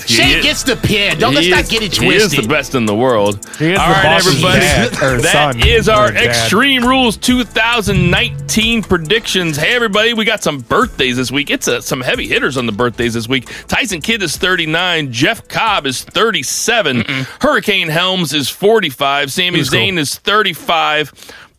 Shane 0.07 0.39
is- 0.39 0.45
gets 0.45 0.63
the 0.63 0.77
pin. 0.77 1.19
Don't 1.19 1.35
let's 1.35 1.47
he 1.47 1.51
not 1.53 1.65
is- 1.65 1.69
get 1.69 1.83
it 1.83 1.93
twisted. 1.93 2.05
He 2.11 2.17
is 2.17 2.31
the 2.33 2.47
best 2.49 2.75
in 2.75 2.87
the 2.87 2.95
world. 2.95 3.45
He 3.59 3.73
is 3.73 3.79
All 3.79 3.89
the 3.89 3.93
right, 3.95 4.17
everybody. 4.19 4.61
dad, 4.61 5.03
or 5.03 5.21
That 5.21 5.33
son, 5.55 5.67
is 5.67 5.89
our. 5.89 6.13
Extreme 6.15 6.85
Rules 6.87 7.17
2019 7.17 8.83
predictions. 8.83 9.57
Hey, 9.57 9.75
everybody, 9.75 10.15
we 10.15 10.25
got 10.25 10.43
some 10.43 10.61
birthdays 10.61 11.17
this 11.17 11.31
week. 11.31 11.51
It's 11.51 11.69
uh 11.69 11.81
some 11.81 12.01
heavy 12.01 12.27
hitters 12.29 12.57
on 12.57 12.67
the 12.67 12.73
birthdays 12.73 13.15
this 13.15 13.29
week. 13.29 13.49
Tyson 13.69 14.01
Kidd 14.01 14.23
is 14.23 14.37
39. 14.37 15.13
Jeff 15.13 15.47
Cobb 15.49 15.87
is 15.87 16.03
37. 16.03 17.05
Hurricane 17.41 17.89
Helms 17.89 18.33
is 18.33 18.49
45. 18.49 19.33
Sami 19.33 19.59
Who's 19.59 19.71
cool? 19.71 19.79
Zayn 19.81 19.99
is 19.99 20.17
35. 20.17 21.13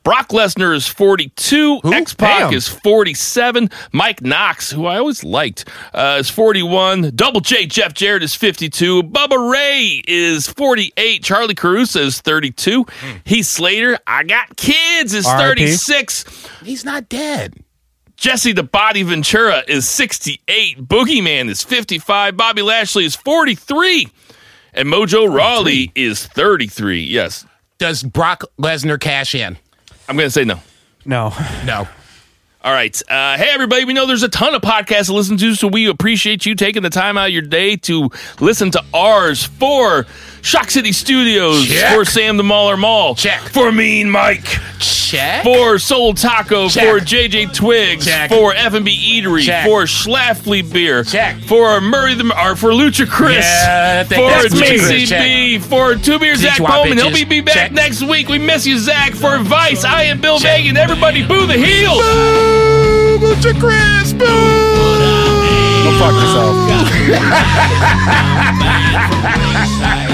Brock 0.08 0.30
Lesnar 0.30 0.74
is 0.74 0.88
42. 0.88 1.82
X 1.84 2.14
Pac 2.14 2.54
is 2.54 2.66
47. 2.66 3.70
Mike 3.92 4.22
Knox, 4.22 4.72
who 4.72 4.86
I 4.86 5.00
always 5.00 5.22
liked, 5.22 5.68
uh, 5.94 6.16
is 6.22 6.30
41. 6.30 7.12
Double 7.14 7.42
J 7.42 7.66
Jeff 7.66 7.94
Jarrett 7.94 8.24
is 8.24 8.34
52. 8.34 9.04
Bubba 9.04 9.52
Ray 9.52 10.02
is 10.08 10.48
48. 10.48 11.22
Charlie 11.22 11.56
Caruso 11.56 12.00
is 12.00 12.22
32. 12.22 12.86
Heath 13.26 13.48
Slater, 13.48 14.00
I 14.08 14.24
got 14.24 14.56
kids, 14.56 15.14
is 15.14 15.26
R.I.P. 15.26 15.66
36. 15.66 16.24
He's 16.64 16.86
not 16.86 17.10
dead. 17.10 17.56
Jesse 18.16 18.54
the 18.54 18.64
Body 18.64 19.04
Ventura 19.04 19.64
is 19.68 19.90
68. 19.90 20.88
Boogeyman 20.88 21.50
is 21.50 21.64
55. 21.64 22.38
Bobby 22.38 22.62
Lashley 22.62 23.04
is 23.04 23.18
43. 23.18 24.08
And 24.74 24.88
Mojo 24.88 25.30
Rawley 25.30 25.92
is 25.96 26.26
33. 26.28 27.02
Yes. 27.02 27.46
Does 27.78 28.04
Brock 28.04 28.46
Lesnar 28.58 29.02
cash 29.02 29.36
in? 29.36 29.58
I'm 30.08 30.16
going 30.16 30.28
to 30.28 30.32
say 30.32 30.46
no. 30.46 30.62
no. 31.06 31.34
No. 31.66 31.88
All 32.64 32.74
right. 32.74 33.02
Uh, 33.10 33.38
hey, 33.38 33.50
everybody. 33.52 33.86
We 33.86 33.94
know 33.94 34.06
there's 34.06 34.24
a 34.24 34.30
ton 34.30 34.56
of 34.56 34.62
podcasts 34.62 35.06
to 35.06 35.14
listen 35.14 35.38
to, 35.38 35.56
so 35.56 35.68
we 35.68 35.88
appreciate 35.88 36.46
you 36.46 36.56
taking 36.56 36.84
the 36.84 36.90
time 36.90 37.18
out 37.18 37.28
of 37.28 37.34
your 37.34 37.42
day 37.42 37.76
to 37.78 38.10
listen 38.40 38.72
to 38.72 38.84
ours 38.94 39.46
for 39.46 40.06
Shock 40.48 40.72
City 40.72 40.94
Studios, 40.94 41.68
Check. 41.68 41.94
for 41.94 42.06
Sam 42.06 42.38
the 42.38 42.44
Mauler 42.44 42.78
Mall, 42.78 43.16
Check. 43.16 43.42
for 43.42 43.70
Mean 43.70 44.10
Mike, 44.10 44.46
Check. 44.80 45.44
for 45.44 45.78
Seoul 45.78 46.14
Taco, 46.14 46.70
Check. 46.70 46.86
for 46.88 47.00
JJ 47.04 47.54
Twigs, 47.54 48.06
Check. 48.06 48.30
for 48.30 48.54
F&B 48.54 49.22
Eatery, 49.22 49.44
Check. 49.46 49.66
for 49.66 49.84
Schlafly 49.84 50.62
Beer, 50.72 51.04
Check. 51.04 51.42
for 51.42 51.82
Murray 51.82 52.14
the 52.16 52.24
or 52.42 52.56
for 52.56 52.70
Lucha 52.72 53.06
Chris, 53.10 53.44
Yeah, 53.46 54.04
for 54.04 54.16
that's 54.30 54.54
Lucha 54.54 54.80
Chris. 54.80 55.10
JCB, 55.12 55.60
for 55.64 55.96
Two 55.96 56.18
Beer 56.18 56.36
Zach 56.36 56.60
Sichuan 56.62 56.84
Bowman. 56.84 56.98
He'll 56.98 57.12
be, 57.12 57.26
be 57.26 57.42
back 57.42 57.54
Check. 57.56 57.72
next 57.74 58.02
week. 58.04 58.30
We 58.30 58.38
miss 58.38 58.66
you, 58.66 58.80
Zach. 58.80 59.16
For 59.16 59.40
Vice, 59.40 59.84
I 59.84 60.04
am 60.04 60.22
Bill 60.22 60.40
Check. 60.40 60.60
Megan. 60.62 60.78
Everybody, 60.78 61.28
boo 61.28 61.46
the 61.46 61.58
heels. 61.58 61.98
Boo! 62.00 63.20
Lucha 63.20 63.54
Chris. 63.60 64.14
Boo! 64.14 64.26
Go 65.84 65.92
fuck 66.00 66.14
yourself. 66.14 66.56